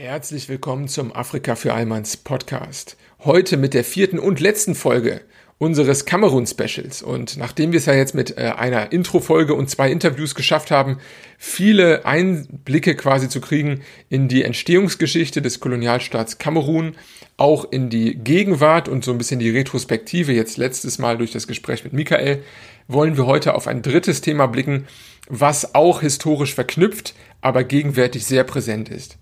Herzlich 0.00 0.48
willkommen 0.48 0.86
zum 0.86 1.12
Afrika 1.12 1.56
für 1.56 1.74
Allmanns 1.74 2.18
Podcast. 2.18 2.96
Heute 3.24 3.56
mit 3.56 3.74
der 3.74 3.82
vierten 3.82 4.20
und 4.20 4.38
letzten 4.38 4.76
Folge 4.76 5.22
unseres 5.58 6.04
Kamerun-Specials. 6.04 7.02
Und 7.02 7.36
nachdem 7.36 7.72
wir 7.72 7.78
es 7.78 7.86
ja 7.86 7.94
jetzt 7.94 8.14
mit 8.14 8.38
äh, 8.38 8.52
einer 8.56 8.92
Intro-Folge 8.92 9.54
und 9.54 9.68
zwei 9.68 9.90
Interviews 9.90 10.36
geschafft 10.36 10.70
haben, 10.70 10.98
viele 11.36 12.06
Einblicke 12.06 12.94
quasi 12.94 13.28
zu 13.28 13.40
kriegen 13.40 13.80
in 14.08 14.28
die 14.28 14.44
Entstehungsgeschichte 14.44 15.42
des 15.42 15.58
Kolonialstaats 15.58 16.38
Kamerun, 16.38 16.94
auch 17.36 17.66
in 17.72 17.90
die 17.90 18.14
Gegenwart 18.14 18.88
und 18.88 19.04
so 19.04 19.10
ein 19.10 19.18
bisschen 19.18 19.40
die 19.40 19.50
Retrospektive, 19.50 20.32
jetzt 20.32 20.58
letztes 20.58 21.00
Mal 21.00 21.18
durch 21.18 21.32
das 21.32 21.48
Gespräch 21.48 21.82
mit 21.82 21.92
Michael, 21.92 22.44
wollen 22.86 23.16
wir 23.16 23.26
heute 23.26 23.56
auf 23.56 23.66
ein 23.66 23.82
drittes 23.82 24.20
Thema 24.20 24.46
blicken, 24.46 24.86
was 25.28 25.74
auch 25.74 26.02
historisch 26.02 26.54
verknüpft, 26.54 27.16
aber 27.40 27.64
gegenwärtig 27.64 28.24
sehr 28.24 28.44
präsent 28.44 28.90
ist. 28.90 29.18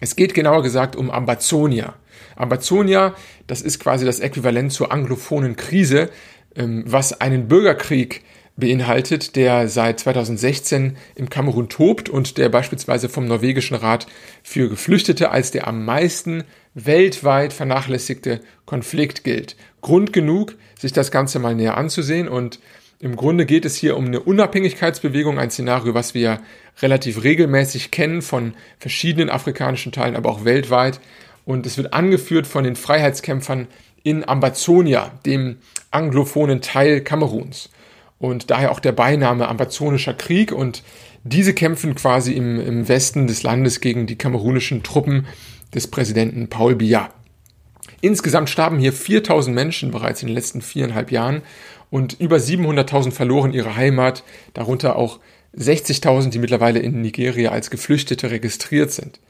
Es 0.00 0.16
geht 0.16 0.34
genauer 0.34 0.62
gesagt 0.62 0.96
um 0.96 1.10
Ambazonia. 1.10 1.94
Ambazonia, 2.36 3.14
das 3.46 3.62
ist 3.62 3.78
quasi 3.78 4.04
das 4.04 4.20
Äquivalent 4.20 4.72
zur 4.72 4.92
anglophonen 4.92 5.56
Krise, 5.56 6.10
ähm, 6.54 6.84
was 6.86 7.20
einen 7.20 7.48
Bürgerkrieg 7.48 8.22
beinhaltet, 8.56 9.36
der 9.36 9.68
seit 9.68 10.00
2016 10.00 10.96
im 11.14 11.28
Kamerun 11.28 11.68
tobt 11.68 12.08
und 12.08 12.38
der 12.38 12.48
beispielsweise 12.48 13.08
vom 13.08 13.26
norwegischen 13.26 13.76
Rat 13.76 14.06
für 14.42 14.68
Geflüchtete 14.68 15.30
als 15.30 15.50
der 15.50 15.66
am 15.66 15.84
meisten 15.84 16.44
weltweit 16.74 17.52
vernachlässigte 17.52 18.40
Konflikt 18.64 19.24
gilt. 19.24 19.56
Grund 19.82 20.12
genug, 20.12 20.56
sich 20.78 20.92
das 20.92 21.10
Ganze 21.10 21.38
mal 21.38 21.54
näher 21.54 21.76
anzusehen 21.76 22.28
und 22.28 22.58
im 22.98 23.16
Grunde 23.16 23.44
geht 23.44 23.64
es 23.64 23.76
hier 23.76 23.96
um 23.96 24.06
eine 24.06 24.20
Unabhängigkeitsbewegung, 24.20 25.38
ein 25.38 25.50
Szenario, 25.50 25.94
was 25.94 26.14
wir 26.14 26.40
relativ 26.80 27.22
regelmäßig 27.22 27.90
kennen 27.90 28.22
von 28.22 28.54
verschiedenen 28.78 29.30
afrikanischen 29.30 29.92
Teilen, 29.92 30.16
aber 30.16 30.30
auch 30.30 30.44
weltweit. 30.44 31.00
Und 31.44 31.66
es 31.66 31.76
wird 31.76 31.92
angeführt 31.92 32.46
von 32.46 32.64
den 32.64 32.76
Freiheitskämpfern 32.76 33.68
in 34.02 34.26
Ambazonia, 34.26 35.12
dem 35.26 35.58
anglophonen 35.90 36.62
Teil 36.62 37.02
Kameruns. 37.02 37.70
Und 38.18 38.50
daher 38.50 38.72
auch 38.72 38.80
der 38.80 38.92
Beiname 38.92 39.48
Ambazonischer 39.48 40.14
Krieg. 40.14 40.52
Und 40.52 40.82
diese 41.22 41.52
kämpfen 41.52 41.94
quasi 41.94 42.32
im, 42.32 42.58
im 42.60 42.88
Westen 42.88 43.26
des 43.26 43.42
Landes 43.42 43.80
gegen 43.80 44.06
die 44.06 44.16
kamerunischen 44.16 44.82
Truppen 44.82 45.26
des 45.74 45.88
Präsidenten 45.88 46.48
Paul 46.48 46.76
Biya. 46.76 47.10
Insgesamt 48.00 48.50
starben 48.50 48.78
hier 48.78 48.92
4000 48.92 49.54
Menschen 49.54 49.90
bereits 49.90 50.22
in 50.22 50.28
den 50.28 50.34
letzten 50.34 50.60
viereinhalb 50.60 51.10
Jahren 51.10 51.42
und 51.90 52.18
über 52.20 52.36
700.000 52.36 53.12
verloren 53.12 53.52
ihre 53.52 53.76
Heimat, 53.76 54.24
darunter 54.54 54.96
auch 54.96 55.20
60.000, 55.56 56.30
die 56.30 56.38
mittlerweile 56.38 56.80
in 56.80 57.00
Nigeria 57.00 57.50
als 57.50 57.70
Geflüchtete 57.70 58.30
registriert 58.30 58.92
sind. 58.92 59.20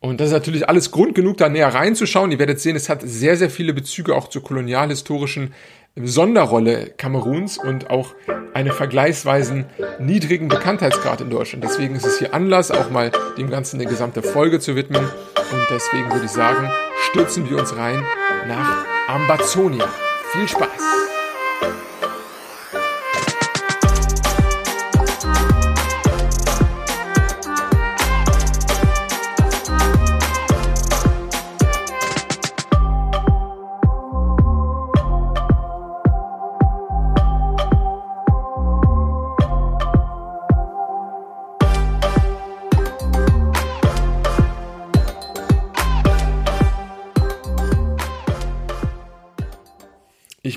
Und 0.00 0.20
das 0.20 0.28
ist 0.28 0.32
natürlich 0.32 0.68
alles 0.68 0.90
Grund 0.90 1.14
genug, 1.14 1.36
da 1.36 1.48
näher 1.48 1.72
reinzuschauen. 1.72 2.32
Ihr 2.32 2.40
werdet 2.40 2.58
sehen, 2.58 2.74
es 2.74 2.88
hat 2.88 3.02
sehr, 3.04 3.36
sehr 3.36 3.50
viele 3.50 3.72
Bezüge 3.72 4.16
auch 4.16 4.28
zur 4.28 4.42
kolonialhistorischen 4.42 5.54
Sonderrolle 5.94 6.92
Kameruns 6.96 7.58
und 7.58 7.90
auch 7.90 8.14
einen 8.54 8.72
vergleichsweise 8.72 9.66
niedrigen 10.00 10.48
Bekanntheitsgrad 10.48 11.20
in 11.20 11.30
Deutschland. 11.30 11.62
Deswegen 11.62 11.94
ist 11.94 12.06
es 12.06 12.18
hier 12.18 12.34
Anlass, 12.34 12.70
auch 12.70 12.90
mal 12.90 13.12
dem 13.38 13.50
Ganzen 13.50 13.78
eine 13.78 13.88
gesamte 13.88 14.22
Folge 14.22 14.58
zu 14.58 14.74
widmen. 14.74 15.04
Und 15.04 15.66
deswegen 15.70 16.10
würde 16.10 16.24
ich 16.24 16.32
sagen, 16.32 16.68
stürzen 17.10 17.48
wir 17.48 17.58
uns 17.58 17.76
rein 17.76 18.02
nach 18.48 18.86
Ambazonia. 19.06 19.86
Viel 20.32 20.48
Spaß! 20.48 21.21
Ich 21.62 21.91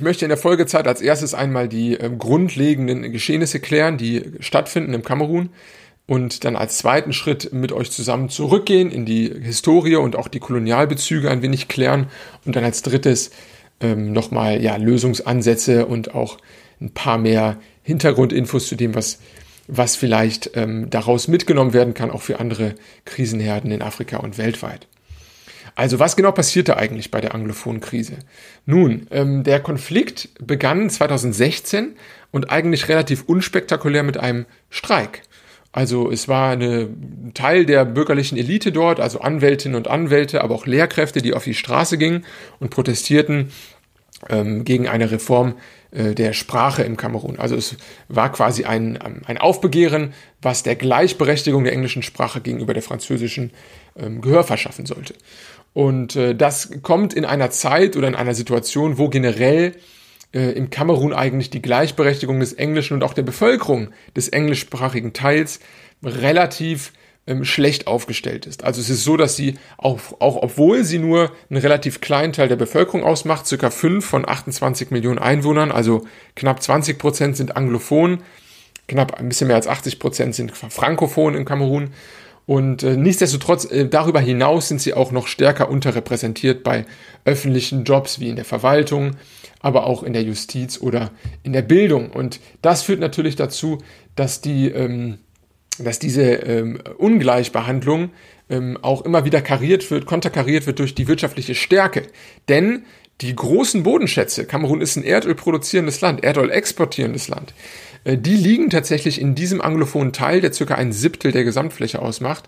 möchte 0.06 0.24
in 0.24 0.30
der 0.30 0.38
Folgezeit 0.38 0.88
als 0.88 1.02
erstes 1.02 1.34
einmal 1.34 1.68
die 1.68 2.00
äh, 2.00 2.10
grundlegenden 2.18 3.12
Geschehnisse 3.12 3.60
klären, 3.60 3.98
die 3.98 4.24
stattfinden 4.40 4.94
im 4.94 5.04
Kamerun 5.04 5.50
und 6.08 6.46
dann 6.46 6.56
als 6.56 6.78
zweiten 6.78 7.12
Schritt 7.12 7.52
mit 7.52 7.74
euch 7.74 7.92
zusammen 7.92 8.30
zurückgehen 8.30 8.92
in 8.92 9.06
die 9.06 9.34
Historie 9.42 9.98
und 9.98 10.16
auch 10.16 10.30
die 10.30 10.40
Kolonialbezüge 10.40 11.30
ein 11.30 11.42
wenig 11.42 11.68
klären 11.68 12.08
und 12.46 12.56
dann 12.56 12.64
als 12.64 12.84
drittes 12.84 13.32
ähm, 13.82 14.14
nochmal 14.14 14.62
ja, 14.62 14.78
Lösungsansätze 14.78 15.88
und 15.88 16.16
auch 16.16 16.38
ein 16.80 16.92
paar 16.92 17.18
mehr 17.18 17.58
Hintergrundinfos 17.82 18.68
zu 18.68 18.76
dem, 18.76 18.96
was, 18.96 19.20
was 19.68 19.96
vielleicht 19.96 20.52
ähm, 20.54 20.90
daraus 20.90 21.28
mitgenommen 21.28 21.74
werden 21.74 21.96
kann, 21.96 22.12
auch 22.12 22.22
für 22.22 22.40
andere 22.40 22.76
Krisenherden 23.06 23.72
in 23.72 23.82
Afrika 23.82 24.18
und 24.18 24.38
weltweit. 24.38 24.88
Also 25.76 26.00
was 26.00 26.16
genau 26.16 26.32
passierte 26.32 26.78
eigentlich 26.78 27.12
bei 27.12 27.22
der 27.22 27.36
anglophonen 27.36 27.82
Krise? 27.82 28.14
Nun, 28.66 29.08
ähm, 29.12 29.44
der 29.44 29.60
Konflikt 29.60 30.30
begann 30.40 30.90
2016 30.90 31.96
und 32.32 32.50
eigentlich 32.50 32.88
relativ 32.88 33.24
unspektakulär 33.28 34.04
mit 34.04 34.18
einem 34.18 34.46
Streik. 34.70 35.24
Also 35.74 36.10
es 36.10 36.30
war 36.30 36.52
ein 36.52 37.32
Teil 37.34 37.66
der 37.66 37.84
bürgerlichen 37.84 38.38
Elite 38.38 38.72
dort, 38.72 39.02
also 39.02 39.20
Anwältinnen 39.20 39.76
und 39.76 39.90
Anwälte, 39.90 40.42
aber 40.42 40.56
auch 40.56 40.66
Lehrkräfte, 40.66 41.22
die 41.22 41.34
auf 41.34 41.44
die 41.44 41.54
Straße 41.54 41.98
gingen 41.98 42.26
und 42.62 42.70
protestierten 42.70 43.52
ähm, 44.30 44.64
gegen 44.64 44.88
eine 44.88 45.12
Reform 45.12 45.56
äh, 45.92 46.16
der 46.16 46.32
Sprache 46.32 46.84
im 46.84 46.96
Kamerun. 46.96 47.40
Also 47.40 47.56
es 47.56 47.76
war 48.08 48.32
quasi 48.32 48.64
ein, 48.64 48.98
ein 48.98 49.38
Aufbegehren, 49.38 50.14
was 50.42 50.64
der 50.64 50.78
Gleichberechtigung 50.78 51.66
der 51.66 51.74
englischen 51.74 52.04
Sprache 52.04 52.40
gegenüber 52.40 52.74
der 52.74 52.84
französischen 52.84 53.52
ähm, 53.98 54.22
Gehör 54.22 54.46
verschaffen 54.46 54.86
sollte. 54.86 55.14
Und 55.76 56.16
äh, 56.16 56.34
das 56.34 56.70
kommt 56.84 57.14
in 57.14 57.26
einer 57.26 57.52
Zeit 57.52 57.98
oder 57.98 58.08
in 58.08 58.16
einer 58.16 58.34
Situation, 58.34 58.98
wo 58.98 59.10
generell 59.10 59.74
äh, 60.34 60.54
im 60.54 60.70
Kamerun 60.70 61.12
eigentlich 61.12 61.50
die 61.50 61.62
Gleichberechtigung 61.62 62.40
des 62.40 62.54
Englischen 62.54 62.94
und 62.94 63.04
auch 63.04 63.14
der 63.14 63.24
Bevölkerung 63.24 63.90
des 64.16 64.30
englischsprachigen 64.30 65.12
Teils 65.12 65.60
relativ 66.02 66.94
ähm, 67.28 67.44
schlecht 67.44 67.88
aufgestellt 67.88 68.46
ist. 68.46 68.64
Also 68.64 68.80
es 68.80 68.90
ist 68.90 69.04
so, 69.04 69.18
dass 69.18 69.36
sie 69.36 69.56
auch, 69.78 70.00
auch 70.20 70.38
obwohl 70.38 70.86
sie 70.86 70.98
nur 70.98 71.34
einen 71.50 71.60
relativ 71.60 72.00
kleinen 72.00 72.32
Teil 72.32 72.48
der 72.48 72.56
Bevölkerung 72.56 73.04
ausmacht, 73.04 73.46
circa 73.46 73.70
5 73.70 74.06
von 74.06 74.26
28 74.26 74.92
Millionen 74.92 75.20
Einwohnern, 75.20 75.74
also 75.74 76.06
knapp 76.38 76.64
20 76.64 76.98
Prozent 76.98 77.36
sind 77.36 77.58
anglophon, 77.58 78.24
knapp 78.88 79.20
ein 79.20 79.28
bisschen 79.28 79.48
mehr 79.48 79.58
als 79.58 79.68
80 79.68 80.00
Prozent 80.00 80.36
sind 80.36 80.56
frankophon 80.56 81.36
in 81.36 81.44
Kamerun 81.44 81.90
und 82.46 82.84
äh, 82.84 82.96
nichtsdestotrotz, 82.96 83.66
äh, 83.66 83.88
darüber 83.88 84.20
hinaus 84.20 84.68
sind 84.68 84.80
sie 84.80 84.94
auch 84.94 85.12
noch 85.12 85.28
stärker 85.28 85.70
unterrepräsentiert 85.70 86.64
bei 86.64 86.86
öffentlichen 87.26 87.84
Jobs 87.86 88.20
wie 88.20 88.30
in 88.30 88.36
der 88.36 88.46
Verwaltung, 88.46 89.12
aber 89.60 89.88
auch 89.88 90.04
in 90.04 90.14
der 90.14 90.24
Justiz 90.24 90.80
oder 90.80 91.12
in 91.42 91.54
der 91.54 91.64
Bildung. 91.64 92.12
Und 92.12 92.40
das 92.62 92.84
führt 92.84 93.00
natürlich 93.00 93.36
dazu, 93.36 93.80
dass 94.16 94.42
die, 94.42 94.70
ähm, 94.70 95.18
dass 95.80 95.98
diese 95.98 96.22
ähm, 96.22 96.80
Ungleichbehandlung 97.00 98.12
ähm, 98.50 98.78
auch 98.84 99.04
immer 99.04 99.26
wieder 99.26 99.42
kariert 99.42 99.90
wird, 99.90 100.06
konterkariert 100.06 100.68
wird 100.68 100.78
durch 100.78 100.94
die 100.94 101.08
wirtschaftliche 101.08 101.56
Stärke. 101.56 102.04
Denn 102.48 102.84
die 103.22 103.34
großen 103.34 103.82
Bodenschätze, 103.82 104.46
Kamerun 104.46 104.82
ist 104.82 104.98
ein 104.98 105.04
Erdöl 105.04 105.36
produzierendes 105.36 106.02
Land, 106.02 106.24
Erdöl 106.24 106.52
exportierendes 106.52 107.28
Land, 107.28 107.54
die 108.06 108.36
liegen 108.36 108.70
tatsächlich 108.70 109.20
in 109.20 109.36
diesem 109.36 109.62
anglophonen 109.62 110.14
Teil, 110.14 110.42
der 110.42 110.54
circa 110.54 110.76
ein 110.76 110.92
Siebtel 110.92 111.32
der 111.32 111.44
Gesamtfläche 111.44 112.02
ausmacht. 112.02 112.46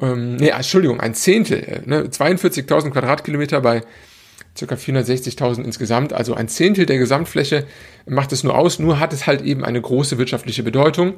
Ähm, 0.00 0.36
nee, 0.36 0.48
Entschuldigung, 0.48 1.00
ein 1.00 1.14
Zehntel, 1.14 1.58
äh, 1.58 1.80
ne, 1.86 2.04
42.000 2.04 2.90
Quadratkilometer 2.90 3.60
bei 3.60 3.82
circa 4.56 4.76
460.000 4.76 5.64
insgesamt, 5.64 6.12
also 6.12 6.34
ein 6.34 6.48
Zehntel 6.48 6.86
der 6.86 6.98
Gesamtfläche 6.98 7.66
macht 8.06 8.32
es 8.32 8.44
nur 8.44 8.56
aus, 8.56 8.78
nur 8.78 9.00
hat 9.00 9.12
es 9.12 9.26
halt 9.26 9.42
eben 9.42 9.64
eine 9.64 9.80
große 9.80 10.18
wirtschaftliche 10.18 10.62
Bedeutung 10.62 11.14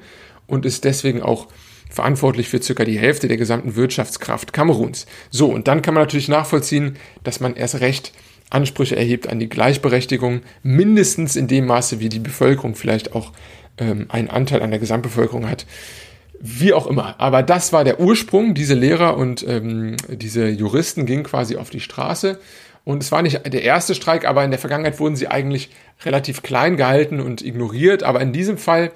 und 0.46 0.64
ist 0.64 0.84
deswegen 0.84 1.22
auch 1.22 1.48
verantwortlich 1.90 2.48
für 2.48 2.62
circa 2.62 2.84
die 2.84 2.98
Hälfte 2.98 3.28
der 3.28 3.36
gesamten 3.36 3.76
Wirtschaftskraft 3.76 4.52
Kameruns. 4.52 5.06
So, 5.30 5.48
und 5.48 5.68
dann 5.68 5.82
kann 5.82 5.94
man 5.94 6.02
natürlich 6.02 6.28
nachvollziehen, 6.28 6.96
dass 7.24 7.40
man 7.40 7.54
erst 7.54 7.80
recht 7.80 8.12
Ansprüche 8.50 8.96
erhebt 8.96 9.28
an 9.28 9.38
die 9.38 9.48
Gleichberechtigung, 9.48 10.42
mindestens 10.62 11.36
in 11.36 11.48
dem 11.48 11.66
Maße, 11.66 12.00
wie 12.00 12.08
die 12.08 12.20
Bevölkerung 12.20 12.74
vielleicht 12.74 13.12
auch 13.12 13.32
ähm, 13.78 14.06
einen 14.08 14.28
Anteil 14.30 14.62
an 14.62 14.70
der 14.70 14.80
Gesamtbevölkerung 14.80 15.48
hat. 15.48 15.66
Wie 16.40 16.72
auch 16.72 16.86
immer. 16.86 17.14
Aber 17.18 17.42
das 17.42 17.72
war 17.72 17.84
der 17.84 18.00
Ursprung. 18.00 18.54
Diese 18.54 18.74
Lehrer 18.74 19.16
und 19.16 19.46
ähm, 19.48 19.96
diese 20.08 20.48
Juristen 20.48 21.06
gingen 21.06 21.24
quasi 21.24 21.56
auf 21.56 21.70
die 21.70 21.80
Straße. 21.80 22.38
Und 22.84 23.02
es 23.02 23.10
war 23.10 23.22
nicht 23.22 23.40
der 23.52 23.62
erste 23.62 23.94
Streik, 23.94 24.26
aber 24.26 24.44
in 24.44 24.50
der 24.50 24.60
Vergangenheit 24.60 25.00
wurden 25.00 25.16
sie 25.16 25.28
eigentlich 25.28 25.70
relativ 26.04 26.42
klein 26.42 26.76
gehalten 26.76 27.20
und 27.20 27.44
ignoriert. 27.44 28.02
Aber 28.02 28.20
in 28.20 28.32
diesem 28.32 28.58
Fall 28.58 28.92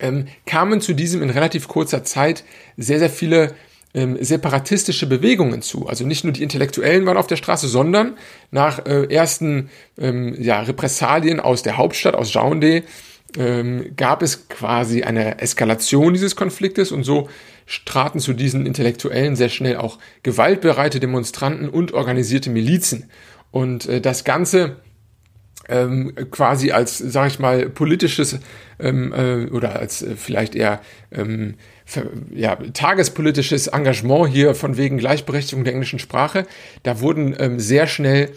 ähm, 0.00 0.26
kamen 0.44 0.80
zu 0.80 0.94
diesem 0.94 1.22
in 1.22 1.30
relativ 1.30 1.68
kurzer 1.68 2.04
Zeit 2.04 2.42
sehr, 2.76 2.98
sehr 2.98 3.10
viele 3.10 3.54
ähm, 3.94 4.18
separatistische 4.20 5.06
Bewegungen 5.06 5.62
zu. 5.62 5.86
Also 5.86 6.06
nicht 6.06 6.24
nur 6.24 6.32
die 6.32 6.42
Intellektuellen 6.42 7.06
waren 7.06 7.16
auf 7.16 7.26
der 7.26 7.36
Straße, 7.36 7.68
sondern 7.68 8.16
nach 8.50 8.84
äh, 8.86 9.04
ersten 9.12 9.70
ähm, 9.98 10.34
ja, 10.38 10.60
Repressalien 10.60 11.40
aus 11.40 11.62
der 11.62 11.76
Hauptstadt, 11.76 12.14
aus 12.14 12.32
Jaunde, 12.32 12.82
ähm, 13.36 13.92
gab 13.96 14.22
es 14.22 14.48
quasi 14.48 15.02
eine 15.02 15.40
Eskalation 15.40 16.14
dieses 16.14 16.36
Konfliktes 16.36 16.92
und 16.92 17.04
so 17.04 17.28
traten 17.84 18.20
zu 18.20 18.32
diesen 18.32 18.64
Intellektuellen 18.66 19.36
sehr 19.36 19.48
schnell 19.48 19.76
auch 19.76 19.98
gewaltbereite 20.22 21.00
Demonstranten 21.00 21.68
und 21.68 21.92
organisierte 21.92 22.50
Milizen. 22.50 23.10
Und 23.50 23.86
äh, 23.86 24.00
das 24.00 24.24
Ganze 24.24 24.76
ähm, 25.68 26.12
quasi 26.30 26.70
als, 26.70 26.98
sage 26.98 27.28
ich 27.28 27.38
mal, 27.38 27.68
politisches 27.68 28.38
ähm, 28.78 29.12
äh, 29.12 29.50
oder 29.50 29.78
als 29.78 30.02
äh, 30.02 30.14
vielleicht 30.16 30.54
eher 30.54 30.80
ähm, 31.10 31.54
für, 31.84 32.10
ja, 32.34 32.56
tagespolitisches 32.56 33.68
Engagement 33.68 34.28
hier 34.28 34.54
von 34.54 34.76
wegen 34.76 34.98
Gleichberechtigung 34.98 35.64
der 35.64 35.72
englischen 35.72 35.98
Sprache. 35.98 36.46
Da 36.82 37.00
wurden 37.00 37.34
ähm, 37.38 37.58
sehr 37.58 37.86
schnell 37.86 38.30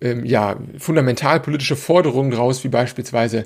ähm, 0.00 0.24
ja, 0.24 0.56
fundamental 0.78 1.40
politische 1.40 1.76
Forderungen 1.76 2.30
draus, 2.30 2.64
wie 2.64 2.68
beispielsweise 2.68 3.44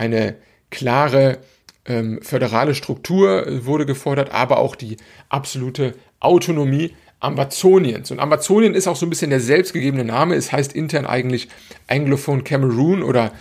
eine 0.00 0.36
klare 0.70 1.38
ähm, 1.84 2.20
föderale 2.22 2.74
Struktur 2.74 3.46
wurde 3.66 3.84
gefordert, 3.84 4.32
aber 4.32 4.58
auch 4.58 4.74
die 4.74 4.96
absolute 5.28 5.94
Autonomie 6.20 6.94
Ambazoniens. 7.20 8.10
Und 8.10 8.18
Ambazonien 8.18 8.74
ist 8.74 8.88
auch 8.88 8.96
so 8.96 9.04
ein 9.04 9.10
bisschen 9.10 9.28
der 9.28 9.40
selbstgegebene 9.40 10.04
Name. 10.04 10.36
Es 10.36 10.52
heißt 10.52 10.72
intern 10.72 11.04
eigentlich 11.04 11.48
Anglophone 11.86 12.44
Cameroon 12.44 13.02
oder 13.02 13.32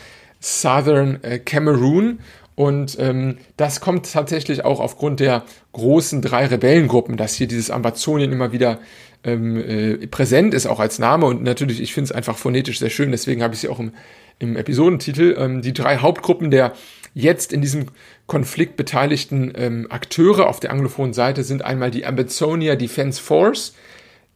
Southern 0.41 1.23
äh, 1.23 1.39
Cameroon. 1.39 2.19
Und 2.56 2.97
ähm, 3.00 3.38
das 3.56 3.79
kommt 3.79 4.11
tatsächlich 4.11 4.65
auch 4.65 4.81
aufgrund 4.81 5.21
der 5.21 5.45
großen 5.71 6.21
drei 6.21 6.45
Rebellengruppen, 6.47 7.15
dass 7.15 7.35
hier 7.35 7.47
dieses 7.47 7.71
Ambazonien 7.71 8.33
immer 8.33 8.51
wieder 8.51 8.79
ähm, 9.23 9.56
äh, 9.56 10.07
präsent 10.07 10.53
ist, 10.53 10.65
auch 10.65 10.81
als 10.81 11.00
Name. 11.00 11.25
Und 11.25 11.41
natürlich, 11.41 11.79
ich 11.79 11.94
finde 11.94 12.09
es 12.09 12.11
einfach 12.11 12.38
phonetisch 12.38 12.79
sehr 12.79 12.89
schön, 12.89 13.11
deswegen 13.11 13.44
habe 13.44 13.53
ich 13.53 13.61
sie 13.61 13.69
auch 13.69 13.79
im, 13.79 13.94
im 14.39 14.56
Episodentitel. 14.56 15.36
Ähm, 15.38 15.62
die 15.62 15.74
drei 15.74 15.97
Hauptgruppen 15.97 16.50
der 16.51 16.74
jetzt 17.13 17.53
in 17.53 17.62
diesem 17.62 17.88
Konflikt 18.27 18.77
beteiligten 18.77 19.51
ähm, 19.56 19.88
Akteure 19.89 20.47
auf 20.47 20.59
der 20.59 20.71
anglophonen 20.71 21.13
Seite 21.13 21.44
sind 21.44 21.63
einmal 21.63 21.91
die 21.91 22.06
Ambazonia 22.06 22.75
Defense 22.75 23.21
Force, 23.21 23.74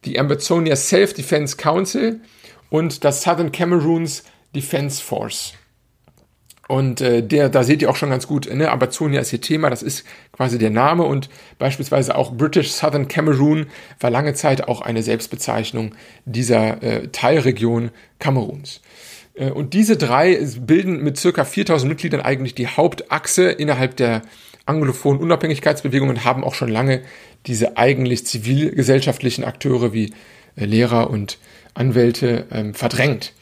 die 0.04 0.18
Ambazonia 0.18 0.76
Self-Defense 0.76 1.56
Council 1.56 2.20
und 2.70 3.04
das 3.04 3.22
Southern 3.22 3.52
Cameroons 3.52 4.24
Defense 4.54 5.02
Force. 5.02 5.54
Und 6.66 7.02
äh, 7.02 7.22
der, 7.22 7.50
da 7.50 7.62
seht 7.62 7.82
ihr 7.82 7.90
auch 7.90 7.96
schon 7.96 8.10
ganz 8.10 8.26
gut, 8.26 8.52
ne, 8.52 8.70
Ambazonia 8.70 9.20
ist 9.20 9.28
hier 9.28 9.40
Thema, 9.40 9.68
das 9.68 9.82
ist 9.82 10.04
quasi 10.32 10.58
der 10.58 10.70
Name 10.70 11.04
und 11.04 11.28
beispielsweise 11.58 12.16
auch 12.16 12.32
British 12.32 12.72
Southern 12.72 13.06
Cameroon 13.06 13.66
war 14.00 14.10
lange 14.10 14.32
Zeit 14.32 14.66
auch 14.66 14.80
eine 14.80 15.02
Selbstbezeichnung 15.02 15.94
dieser 16.24 16.82
äh, 16.82 17.08
Teilregion 17.08 17.90
Kameruns. 18.18 18.80
Äh, 19.34 19.50
und 19.50 19.74
diese 19.74 19.96
drei 19.96 20.36
bilden 20.60 21.02
mit 21.02 21.18
circa 21.18 21.44
4000 21.44 21.88
Mitgliedern 21.88 22.20
eigentlich 22.20 22.54
die 22.54 22.68
Hauptachse 22.68 23.50
innerhalb 23.50 23.96
der 23.96 24.22
anglophonen 24.66 25.20
Unabhängigkeitsbewegung 25.20 26.08
und 26.08 26.24
haben 26.24 26.44
auch 26.44 26.54
schon 26.54 26.70
lange 26.70 27.02
diese 27.46 27.76
eigentlich 27.76 28.26
zivilgesellschaftlichen 28.26 29.44
Akteure 29.44 29.92
wie 29.92 30.12
äh, 30.56 30.64
Lehrer 30.64 31.10
und 31.10 31.38
Anwälte 31.74 32.46
ähm, 32.50 32.74
verdrängt. 32.74 33.32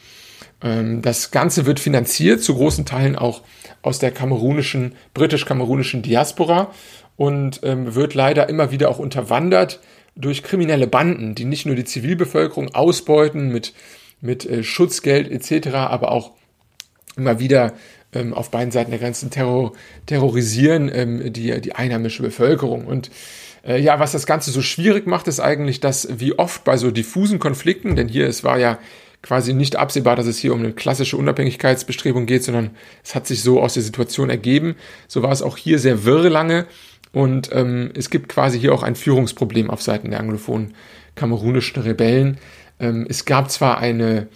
Ähm, 0.61 1.01
das 1.01 1.31
Ganze 1.31 1.65
wird 1.65 1.79
finanziert, 1.79 2.41
zu 2.41 2.55
großen 2.55 2.85
Teilen 2.85 3.15
auch 3.15 3.41
aus 3.81 3.99
der 3.99 4.11
kamerunischen, 4.11 4.95
britisch-kamerunischen 5.13 6.01
Diaspora 6.01 6.73
und 7.15 7.61
ähm, 7.63 7.95
wird 7.95 8.15
leider 8.15 8.49
immer 8.49 8.71
wieder 8.71 8.89
auch 8.89 8.99
unterwandert 8.99 9.79
durch 10.15 10.43
kriminelle 10.43 10.87
Banden, 10.87 11.35
die 11.35 11.45
nicht 11.45 11.65
nur 11.65 11.75
die 11.75 11.85
Zivilbevölkerung 11.85 12.73
ausbeuten 12.73 13.49
mit 13.49 13.73
mit 14.23 14.45
äh, 14.45 14.63
Schutzgeld 14.63 15.29
etc., 15.29 15.75
aber 15.75 16.11
auch 16.11 16.31
immer 17.15 17.39
wieder 17.39 17.73
ähm, 18.13 18.33
auf 18.33 18.49
beiden 18.49 18.71
Seiten 18.71 18.91
der 18.91 18.99
Grenzen 18.99 19.29
terror, 19.29 19.73
terrorisieren 20.05 20.89
ähm, 20.91 21.33
die, 21.33 21.61
die 21.61 21.75
einheimische 21.75 22.23
Bevölkerung. 22.23 22.87
Und 22.87 23.11
äh, 23.65 23.79
ja, 23.79 23.99
was 23.99 24.13
das 24.13 24.25
Ganze 24.25 24.51
so 24.51 24.61
schwierig 24.61 25.05
macht, 25.05 25.27
ist 25.27 25.39
eigentlich, 25.39 25.79
dass 25.79 26.07
wie 26.19 26.37
oft 26.37 26.63
bei 26.63 26.77
so 26.77 26.89
diffusen 26.89 27.39
Konflikten, 27.39 27.95
denn 27.95 28.07
hier, 28.07 28.27
es 28.27 28.43
war 28.43 28.57
ja 28.57 28.79
quasi 29.21 29.53
nicht 29.53 29.75
absehbar, 29.75 30.15
dass 30.15 30.25
es 30.25 30.37
hier 30.37 30.53
um 30.53 30.59
eine 30.59 30.73
klassische 30.73 31.17
Unabhängigkeitsbestrebung 31.17 32.25
geht, 32.25 32.43
sondern 32.43 32.71
es 33.03 33.15
hat 33.15 33.25
sich 33.25 33.41
so 33.41 33.61
aus 33.61 33.73
der 33.73 33.83
Situation 33.83 34.29
ergeben. 34.29 34.75
So 35.07 35.23
war 35.23 35.31
es 35.31 35.41
auch 35.41 35.57
hier 35.57 35.79
sehr 35.79 36.03
wirr 36.03 36.29
lange 36.29 36.65
und 37.13 37.49
ähm, 37.53 37.91
es 37.95 38.09
gibt 38.09 38.27
quasi 38.27 38.59
hier 38.59 38.73
auch 38.73 38.83
ein 38.83 38.95
Führungsproblem 38.95 39.69
auf 39.69 39.81
Seiten 39.81 40.09
der 40.11 40.19
anglophonen 40.19 40.73
kamerunischen 41.15 41.81
Rebellen. 41.81 42.37
Ähm, 42.79 43.05
es 43.09 43.25
gab 43.25 43.51
zwar 43.51 43.77
eine 43.77 44.27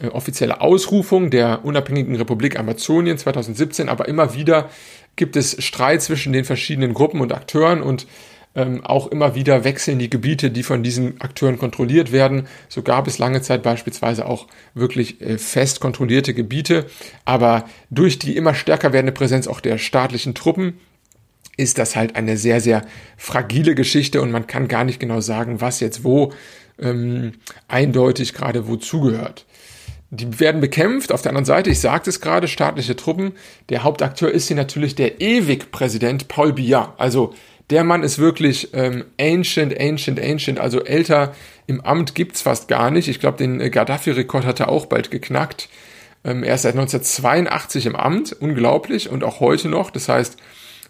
äh, 0.00 0.08
offizielle 0.08 0.60
Ausrufung 0.60 1.30
der 1.30 1.64
unabhängigen 1.64 2.16
Republik 2.16 2.58
Amazonien 2.58 3.18
2017, 3.18 3.88
aber 3.88 4.08
immer 4.08 4.34
wieder 4.34 4.70
gibt 5.16 5.36
es 5.36 5.62
Streit 5.62 6.02
zwischen 6.02 6.32
den 6.32 6.44
verschiedenen 6.44 6.94
Gruppen 6.94 7.20
und 7.20 7.32
Akteuren 7.32 7.82
und 7.82 8.06
ähm, 8.54 8.84
auch 8.84 9.06
immer 9.06 9.34
wieder 9.34 9.64
wechseln 9.64 9.98
die 9.98 10.10
Gebiete, 10.10 10.50
die 10.50 10.62
von 10.62 10.82
diesen 10.82 11.20
Akteuren 11.20 11.58
kontrolliert 11.58 12.12
werden. 12.12 12.46
So 12.68 12.82
gab 12.82 13.06
es 13.06 13.18
lange 13.18 13.40
Zeit 13.40 13.62
beispielsweise 13.62 14.26
auch 14.26 14.46
wirklich 14.74 15.20
äh, 15.20 15.38
fest 15.38 15.80
kontrollierte 15.80 16.34
Gebiete, 16.34 16.86
aber 17.24 17.64
durch 17.90 18.18
die 18.18 18.36
immer 18.36 18.54
stärker 18.54 18.92
werdende 18.92 19.12
Präsenz 19.12 19.46
auch 19.46 19.60
der 19.60 19.78
staatlichen 19.78 20.34
Truppen 20.34 20.78
ist 21.58 21.78
das 21.78 21.96
halt 21.96 22.16
eine 22.16 22.36
sehr, 22.38 22.60
sehr 22.60 22.82
fragile 23.16 23.74
Geschichte 23.74 24.22
und 24.22 24.30
man 24.30 24.46
kann 24.46 24.68
gar 24.68 24.84
nicht 24.84 25.00
genau 25.00 25.20
sagen, 25.20 25.60
was 25.60 25.80
jetzt 25.80 26.02
wo 26.02 26.32
ähm, 26.80 27.32
eindeutig 27.68 28.34
gerade 28.34 28.68
wozu 28.68 29.00
gehört. 29.00 29.46
Die 30.10 30.40
werden 30.40 30.60
bekämpft. 30.60 31.10
Auf 31.10 31.22
der 31.22 31.30
anderen 31.30 31.46
Seite, 31.46 31.70
ich 31.70 31.80
sagte 31.80 32.10
es 32.10 32.20
gerade, 32.20 32.46
staatliche 32.46 32.96
Truppen. 32.96 33.32
Der 33.70 33.82
Hauptakteur 33.82 34.30
ist 34.30 34.46
hier 34.46 34.56
natürlich 34.56 34.94
der 34.94 35.22
Ewig-Präsident 35.22 36.28
Paul 36.28 36.52
Biya. 36.52 36.94
Also 36.98 37.32
der 37.70 37.84
Mann 37.84 38.02
ist 38.02 38.18
wirklich 38.18 38.74
ähm, 38.74 39.04
ancient, 39.18 39.78
ancient, 39.80 40.20
ancient. 40.20 40.60
Also 40.60 40.84
älter 40.84 41.34
im 41.66 41.80
Amt 41.80 42.14
gibt's 42.14 42.42
fast 42.42 42.68
gar 42.68 42.90
nicht. 42.90 43.08
Ich 43.08 43.20
glaube, 43.20 43.38
den 43.38 43.60
äh, 43.60 43.70
Gaddafi-Rekord 43.70 44.44
hat 44.44 44.60
er 44.60 44.68
auch 44.68 44.84
bald 44.84 45.10
geknackt. 45.10 45.70
Ähm, 46.24 46.42
er 46.42 46.56
ist 46.56 46.62
seit 46.62 46.74
1982 46.74 47.86
im 47.86 47.96
Amt, 47.96 48.36
unglaublich, 48.38 49.08
und 49.08 49.24
auch 49.24 49.40
heute 49.40 49.68
noch. 49.68 49.90
Das 49.90 50.10
heißt, 50.10 50.36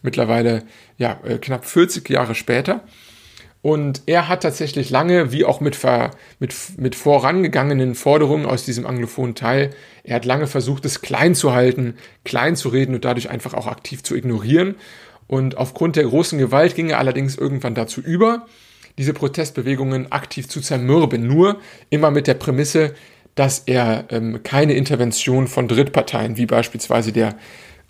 mittlerweile 0.03 0.65
ja 0.99 1.21
äh, 1.25 1.39
knapp 1.39 1.65
40 1.65 2.09
Jahre 2.09 2.35
später. 2.35 2.83
Und 3.63 4.03
er 4.07 4.29
hat 4.29 4.43
tatsächlich 4.43 4.91
lange, 4.91 5.31
wie 5.31 5.45
auch 5.45 5.61
mit, 5.61 5.77
ver, 5.77 6.11
mit, 6.41 6.53
mit 6.79 6.97
vorangegangenen 6.97 7.95
Forderungen 7.95 8.45
aus 8.45 8.65
diesem 8.65 8.87
anglophonen 8.87 9.37
Teil, 9.37 9.71
er 10.03 10.17
hat 10.17 10.25
lange 10.25 10.49
versucht, 10.49 10.85
es 10.85 11.01
klein 11.01 11.37
zu 11.37 11.53
halten, 11.53 11.95
klein 12.25 12.57
zu 12.57 12.71
reden 12.71 12.97
und 12.97 13.05
dadurch 13.05 13.31
einfach 13.31 13.55
auch 13.55 13.69
aktiv 13.69 14.03
zu 14.03 14.17
ignorieren. 14.17 14.75
Und 15.29 15.57
aufgrund 15.57 15.95
der 15.95 16.05
großen 16.05 16.41
Gewalt 16.41 16.75
ging 16.75 16.91
er 16.91 16.99
allerdings 16.99 17.37
irgendwann 17.37 17.77
dazu 17.77 18.01
über, 18.01 18.47
diese 18.99 19.15
Protestbewegungen 19.15 20.11
aktiv 20.11 20.49
zu 20.49 20.61
zermürben. 20.61 21.25
Nur 21.25 21.61
immer 21.89 22.11
mit 22.11 22.27
der 22.27 22.35
Prämisse, 22.35 22.95
dass 23.37 23.61
er 23.61 24.07
ähm, 24.11 24.43
keine 24.43 24.75
Intervention 24.75 25.47
von 25.47 25.69
Drittparteien, 25.69 26.37
wie 26.37 26.47
beispielsweise 26.47 27.13
der 27.13 27.37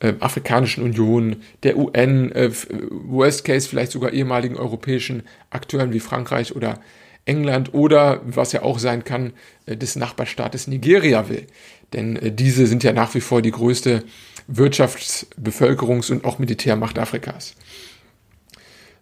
äh, 0.02 0.14
Afrikanischen 0.18 0.82
Union, 0.82 1.36
der 1.62 1.78
UN, 1.78 2.32
äh, 2.32 2.50
Worst 2.90 3.44
Case 3.44 3.68
vielleicht 3.68 3.92
sogar 3.92 4.12
ehemaligen 4.12 4.56
europäischen 4.56 5.22
Akteuren 5.50 5.92
wie 5.92 6.00
Frankreich 6.00 6.56
oder 6.56 6.80
England 7.24 7.72
oder, 7.72 8.20
was 8.24 8.52
ja 8.52 8.62
auch 8.62 8.80
sein 8.80 9.04
kann, 9.04 9.32
äh, 9.66 9.76
des 9.76 9.94
Nachbarstaates 9.94 10.66
Nigeria 10.66 11.28
will. 11.28 11.46
Denn 11.92 12.16
äh, 12.16 12.32
diese 12.32 12.66
sind 12.66 12.82
ja 12.82 12.92
nach 12.92 13.14
wie 13.14 13.20
vor 13.20 13.42
die 13.42 13.52
größte 13.52 14.02
Wirtschafts-, 14.52 15.26
Bevölkerungs- 15.40 16.10
und 16.10 16.24
auch 16.24 16.40
Militärmacht 16.40 16.98
Afrikas. 16.98 17.54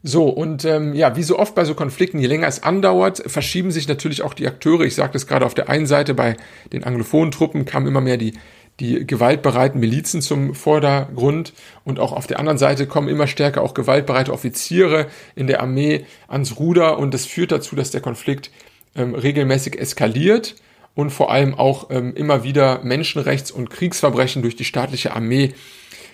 So, 0.03 0.29
und 0.29 0.65
ähm, 0.65 0.95
ja, 0.95 1.17
wie 1.17 1.23
so 1.23 1.39
oft 1.39 1.55
bei 1.55 1.65
so 1.65 1.75
Konflikten, 1.75 2.19
je 2.19 2.27
länger 2.27 2.47
es 2.47 2.63
andauert, 2.63 3.23
verschieben 3.27 3.71
sich 3.71 3.87
natürlich 3.87 4.23
auch 4.23 4.33
die 4.33 4.47
Akteure. 4.47 4.83
Ich 4.83 4.95
sagte 4.95 5.19
es 5.19 5.27
gerade 5.27 5.45
auf 5.45 5.53
der 5.53 5.69
einen 5.69 5.87
Seite, 5.87 6.15
bei 6.15 6.37
den 6.73 6.85
anglophonen 6.85 7.31
Truppen 7.31 7.67
kamen 7.67 7.87
immer 7.87 8.01
mehr 8.01 8.17
die 8.17 8.33
die 8.81 9.07
gewaltbereiten 9.07 9.79
Milizen 9.79 10.23
zum 10.23 10.55
Vordergrund. 10.55 11.53
Und 11.85 12.01
auch 12.01 12.13
auf 12.13 12.27
der 12.27 12.39
anderen 12.39 12.59
Seite 12.59 12.87
kommen 12.87 13.09
immer 13.09 13.27
stärker 13.27 13.63
auch 13.63 13.75
gewaltbereite 13.75 14.33
Offiziere 14.33 15.07
in 15.37 15.47
der 15.47 15.61
Armee 15.61 16.07
ans 16.29 16.59
Ruder. 16.59 16.99
Und 16.99 17.15
das 17.15 17.27
führt 17.27 17.53
dazu, 17.53 17.77
dass 17.77 17.91
der 17.91 18.01
Konflikt 18.01 18.51
ähm, 18.97 19.15
regelmäßig 19.15 19.79
eskaliert 19.79 20.57
und 20.95 21.11
vor 21.11 21.31
allem 21.31 21.55
auch 21.55 21.91
ähm, 21.91 22.15
immer 22.15 22.43
wieder 22.43 22.83
Menschenrechts- 22.83 23.53
und 23.53 23.71
Kriegsverbrechen 23.71 24.43
durch 24.43 24.57
die 24.57 24.65
staatliche 24.65 25.15
Armee 25.15 25.55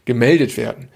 gemeldet 0.05 0.57
werden. 0.57 0.89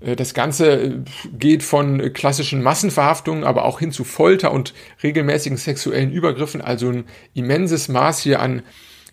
Äh, 0.00 0.16
das 0.16 0.34
Ganze 0.34 0.80
äh, 0.80 0.94
geht 1.38 1.62
von 1.62 2.12
klassischen 2.12 2.62
Massenverhaftungen, 2.62 3.44
aber 3.44 3.64
auch 3.64 3.78
hin 3.78 3.92
zu 3.92 4.04
Folter 4.04 4.52
und 4.52 4.74
regelmäßigen 5.02 5.58
sexuellen 5.58 6.12
Übergriffen, 6.12 6.60
also 6.60 6.88
ein 6.88 7.04
immenses 7.34 7.88
Maß 7.88 8.20
hier 8.20 8.40
an 8.40 8.62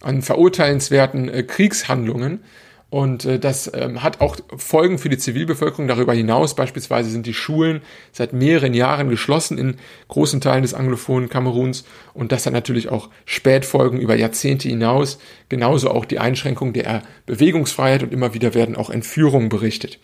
an 0.03 0.21
verurteilenswerten 0.21 1.29
äh, 1.29 1.43
Kriegshandlungen. 1.43 2.41
Und 2.89 3.25
äh, 3.25 3.39
das 3.39 3.71
ähm, 3.73 4.03
hat 4.03 4.21
auch 4.21 4.37
Folgen 4.55 4.99
für 4.99 5.09
die 5.09 5.17
Zivilbevölkerung. 5.17 5.87
Darüber 5.87 6.13
hinaus 6.13 6.55
beispielsweise 6.55 7.09
sind 7.09 7.25
die 7.25 7.33
Schulen 7.33 7.81
seit 8.11 8.33
mehreren 8.33 8.75
Jahren 8.75 9.09
geschlossen 9.09 9.57
in 9.57 9.77
großen 10.09 10.41
Teilen 10.41 10.61
des 10.61 10.75
anglophonen 10.75 11.27
Kameruns. 11.27 11.85
Und 12.13 12.31
das 12.31 12.45
hat 12.45 12.53
natürlich 12.53 12.89
auch 12.89 13.09
Spätfolgen 13.25 13.99
über 13.99 14.15
Jahrzehnte 14.15 14.69
hinaus. 14.69 15.17
Genauso 15.49 15.89
auch 15.89 16.05
die 16.05 16.19
Einschränkung 16.19 16.71
der 16.73 17.01
Bewegungsfreiheit 17.25 18.03
und 18.03 18.13
immer 18.13 18.35
wieder 18.35 18.53
werden 18.53 18.75
auch 18.75 18.91
Entführungen 18.91 19.49
berichtet. 19.49 19.97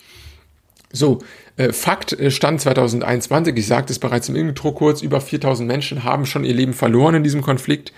So, 0.92 1.20
äh, 1.58 1.72
Fakt 1.72 2.14
äh, 2.14 2.32
stand 2.32 2.62
2021, 2.62 3.56
ich 3.56 3.68
sagte 3.68 3.94
es 3.94 4.00
bereits 4.00 4.30
im 4.30 4.36
Intro 4.36 4.72
kurz, 4.72 5.04
über 5.04 5.22
4000 5.22 5.68
Menschen 5.68 6.04
haben 6.04 6.26
schon 6.26 6.44
ihr 6.44 6.56
Leben 6.56 6.74
verloren 6.74 7.16
in 7.16 7.24
diesem 7.24 7.42
Konflikt. 7.42 7.94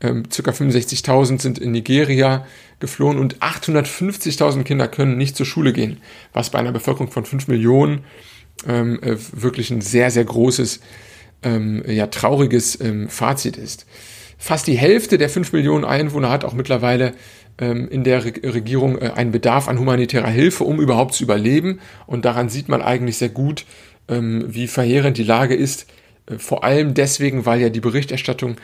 Ähm, 0.00 0.24
circa 0.30 0.50
65.000 0.50 1.40
sind 1.40 1.58
in 1.58 1.72
Nigeria 1.72 2.46
geflohen 2.80 3.18
und 3.18 3.38
850.000 3.38 4.64
Kinder 4.64 4.88
können 4.88 5.16
nicht 5.16 5.36
zur 5.36 5.46
Schule 5.46 5.72
gehen, 5.72 5.98
was 6.32 6.50
bei 6.50 6.58
einer 6.58 6.72
Bevölkerung 6.72 7.10
von 7.10 7.24
5 7.24 7.48
Millionen 7.48 8.04
ähm, 8.66 9.00
äh, 9.02 9.16
wirklich 9.32 9.70
ein 9.70 9.80
sehr, 9.80 10.10
sehr 10.10 10.24
großes, 10.24 10.80
ähm, 11.42 11.82
ja, 11.86 12.06
trauriges 12.08 12.80
ähm, 12.80 13.08
Fazit 13.08 13.56
ist. 13.56 13.86
Fast 14.38 14.66
die 14.66 14.76
Hälfte 14.76 15.18
der 15.18 15.30
5 15.30 15.52
Millionen 15.52 15.84
Einwohner 15.84 16.30
hat 16.30 16.44
auch 16.44 16.52
mittlerweile 16.52 17.14
ähm, 17.58 17.88
in 17.88 18.04
der 18.04 18.24
Re 18.24 18.32
Regierung 18.42 18.98
äh, 18.98 19.12
einen 19.14 19.32
Bedarf 19.32 19.68
an 19.68 19.78
humanitärer 19.78 20.28
Hilfe, 20.28 20.64
um 20.64 20.80
überhaupt 20.80 21.14
zu 21.14 21.24
überleben. 21.24 21.80
Und 22.06 22.24
daran 22.24 22.48
sieht 22.48 22.68
man 22.68 22.82
eigentlich 22.82 23.18
sehr 23.18 23.30
gut, 23.30 23.64
ähm, 24.08 24.44
wie 24.46 24.66
verheerend 24.66 25.16
die 25.16 25.24
Lage 25.24 25.54
ist. 25.54 25.86
Äh, 26.26 26.38
vor 26.38 26.64
allem 26.64 26.94
deswegen, 26.94 27.46
weil 27.46 27.60
ja 27.60 27.70
die 27.70 27.80
Berichterstattung 27.80 28.56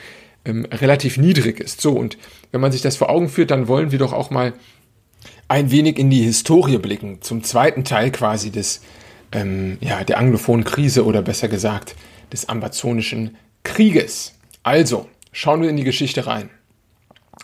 ähm, 0.45 0.65
relativ 0.71 1.17
niedrig 1.17 1.59
ist. 1.59 1.81
So, 1.81 1.93
und 1.93 2.17
wenn 2.51 2.61
man 2.61 2.71
sich 2.71 2.81
das 2.81 2.97
vor 2.97 3.09
Augen 3.09 3.29
führt, 3.29 3.51
dann 3.51 3.67
wollen 3.67 3.91
wir 3.91 3.99
doch 3.99 4.13
auch 4.13 4.29
mal 4.29 4.53
ein 5.47 5.71
wenig 5.71 5.97
in 5.99 6.09
die 6.09 6.23
Historie 6.23 6.77
blicken, 6.77 7.21
zum 7.21 7.43
zweiten 7.43 7.83
Teil 7.83 8.11
quasi 8.11 8.51
des, 8.51 8.81
ähm, 9.31 9.77
ja, 9.81 10.03
der 10.03 10.17
anglophonen 10.17 10.63
Krise 10.63 11.05
oder 11.05 11.21
besser 11.21 11.47
gesagt 11.47 11.95
des 12.31 12.49
amazonischen 12.49 13.37
Krieges. 13.63 14.33
Also, 14.63 15.07
schauen 15.31 15.61
wir 15.61 15.69
in 15.69 15.77
die 15.77 15.83
Geschichte 15.83 16.25
rein. 16.25 16.49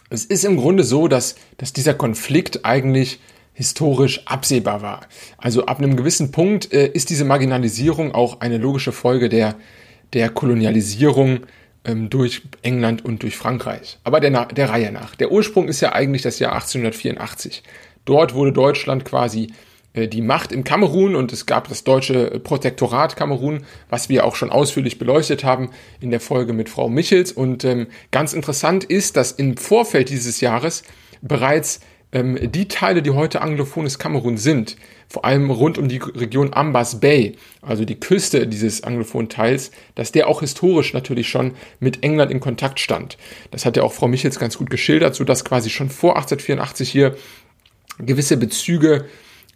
Es 0.09 0.25
ist 0.25 0.43
im 0.43 0.57
Grunde 0.57 0.83
so, 0.83 1.07
dass, 1.07 1.35
dass 1.57 1.73
dieser 1.73 1.93
Konflikt 1.93 2.65
eigentlich 2.65 3.19
historisch 3.53 4.25
absehbar 4.25 4.81
war. 4.81 5.01
Also 5.37 5.65
ab 5.65 5.79
einem 5.79 5.97
gewissen 5.97 6.31
Punkt 6.31 6.71
äh, 6.71 6.87
ist 6.87 7.09
diese 7.09 7.25
Marginalisierung 7.25 8.15
auch 8.15 8.39
eine 8.39 8.57
logische 8.57 8.91
Folge 8.91 9.27
der, 9.29 9.55
der 10.13 10.29
Kolonialisierung 10.29 11.41
ähm, 11.89 12.09
durch 12.09 12.43
England 12.61 13.03
und 13.03 13.23
durch 13.23 13.35
Frankreich. 13.35 13.97
Aber 14.03 14.19
der, 14.19 14.45
der 14.45 14.69
Reihe 14.69 14.91
nach. 14.91 15.15
Der 15.15 15.31
Ursprung 15.31 15.67
ist 15.67 15.81
ja 15.81 15.93
eigentlich 15.93 16.21
das 16.21 16.39
Jahr 16.39 16.53
1884. 16.53 17.63
Dort 18.05 18.33
wurde 18.33 18.53
Deutschland 18.53 19.05
quasi 19.05 19.51
äh, 19.93 20.07
die 20.07 20.21
Macht 20.21 20.51
im 20.51 20.63
Kamerun 20.63 21.15
und 21.15 21.33
es 21.33 21.45
gab 21.45 21.67
das 21.67 21.83
deutsche 21.83 22.39
Protektorat 22.39 23.15
Kamerun, 23.15 23.65
was 23.89 24.09
wir 24.09 24.25
auch 24.25 24.35
schon 24.35 24.51
ausführlich 24.51 24.99
beleuchtet 24.99 25.43
haben 25.43 25.71
in 25.99 26.11
der 26.11 26.19
Folge 26.19 26.53
mit 26.53 26.69
Frau 26.69 26.89
Michels. 26.89 27.31
Und 27.31 27.63
ähm, 27.63 27.87
ganz 28.11 28.33
interessant 28.33 28.83
ist, 28.83 29.17
dass 29.17 29.31
im 29.31 29.57
Vorfeld 29.57 30.09
dieses 30.09 30.41
Jahres 30.41 30.83
bereits 31.21 31.81
ähm, 32.11 32.51
die 32.51 32.67
Teile, 32.67 33.01
die 33.01 33.11
heute 33.11 33.41
anglophones 33.41 33.99
Kamerun 33.99 34.37
sind, 34.37 34.77
vor 35.07 35.25
allem 35.25 35.49
rund 35.49 35.77
um 35.77 35.87
die 35.87 35.97
Region 35.97 36.53
Ambas 36.53 36.99
Bay, 36.99 37.35
also 37.61 37.85
die 37.85 37.99
Küste 37.99 38.47
dieses 38.47 38.83
anglophonen 38.83 39.29
Teils, 39.29 39.71
dass 39.95 40.11
der 40.11 40.27
auch 40.27 40.41
historisch 40.41 40.93
natürlich 40.93 41.29
schon 41.29 41.53
mit 41.79 42.03
England 42.03 42.31
in 42.31 42.39
Kontakt 42.39 42.79
stand. 42.79 43.17
Das 43.51 43.65
hat 43.65 43.77
ja 43.77 43.83
auch 43.83 43.93
Frau 43.93 44.07
Michels 44.07 44.39
ganz 44.39 44.57
gut 44.57 44.69
geschildert, 44.69 45.15
so 45.15 45.23
dass 45.23 45.45
quasi 45.45 45.69
schon 45.69 45.89
vor 45.89 46.15
1884 46.15 46.89
hier 46.89 47.15
gewisse 47.99 48.37
Bezüge 48.37 49.05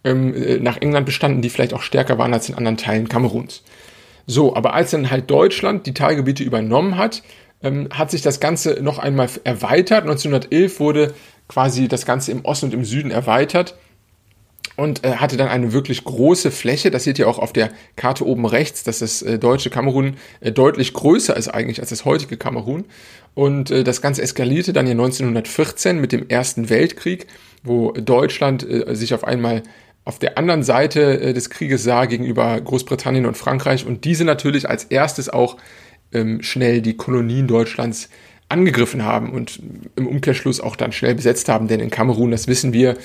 ähm, 0.04 0.34
äh, 0.34 0.58
nach 0.58 0.76
England 0.80 1.06
bestanden, 1.06 1.42
die 1.42 1.50
vielleicht 1.50 1.74
auch 1.74 1.82
stärker 1.82 2.18
waren 2.18 2.34
als 2.34 2.48
in 2.48 2.54
anderen 2.54 2.76
Teilen 2.76 3.08
Kameruns. 3.08 3.62
So, 4.26 4.56
aber 4.56 4.74
als 4.74 4.90
dann 4.90 5.10
halt 5.10 5.30
Deutschland 5.30 5.86
die 5.86 5.94
Teilgebiete 5.94 6.42
übernommen 6.42 6.96
hat, 6.96 7.22
ähm, 7.62 7.88
hat 7.92 8.10
sich 8.10 8.22
das 8.22 8.40
Ganze 8.40 8.78
noch 8.82 8.98
einmal 8.98 9.28
erweitert. 9.44 10.02
1911 10.02 10.80
wurde 10.80 11.14
quasi 11.48 11.88
das 11.88 12.06
Ganze 12.06 12.32
im 12.32 12.44
Osten 12.44 12.66
und 12.66 12.74
im 12.74 12.84
Süden 12.84 13.10
erweitert 13.10 13.76
und 14.76 15.04
äh, 15.04 15.16
hatte 15.16 15.36
dann 15.36 15.48
eine 15.48 15.72
wirklich 15.72 16.04
große 16.04 16.50
Fläche. 16.50 16.90
Das 16.90 17.04
seht 17.04 17.18
ihr 17.18 17.28
auch 17.28 17.38
auf 17.38 17.52
der 17.52 17.70
Karte 17.96 18.26
oben 18.26 18.46
rechts, 18.46 18.82
dass 18.82 18.98
das 18.98 19.22
äh, 19.22 19.38
deutsche 19.38 19.70
Kamerun 19.70 20.16
äh, 20.40 20.52
deutlich 20.52 20.92
größer 20.94 21.36
ist 21.36 21.48
eigentlich 21.48 21.80
als 21.80 21.90
das 21.90 22.04
heutige 22.04 22.36
Kamerun. 22.36 22.84
Und 23.34 23.70
äh, 23.70 23.84
das 23.84 24.00
Ganze 24.00 24.22
eskalierte 24.22 24.72
dann 24.72 24.86
hier 24.86 24.94
1914 24.94 26.00
mit 26.00 26.12
dem 26.12 26.28
Ersten 26.28 26.70
Weltkrieg, 26.70 27.26
wo 27.62 27.92
Deutschland 27.92 28.68
äh, 28.68 28.94
sich 28.94 29.14
auf 29.14 29.24
einmal 29.24 29.62
auf 30.04 30.18
der 30.18 30.36
anderen 30.38 30.62
Seite 30.62 31.20
äh, 31.20 31.32
des 31.32 31.50
Krieges 31.50 31.82
sah 31.82 32.04
gegenüber 32.06 32.60
Großbritannien 32.60 33.26
und 33.26 33.36
Frankreich 33.36 33.86
und 33.86 34.04
diese 34.04 34.24
natürlich 34.24 34.68
als 34.68 34.84
erstes 34.84 35.28
auch 35.28 35.56
ähm, 36.12 36.42
schnell 36.42 36.82
die 36.82 36.96
Kolonien 36.96 37.46
Deutschlands 37.46 38.08
angegriffen 38.48 39.04
haben 39.04 39.30
und 39.32 39.60
im 39.96 40.06
Umkehrschluss 40.06 40.60
auch 40.60 40.76
dann 40.76 40.92
schnell 40.92 41.14
besetzt 41.14 41.48
haben, 41.48 41.68
denn 41.68 41.80
in 41.80 41.90
Kamerun, 41.90 42.30
das 42.30 42.46
wissen 42.46 42.72
wir, 42.72 42.96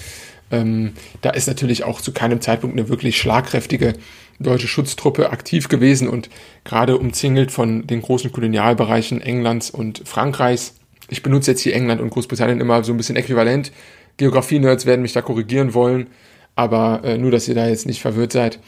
ähm, 0.51 0.93
da 1.21 1.31
ist 1.31 1.47
natürlich 1.47 1.83
auch 1.83 2.01
zu 2.01 2.11
keinem 2.11 2.41
Zeitpunkt 2.41 2.77
eine 2.77 2.89
wirklich 2.89 3.17
schlagkräftige 3.17 3.93
deutsche 4.39 4.67
Schutztruppe 4.67 5.31
aktiv 5.31 5.67
gewesen 5.67 6.07
und 6.07 6.29
gerade 6.63 6.97
umzingelt 6.97 7.51
von 7.51 7.85
den 7.87 8.01
großen 8.01 8.31
Kolonialbereichen 8.31 9.21
Englands 9.21 9.69
und 9.69 10.01
Frankreichs. 10.05 10.75
Ich 11.09 11.23
benutze 11.23 11.51
jetzt 11.51 11.61
hier 11.61 11.75
England 11.75 12.01
und 12.01 12.09
Großbritannien 12.09 12.61
immer 12.61 12.83
so 12.83 12.93
ein 12.93 12.97
bisschen 12.97 13.15
äquivalent. 13.15 13.71
Geografie-Nerds 14.17 14.85
werden 14.85 15.01
mich 15.01 15.13
da 15.13 15.21
korrigieren 15.21 15.73
wollen, 15.73 16.07
aber 16.55 17.01
äh, 17.03 17.17
nur, 17.17 17.31
dass 17.31 17.47
ihr 17.47 17.55
da 17.55 17.67
jetzt 17.67 17.85
nicht 17.85 18.01
verwirrt 18.01 18.31
seid. 18.31 18.59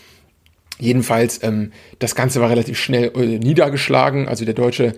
Jedenfalls, 0.80 1.42
ähm, 1.44 1.72
das 2.00 2.16
Ganze 2.16 2.42
war 2.42 2.50
relativ 2.50 2.80
schnell 2.80 3.12
äh, 3.16 3.38
niedergeschlagen, 3.38 4.28
also 4.28 4.46
der 4.46 4.54
deutsche, 4.54 4.94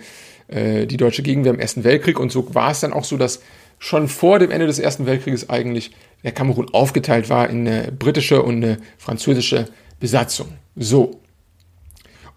äh, 0.48 0.86
die 0.86 0.98
deutsche 0.98 1.24
Gegenwehr 1.24 1.54
im 1.54 1.60
Ersten 1.60 1.84
Weltkrieg 1.84 2.20
und 2.20 2.32
so 2.32 2.54
war 2.54 2.72
es 2.72 2.80
dann 2.80 2.94
auch 2.94 3.04
so, 3.04 3.18
dass 3.18 3.42
schon 3.80 4.08
vor 4.08 4.40
dem 4.40 4.52
Ende 4.52 4.66
des 4.66 4.80
Ersten 4.80 5.06
Weltkrieges 5.06 5.50
eigentlich 5.50 5.92
der 6.24 6.32
Kamerun 6.32 6.70
aufgeteilt 6.74 7.30
war 7.30 7.50
in 7.50 7.68
eine 7.68 7.92
britische 7.92 8.42
und 8.42 8.64
eine 8.64 8.78
französische 8.98 9.68
Besatzung. 10.00 10.48
So. 10.76 11.20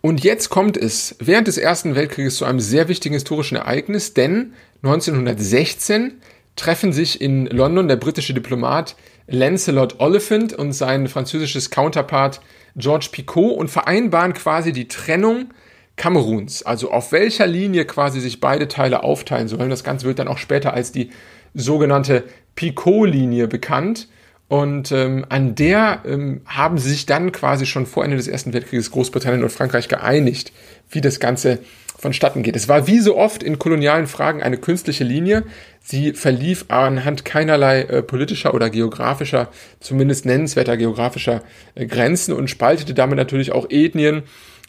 Und 0.00 0.22
jetzt 0.24 0.50
kommt 0.50 0.76
es 0.76 1.16
während 1.18 1.48
des 1.48 1.58
Ersten 1.58 1.94
Weltkrieges 1.94 2.36
zu 2.36 2.44
einem 2.44 2.60
sehr 2.60 2.88
wichtigen 2.88 3.14
historischen 3.14 3.56
Ereignis, 3.56 4.14
denn 4.14 4.52
1916 4.82 6.14
treffen 6.56 6.92
sich 6.92 7.20
in 7.20 7.46
London 7.46 7.88
der 7.88 7.96
britische 7.96 8.34
Diplomat 8.34 8.96
Lancelot 9.28 9.98
Oliphant 9.98 10.52
und 10.52 10.72
sein 10.72 11.08
französisches 11.08 11.70
Counterpart 11.70 12.40
George 12.76 13.08
Picot 13.10 13.56
und 13.56 13.68
vereinbaren 13.68 14.32
quasi 14.34 14.72
die 14.72 14.88
Trennung 14.88 15.50
Kameruns. 15.96 16.62
Also 16.62 16.90
auf 16.90 17.12
welcher 17.12 17.46
Linie 17.46 17.84
quasi 17.86 18.20
sich 18.20 18.40
beide 18.40 18.68
Teile 18.68 19.02
aufteilen 19.02 19.48
sollen. 19.48 19.70
Das 19.70 19.84
Ganze 19.84 20.06
wird 20.06 20.18
dann 20.18 20.28
auch 20.28 20.38
später 20.38 20.74
als 20.74 20.92
die 20.92 21.10
sogenannte 21.54 22.24
Picot-Linie 22.54 23.48
bekannt. 23.48 24.08
Und 24.48 24.92
ähm, 24.92 25.26
an 25.28 25.56
der 25.56 26.02
ähm, 26.06 26.42
haben 26.46 26.78
sie 26.78 26.90
sich 26.90 27.06
dann 27.06 27.32
quasi 27.32 27.66
schon 27.66 27.84
vor 27.84 28.04
Ende 28.04 28.16
des 28.16 28.28
Ersten 28.28 28.52
Weltkrieges 28.52 28.92
Großbritannien 28.92 29.42
und 29.42 29.50
Frankreich 29.50 29.88
geeinigt, 29.88 30.52
wie 30.88 31.00
das 31.00 31.18
Ganze 31.18 31.58
vonstatten 31.98 32.42
geht. 32.42 32.54
Es 32.54 32.68
war 32.68 32.86
wie 32.86 33.00
so 33.00 33.16
oft 33.16 33.42
in 33.42 33.58
kolonialen 33.58 34.06
Fragen 34.06 34.42
eine 34.42 34.58
künstliche 34.58 35.02
Linie. 35.02 35.44
Sie 35.80 36.12
verlief 36.12 36.66
anhand 36.68 37.24
keinerlei 37.24 37.82
äh, 37.82 38.02
politischer 38.02 38.54
oder 38.54 38.70
geografischer, 38.70 39.48
zumindest 39.80 40.26
nennenswerter 40.26 40.76
geografischer 40.76 41.42
äh, 41.74 41.86
Grenzen 41.86 42.32
und 42.32 42.48
spaltete 42.48 42.94
damit 42.94 43.16
natürlich 43.16 43.50
auch 43.50 43.66
Ethnien 43.70 44.22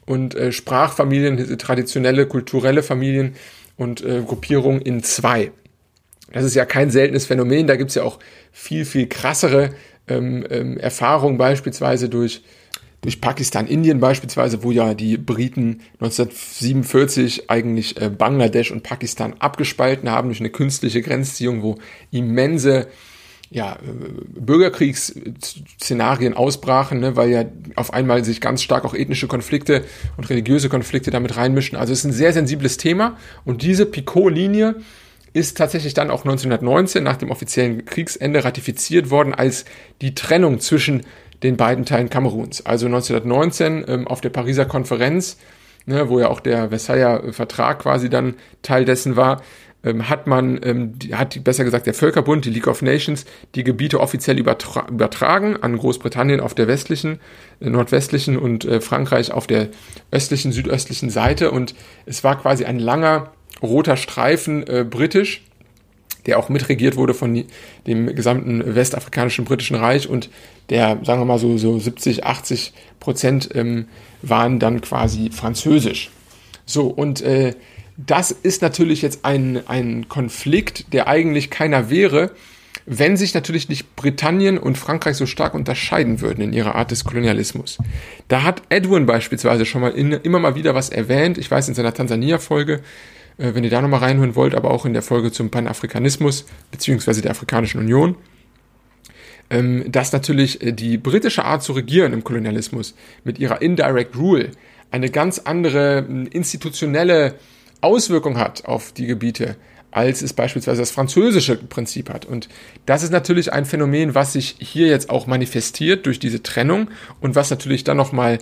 und 0.07 0.33
äh, 0.33 0.51
Sprachfamilien, 0.51 1.57
traditionelle, 1.59 2.25
kulturelle 2.25 2.81
Familien 2.81 3.35
und 3.75 4.03
äh, 4.03 4.23
Gruppierungen 4.25 4.81
in 4.81 5.03
zwei. 5.03 5.51
Das 6.31 6.43
ist 6.43 6.55
ja 6.55 6.65
kein 6.65 6.89
seltenes 6.89 7.25
Phänomen, 7.25 7.67
da 7.67 7.75
gibt's 7.75 7.95
ja 7.95 8.03
auch 8.03 8.17
viel, 8.51 8.85
viel 8.85 9.07
krassere 9.07 9.71
ähm, 10.07 10.45
ähm, 10.49 10.77
Erfahrungen, 10.77 11.37
beispielsweise 11.37 12.09
durch, 12.09 12.43
durch 13.01 13.21
Pakistan, 13.21 13.67
Indien 13.67 13.99
beispielsweise, 13.99 14.63
wo 14.63 14.71
ja 14.71 14.93
die 14.93 15.17
Briten 15.17 15.81
1947 15.99 17.49
eigentlich 17.49 18.01
äh, 18.01 18.09
Bangladesch 18.09 18.71
und 18.71 18.83
Pakistan 18.83 19.35
abgespalten 19.39 20.09
haben 20.09 20.29
durch 20.29 20.39
eine 20.39 20.49
künstliche 20.49 21.01
Grenzziehung, 21.01 21.61
wo 21.61 21.75
immense 22.11 22.87
ja, 23.49 23.73
äh, 23.73 23.77
Bürgerkriegsszenarien 24.39 26.33
ausbrachen, 26.33 26.99
ne, 26.99 27.15
weil 27.15 27.29
ja 27.29 27.45
auf 27.75 27.93
einmal 27.93 28.25
sich 28.25 28.41
ganz 28.41 28.61
stark 28.61 28.85
auch 28.85 28.93
ethnische 28.93 29.27
Konflikte 29.27 29.83
und 30.17 30.29
religiöse 30.29 30.69
Konflikte 30.69 31.11
damit 31.11 31.37
reinmischen. 31.37 31.77
Also 31.77 31.93
es 31.93 31.99
ist 31.99 32.05
ein 32.05 32.11
sehr 32.13 32.33
sensibles 32.33 32.77
Thema 32.77 33.17
und 33.45 33.61
diese 33.61 33.85
Picot-Linie 33.85 34.75
ist 35.33 35.57
tatsächlich 35.57 35.93
dann 35.93 36.09
auch 36.09 36.25
1919 36.25 37.03
nach 37.03 37.17
dem 37.17 37.29
offiziellen 37.31 37.85
Kriegsende 37.85 38.43
ratifiziert 38.43 39.09
worden 39.11 39.33
als 39.33 39.65
die 40.01 40.15
Trennung 40.15 40.59
zwischen 40.59 41.03
den 41.43 41.57
beiden 41.57 41.85
Teilen 41.85 42.09
Kameruns. 42.09 42.65
Also 42.65 42.87
1919 42.87 43.85
ähm, 43.87 44.07
auf 44.07 44.21
der 44.21 44.29
Pariser 44.29 44.65
Konferenz, 44.65 45.37
ne, 45.85 46.09
wo 46.09 46.19
ja 46.19 46.29
auch 46.29 46.39
der 46.39 46.69
Versailler 46.69 47.31
Vertrag 47.33 47.79
quasi 47.79 48.09
dann 48.09 48.35
Teil 48.61 48.85
dessen 48.85 49.15
war, 49.15 49.43
ähm, 49.84 50.10
hat 50.10 50.27
man, 50.27 50.60
ähm, 50.63 50.93
hat 51.12 51.43
besser 51.43 51.63
gesagt 51.63 51.86
der 51.86 51.93
Völkerbund, 51.93 52.46
die 52.46 52.50
League 52.50 52.67
of 52.67 52.81
Nations, 52.81 53.25
die 53.55 53.63
Gebiete 53.63 54.00
offiziell 54.00 54.39
übertra 54.39 54.88
übertragen 54.89 55.57
an 55.62 55.77
Großbritannien 55.77 56.39
auf 56.39 56.55
der 56.55 56.67
westlichen, 56.67 57.19
äh, 57.60 57.69
nordwestlichen 57.69 58.38
und 58.38 58.65
äh, 58.65 58.81
Frankreich 58.81 59.31
auf 59.31 59.48
der 59.48 59.69
östlichen, 60.12 60.51
südöstlichen 60.51 61.10
Seite. 61.10 61.51
Und 61.51 61.75
es 62.05 62.24
war 62.24 62.39
quasi 62.39 62.65
ein 62.65 62.79
langer 62.79 63.31
roter 63.62 63.98
Streifen 63.98 64.65
äh, 64.67 64.84
britisch, 64.84 65.43
der 66.25 66.39
auch 66.39 66.50
mitregiert 66.50 66.96
wurde 66.96 67.13
von 67.13 67.46
dem 67.86 68.15
gesamten 68.15 68.75
westafrikanischen 68.75 69.46
britischen 69.46 69.75
Reich 69.75 70.10
und 70.10 70.29
der, 70.69 71.00
sagen 71.03 71.22
wir 71.22 71.25
mal 71.25 71.39
so, 71.39 71.57
so 71.57 71.79
70, 71.79 72.25
80 72.25 72.74
Prozent 73.00 73.50
ähm, 73.53 73.88
waren 74.22 74.60
dann 74.60 74.81
quasi 74.81 75.29
französisch. 75.31 76.12
So, 76.65 76.88
und 76.88 77.22
äh, 77.22 77.53
das 77.97 78.31
ist 78.31 78.61
natürlich 78.61 79.01
jetzt 79.01 79.25
ein, 79.25 79.67
ein 79.67 80.07
Konflikt, 80.07 80.93
der 80.93 81.07
eigentlich 81.07 81.49
keiner 81.49 81.89
wäre, 81.89 82.31
wenn 82.85 83.17
sich 83.17 83.33
natürlich 83.33 83.67
nicht 83.67 83.95
Britannien 83.95 84.57
und 84.57 84.77
Frankreich 84.77 85.17
so 85.17 85.25
stark 85.25 85.53
unterscheiden 85.55 86.21
würden 86.21 86.41
in 86.41 86.53
ihrer 86.53 86.75
Art 86.75 86.91
des 86.91 87.03
Kolonialismus. 87.03 87.79
Da 88.27 88.43
hat 88.43 88.61
Edwin 88.69 89.05
beispielsweise 89.05 89.65
schon 89.65 89.81
mal 89.81 89.91
in, 89.91 90.13
immer 90.13 90.39
mal 90.39 90.55
wieder 90.55 90.75
was 90.75 90.89
erwähnt, 90.89 91.37
ich 91.37 91.49
weiß 91.49 91.67
in 91.67 91.73
seiner 91.73 91.93
Tansania-Folge, 91.93 92.81
äh, 93.37 93.53
wenn 93.55 93.63
ihr 93.63 93.71
da 93.71 93.81
nochmal 93.81 94.01
reinhören 94.01 94.35
wollt, 94.35 94.55
aber 94.55 94.71
auch 94.71 94.85
in 94.85 94.93
der 94.93 95.01
Folge 95.01 95.31
zum 95.31 95.49
Panafrikanismus 95.49 96.45
beziehungsweise 96.71 97.21
der 97.21 97.31
Afrikanischen 97.31 97.81
Union, 97.81 98.15
ähm, 99.49 99.91
dass 99.91 100.13
natürlich 100.13 100.61
äh, 100.61 100.71
die 100.71 100.97
britische 100.97 101.45
Art 101.45 101.63
zu 101.63 101.73
regieren 101.73 102.13
im 102.13 102.23
Kolonialismus 102.23 102.95
mit 103.23 103.39
ihrer 103.39 103.61
Indirect 103.61 104.15
Rule 104.15 104.51
eine 104.91 105.09
ganz 105.09 105.39
andere 105.39 106.05
institutionelle 106.31 107.35
Auswirkung 107.81 108.38
hat 108.38 108.65
auf 108.65 108.91
die 108.91 109.05
Gebiete, 109.05 109.55
als 109.91 110.22
es 110.22 110.34
beispielsweise 110.34 110.81
das 110.81 110.91
französische 110.91 111.55
Prinzip 111.55 112.10
hat. 112.10 112.25
Und 112.25 112.50
das 112.86 113.03
ist 113.03 113.12
natürlich 113.12 113.53
ein 113.53 113.65
Phänomen, 113.65 114.15
was 114.15 114.34
sich 114.34 114.55
hier 114.60 114.88
jetzt 114.88 115.10
auch 115.10 115.27
manifestiert 115.27 116.05
durch 116.05 116.19
diese 116.19 116.43
Trennung 116.43 116.89
und 117.22 117.36
was 117.36 117.50
natürlich 117.50 117.84
dann 117.84 117.98
nochmal 117.98 118.39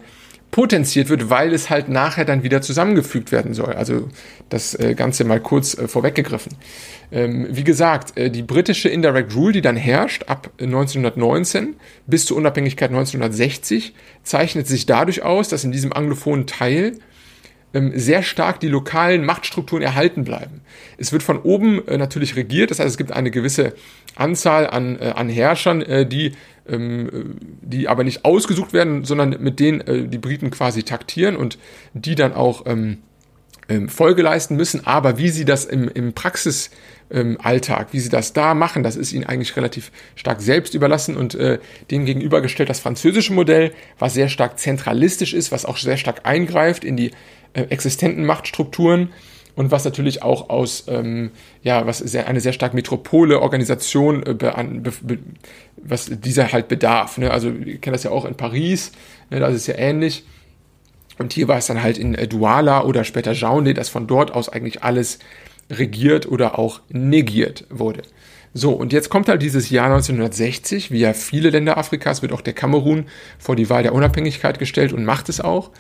potenziert 0.52 1.10
wird, 1.10 1.30
weil 1.30 1.54
es 1.54 1.70
halt 1.70 1.90
nachher 1.90 2.24
dann 2.24 2.44
wieder 2.44 2.62
zusammengefügt 2.62 3.32
werden 3.32 3.54
soll. 3.54 3.74
Also 3.74 4.08
das 4.48 4.74
äh, 4.76 4.94
Ganze 4.96 5.26
mal 5.26 5.42
kurz 5.42 5.78
äh, 5.78 5.88
vorweggegriffen. 5.88 6.54
Ähm, 7.12 7.48
wie 7.50 7.64
gesagt, 7.64 8.18
äh, 8.18 8.30
die 8.30 8.42
britische 8.42 8.88
Indirect 8.88 9.36
Rule, 9.36 9.52
die 9.52 9.62
dann 9.62 9.76
herrscht 9.76 10.24
ab 10.28 10.52
1919 10.60 11.76
bis 12.08 12.26
zur 12.26 12.38
Unabhängigkeit 12.38 12.90
1960, 12.90 13.94
zeichnet 14.24 14.68
sich 14.68 14.86
dadurch 14.86 15.24
aus, 15.24 15.50
dass 15.50 15.66
in 15.66 15.74
diesem 15.74 15.92
anglophonen 15.92 16.48
Teil 16.48 16.94
ähm, 17.76 17.92
sehr 17.94 18.24
stark 18.24 18.60
die 18.62 18.70
lokalen 18.70 19.26
Machtstrukturen 19.26 19.84
erhalten 19.84 20.24
bleiben. 20.24 20.62
Es 20.98 21.12
wird 21.12 21.22
von 21.22 21.40
oben 21.42 21.86
äh, 21.88 21.98
natürlich 21.98 22.36
regiert, 22.36 22.72
das 22.72 22.80
heißt, 22.80 22.90
es 22.90 22.98
gibt 22.98 23.12
eine 23.12 23.32
gewisse 23.32 23.74
Anzahl 24.16 24.66
an, 24.66 24.98
äh, 25.00 25.14
an 25.16 25.28
Herrschern, 25.30 25.82
äh, 25.82 26.08
die, 26.08 26.32
ähm, 26.68 27.08
äh, 27.08 27.12
die 27.62 27.88
aber 27.90 28.06
nicht 28.06 28.24
ausgesucht 28.24 28.72
werden, 28.72 29.04
sondern 29.04 29.38
mit 29.42 29.60
denen 29.60 29.82
äh, 29.82 30.08
die 30.08 30.18
Briten 30.18 30.52
quasi 30.52 30.84
taktieren 30.84 31.36
und 31.36 31.60
die 31.94 32.16
dann 32.16 32.34
auch 32.34 32.66
ähm, 32.66 33.00
ähm, 33.68 33.90
Folge 33.90 34.22
leisten 34.22 34.56
müssen. 34.56 34.88
Aber 34.88 35.18
wie 35.18 35.30
sie 35.30 35.44
das 35.44 35.66
im, 35.66 35.90
im 35.90 36.14
Praxis 36.14 36.70
ähm, 37.12 37.38
Alltag, 37.44 37.90
wie 37.92 38.00
sie 38.00 38.10
das 38.10 38.32
da 38.32 38.54
machen, 38.54 38.84
das 38.84 38.96
ist 38.96 39.12
ihnen 39.12 39.26
eigentlich 39.26 39.58
relativ 39.58 39.92
stark 40.16 40.42
selbst 40.42 40.76
überlassen 40.76 41.18
und 41.18 41.36
äh, 41.36 41.60
dem 41.92 42.06
gegenübergestellt 42.06 42.70
das 42.70 42.80
französische 42.80 43.34
Modell, 43.34 43.74
was 44.00 44.14
sehr 44.14 44.30
stark 44.30 44.60
zentralistisch 44.60 45.34
ist, 45.34 45.52
was 45.52 45.66
auch 45.66 45.78
sehr 45.78 45.98
stark 45.98 46.22
eingreift 46.24 46.86
in 46.86 46.96
die 46.96 47.12
existenten 47.64 48.26
Machtstrukturen 48.26 49.10
und 49.56 49.72
was 49.72 49.86
natürlich 49.86 50.22
auch 50.22 50.50
aus, 50.50 50.86
ähm, 50.88 51.32
ja, 51.64 51.88
was 51.88 52.00
sehr, 52.00 52.28
eine 52.28 52.42
sehr 52.42 52.54
stark 52.54 52.74
Metropole 52.74 53.40
Organisation, 53.40 54.26
äh, 54.26 54.34
be, 54.34 54.54
be, 55.02 55.20
was 55.78 56.10
dieser 56.12 56.52
halt 56.52 56.68
bedarf. 56.68 57.18
Ne? 57.18 57.32
Also, 57.32 57.50
ihr 57.50 57.78
kennt 57.78 57.96
das 57.96 58.04
ja 58.04 58.12
auch 58.12 58.26
in 58.26 58.36
Paris, 58.36 58.92
ne? 59.30 59.40
das 59.40 59.56
ist 59.56 59.68
ja 59.68 59.76
ähnlich. 59.78 60.26
Und 61.18 61.32
hier 61.32 61.48
war 61.48 61.58
es 61.58 61.68
dann 61.68 61.82
halt 61.82 61.98
in 61.98 62.16
äh, 62.16 62.28
Douala 62.28 62.84
oder 62.84 63.06
später 63.06 63.32
Jaunde, 63.32 63.74
dass 63.74 63.88
von 63.88 64.08
dort 64.08 64.34
aus 64.34 64.50
eigentlich 64.50 64.84
alles 64.84 65.20
regiert 65.72 66.28
oder 66.28 66.60
auch 66.60 66.82
negiert 66.90 67.66
wurde. 67.70 68.02
So, 68.54 68.72
und 68.72 68.94
jetzt 68.94 69.10
kommt 69.10 69.28
halt 69.28 69.42
dieses 69.42 69.70
Jahr 69.70 69.88
1960, 69.88 70.92
wie 70.92 71.00
ja 71.00 71.14
viele 71.14 71.50
Länder 71.50 71.78
Afrikas, 71.78 72.22
wird 72.22 72.32
auch 72.32 72.42
der 72.42 72.54
Kamerun 72.54 73.06
vor 73.38 73.56
die 73.56 73.70
Wahl 73.70 73.84
der 73.84 73.94
Unabhängigkeit 73.94 74.60
gestellt 74.60 74.94
und 74.94 75.04
macht 75.06 75.28
es 75.30 75.42
auch. 75.42 75.72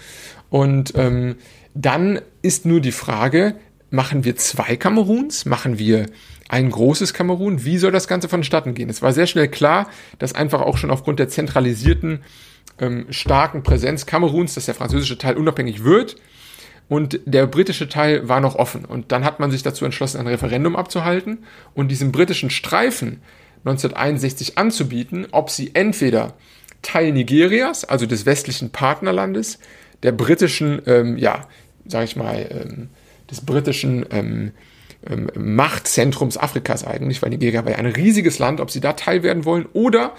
Und 0.49 0.93
ähm, 0.95 1.35
dann 1.75 2.21
ist 2.41 2.65
nur 2.65 2.81
die 2.81 2.91
Frage, 2.91 3.55
machen 3.91 4.23
wir 4.23 4.35
zwei 4.37 4.75
Kameruns? 4.77 5.45
Machen 5.45 5.77
wir 5.77 6.07
ein 6.49 6.71
großes 6.71 7.13
Kamerun? 7.13 7.65
Wie 7.65 7.77
soll 7.77 7.91
das 7.91 8.07
Ganze 8.07 8.29
vonstatten 8.29 8.73
gehen? 8.73 8.89
Es 8.89 9.01
war 9.01 9.13
sehr 9.13 9.27
schnell 9.27 9.49
klar, 9.49 9.89
dass 10.17 10.33
einfach 10.33 10.61
auch 10.61 10.77
schon 10.77 10.89
aufgrund 10.89 11.19
der 11.19 11.29
zentralisierten, 11.29 12.21
ähm, 12.79 13.05
starken 13.09 13.61
Präsenz 13.61 14.05
Kameruns, 14.05 14.55
dass 14.55 14.65
der 14.65 14.75
französische 14.75 15.17
Teil 15.17 15.37
unabhängig 15.37 15.83
wird 15.83 16.15
und 16.87 17.19
der 17.25 17.47
britische 17.47 17.89
Teil 17.89 18.27
war 18.27 18.39
noch 18.39 18.55
offen. 18.55 18.85
Und 18.85 19.11
dann 19.11 19.23
hat 19.23 19.39
man 19.39 19.51
sich 19.51 19.63
dazu 19.63 19.85
entschlossen, 19.85 20.19
ein 20.19 20.27
Referendum 20.27 20.75
abzuhalten 20.75 21.39
und 21.73 21.89
diesem 21.89 22.11
britischen 22.11 22.49
Streifen 22.49 23.21
1961 23.65 24.57
anzubieten, 24.57 25.27
ob 25.31 25.49
sie 25.49 25.71
entweder 25.73 26.33
Teil 26.81 27.11
Nigerias, 27.11 27.83
also 27.83 28.05
des 28.05 28.25
westlichen 28.25 28.69
Partnerlandes, 28.69 29.57
der 30.03 30.11
britischen, 30.11 30.81
ähm, 30.85 31.17
ja, 31.17 31.47
sag 31.87 32.03
ich 32.03 32.15
mal, 32.15 32.47
ähm, 32.49 32.89
des 33.29 33.41
britischen 33.41 34.05
ähm, 34.11 34.51
ähm, 35.07 35.29
Machtzentrums 35.35 36.37
Afrikas 36.37 36.85
eigentlich, 36.85 37.21
weil 37.21 37.29
Nigeria 37.29 37.63
war 37.65 37.71
ja 37.71 37.77
ein 37.77 37.85
riesiges 37.85 38.39
Land, 38.39 38.59
ob 38.59 38.71
sie 38.71 38.81
da 38.81 38.93
teil 38.93 39.23
werden 39.23 39.45
wollen 39.45 39.65
oder 39.73 40.13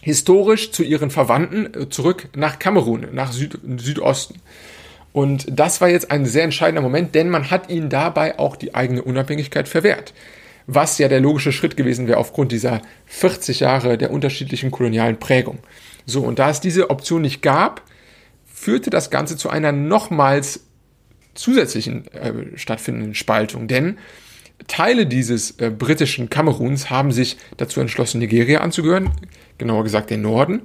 historisch 0.00 0.72
zu 0.72 0.82
ihren 0.82 1.10
Verwandten 1.10 1.72
äh, 1.74 1.88
zurück 1.88 2.28
nach 2.34 2.58
Kamerun, 2.58 3.06
nach 3.12 3.32
Süd 3.32 3.58
Südosten. 3.78 4.40
Und 5.12 5.46
das 5.48 5.80
war 5.80 5.88
jetzt 5.88 6.10
ein 6.10 6.24
sehr 6.24 6.44
entscheidender 6.44 6.80
Moment, 6.80 7.14
denn 7.14 7.28
man 7.28 7.50
hat 7.50 7.68
ihnen 7.68 7.90
dabei 7.90 8.38
auch 8.38 8.56
die 8.56 8.74
eigene 8.74 9.02
Unabhängigkeit 9.02 9.68
verwehrt. 9.68 10.14
Was 10.66 10.98
ja 10.98 11.08
der 11.08 11.20
logische 11.20 11.52
Schritt 11.52 11.76
gewesen 11.76 12.06
wäre 12.06 12.18
aufgrund 12.18 12.50
dieser 12.52 12.80
40 13.06 13.60
Jahre 13.60 13.98
der 13.98 14.10
unterschiedlichen 14.10 14.70
kolonialen 14.70 15.18
Prägung. 15.18 15.58
So, 16.06 16.22
und 16.22 16.38
da 16.38 16.50
es 16.50 16.60
diese 16.60 16.88
Option 16.88 17.22
nicht 17.22 17.42
gab, 17.42 17.82
führte 18.46 18.90
das 18.90 19.10
Ganze 19.10 19.36
zu 19.36 19.50
einer 19.50 19.72
nochmals 19.72 20.60
zusätzlichen 21.34 22.06
äh, 22.12 22.56
stattfindenden 22.56 23.14
Spaltung. 23.14 23.68
Denn 23.68 23.98
Teile 24.68 25.06
dieses 25.06 25.58
äh, 25.58 25.70
britischen 25.70 26.30
Kameruns 26.30 26.90
haben 26.90 27.12
sich 27.12 27.36
dazu 27.56 27.80
entschlossen, 27.80 28.18
Nigeria 28.18 28.60
anzugehören, 28.60 29.10
genauer 29.58 29.84
gesagt 29.84 30.10
den 30.10 30.22
Norden. 30.22 30.62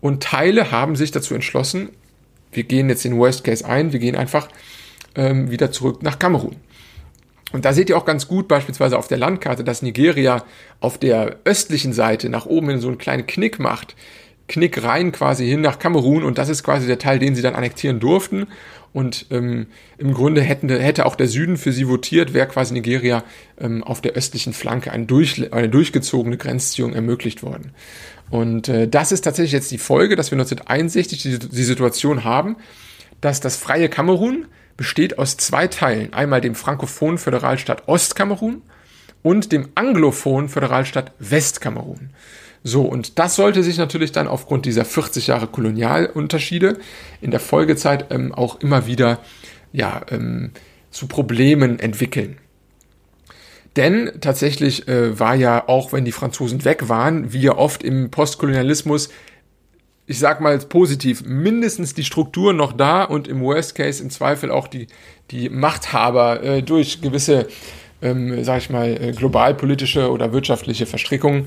Und 0.00 0.22
Teile 0.22 0.70
haben 0.70 0.96
sich 0.96 1.10
dazu 1.10 1.34
entschlossen, 1.34 1.90
wir 2.52 2.64
gehen 2.64 2.88
jetzt 2.88 3.04
den 3.04 3.18
Worst 3.18 3.44
Case 3.44 3.64
ein, 3.66 3.92
wir 3.92 4.00
gehen 4.00 4.16
einfach 4.16 4.48
ähm, 5.14 5.50
wieder 5.50 5.70
zurück 5.72 6.02
nach 6.02 6.18
Kamerun. 6.18 6.56
Und 7.52 7.64
da 7.64 7.72
seht 7.72 7.88
ihr 7.88 7.96
auch 7.96 8.04
ganz 8.04 8.26
gut 8.26 8.48
beispielsweise 8.48 8.98
auf 8.98 9.08
der 9.08 9.18
Landkarte, 9.18 9.62
dass 9.62 9.82
Nigeria 9.82 10.44
auf 10.80 10.98
der 10.98 11.38
östlichen 11.44 11.92
Seite 11.92 12.28
nach 12.28 12.46
oben 12.46 12.70
in 12.70 12.80
so 12.80 12.88
einen 12.88 12.98
kleinen 12.98 13.26
Knick 13.26 13.58
macht. 13.58 13.94
Knick 14.48 14.82
rein 14.82 15.12
quasi 15.12 15.46
hin 15.46 15.60
nach 15.60 15.78
Kamerun 15.78 16.22
und 16.22 16.38
das 16.38 16.48
ist 16.48 16.62
quasi 16.62 16.86
der 16.86 16.98
Teil, 16.98 17.18
den 17.18 17.34
sie 17.34 17.42
dann 17.42 17.54
annektieren 17.54 18.00
durften. 18.00 18.46
Und 18.92 19.26
ähm, 19.30 19.66
im 19.98 20.14
Grunde 20.14 20.40
hätten, 20.40 20.70
hätte 20.70 21.04
auch 21.04 21.16
der 21.16 21.28
Süden 21.28 21.58
für 21.58 21.70
sie 21.70 21.86
votiert, 21.86 22.32
wäre 22.32 22.46
quasi 22.46 22.72
Nigeria 22.72 23.24
ähm, 23.60 23.84
auf 23.84 24.00
der 24.00 24.12
östlichen 24.12 24.54
Flanke 24.54 24.90
ein 24.90 25.06
durch, 25.06 25.52
eine 25.52 25.68
durchgezogene 25.68 26.38
Grenzziehung 26.38 26.94
ermöglicht 26.94 27.42
worden. 27.42 27.72
Und 28.30 28.68
äh, 28.68 28.88
das 28.88 29.12
ist 29.12 29.22
tatsächlich 29.22 29.52
jetzt 29.52 29.70
die 29.70 29.78
Folge, 29.78 30.16
dass 30.16 30.30
wir 30.30 30.36
1961 30.36 31.22
die, 31.22 31.38
die 31.38 31.64
Situation 31.64 32.24
haben, 32.24 32.56
dass 33.20 33.40
das 33.40 33.56
freie 33.56 33.88
Kamerun 33.88 34.46
besteht 34.76 35.18
aus 35.18 35.36
zwei 35.36 35.66
Teilen. 35.66 36.12
Einmal 36.12 36.40
dem 36.40 36.54
frankophonen 36.54 37.18
Föderalstaat 37.18 37.88
Ostkamerun 37.88 38.62
und 39.22 39.52
dem 39.52 39.68
anglophonen 39.74 40.48
Föderalstaat 40.48 41.12
Westkamerun. 41.18 42.10
So, 42.62 42.82
und 42.82 43.18
das 43.18 43.36
sollte 43.36 43.62
sich 43.62 43.78
natürlich 43.78 44.12
dann 44.12 44.28
aufgrund 44.28 44.66
dieser 44.66 44.84
40 44.84 45.28
Jahre 45.28 45.46
Kolonialunterschiede 45.46 46.78
in 47.20 47.30
der 47.30 47.40
Folgezeit 47.40 48.06
ähm, 48.10 48.32
auch 48.34 48.60
immer 48.60 48.86
wieder 48.86 49.20
ja, 49.72 50.02
ähm, 50.10 50.50
zu 50.90 51.06
Problemen 51.06 51.78
entwickeln. 51.78 52.38
Denn 53.76 54.10
tatsächlich 54.22 54.88
äh, 54.88 55.18
war 55.20 55.34
ja, 55.34 55.68
auch 55.68 55.92
wenn 55.92 56.06
die 56.06 56.12
Franzosen 56.12 56.64
weg 56.64 56.88
waren, 56.88 57.32
wie 57.32 57.42
ja 57.42 57.56
oft 57.56 57.82
im 57.82 58.10
Postkolonialismus, 58.10 59.10
ich 60.06 60.18
sag 60.18 60.40
mal 60.40 60.58
positiv, 60.58 61.24
mindestens 61.26 61.92
die 61.92 62.04
Struktur 62.04 62.54
noch 62.54 62.72
da 62.72 63.04
und 63.04 63.28
im 63.28 63.42
Worst 63.42 63.74
Case 63.74 64.02
im 64.02 64.08
Zweifel 64.08 64.50
auch 64.50 64.66
die, 64.66 64.86
die 65.30 65.50
Machthaber 65.50 66.42
äh, 66.42 66.62
durch 66.62 67.02
gewisse, 67.02 67.48
ähm, 68.00 68.42
sag 68.44 68.58
ich 68.58 68.70
mal, 68.70 68.88
äh, 68.88 69.12
globalpolitische 69.12 70.10
oder 70.10 70.32
wirtschaftliche 70.32 70.86
Verstrickungen. 70.86 71.46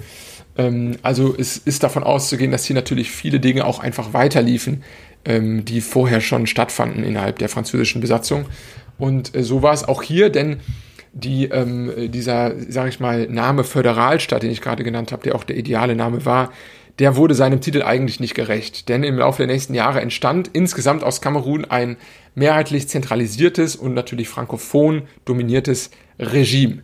Ähm, 0.60 0.98
also 1.02 1.34
es 1.36 1.58
ist 1.58 1.84
davon 1.84 2.04
auszugehen, 2.04 2.52
dass 2.52 2.66
hier 2.66 2.76
natürlich 2.76 3.10
viele 3.10 3.40
Dinge 3.40 3.66
auch 3.66 3.80
einfach 3.80 4.14
weiterliefen, 4.14 4.84
ähm, 5.26 5.66
die 5.66 5.82
vorher 5.82 6.22
schon 6.22 6.46
stattfanden 6.46 7.04
innerhalb 7.04 7.40
der 7.40 7.50
französischen 7.50 8.02
Besatzung. 8.02 8.46
Und 8.98 9.36
äh, 9.36 9.44
so 9.44 9.64
war 9.64 9.74
es 9.74 9.86
auch 9.86 10.04
hier, 10.04 10.30
denn 10.30 10.60
die 11.14 11.46
ähm, 11.46 12.12
dieser, 12.12 12.54
sage 12.70 12.90
ich 12.90 13.00
mal, 13.00 13.28
Name 13.28 13.64
Föderalstaat, 13.64 14.44
den 14.44 14.52
ich 14.52 14.62
gerade 14.62 14.84
genannt 14.84 15.12
habe, 15.12 15.24
der 15.24 15.34
auch 15.34 15.44
der 15.44 15.58
ideale 15.58 15.96
Name 15.96 16.24
war, 16.26 16.52
der 17.00 17.16
wurde 17.16 17.34
seinem 17.34 17.62
Titel 17.62 17.82
eigentlich 17.82 18.20
nicht 18.20 18.36
gerecht. 18.36 18.90
Denn 18.90 19.04
im 19.04 19.18
Laufe 19.18 19.38
der 19.38 19.48
nächsten 19.48 19.74
Jahre 19.74 20.02
entstand 20.02 20.50
insgesamt 20.54 21.04
aus 21.04 21.22
Kamerun 21.22 21.66
ein 21.66 21.98
mehrheitlich 22.36 22.90
zentralisiertes 22.90 23.76
und 23.76 23.94
natürlich 23.94 24.28
frankophon 24.28 25.04
dominiertes 25.26 25.90
Regime. 26.20 26.84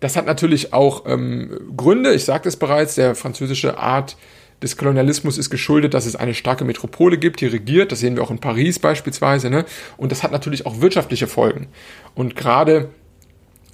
Das 0.00 0.16
hat 0.16 0.26
natürlich 0.26 0.72
auch 0.72 1.04
ähm, 1.06 1.72
Gründe, 1.76 2.12
ich 2.12 2.24
sagte 2.24 2.48
es 2.48 2.56
bereits, 2.56 2.94
der 2.96 3.14
französische 3.14 3.78
Art 3.78 4.16
des 4.62 4.76
Kolonialismus 4.76 5.38
ist 5.38 5.50
geschuldet, 5.50 5.94
dass 5.94 6.06
es 6.06 6.16
eine 6.16 6.34
starke 6.34 6.64
Metropole 6.64 7.18
gibt, 7.18 7.40
die 7.40 7.46
regiert, 7.46 7.92
das 7.92 8.00
sehen 8.00 8.16
wir 8.16 8.22
auch 8.22 8.30
in 8.30 8.38
Paris 8.38 8.78
beispielsweise, 8.78 9.50
ne? 9.50 9.64
und 9.96 10.12
das 10.12 10.22
hat 10.22 10.32
natürlich 10.32 10.66
auch 10.66 10.80
wirtschaftliche 10.80 11.26
Folgen. 11.26 11.68
Und 12.14 12.36
gerade 12.36 12.90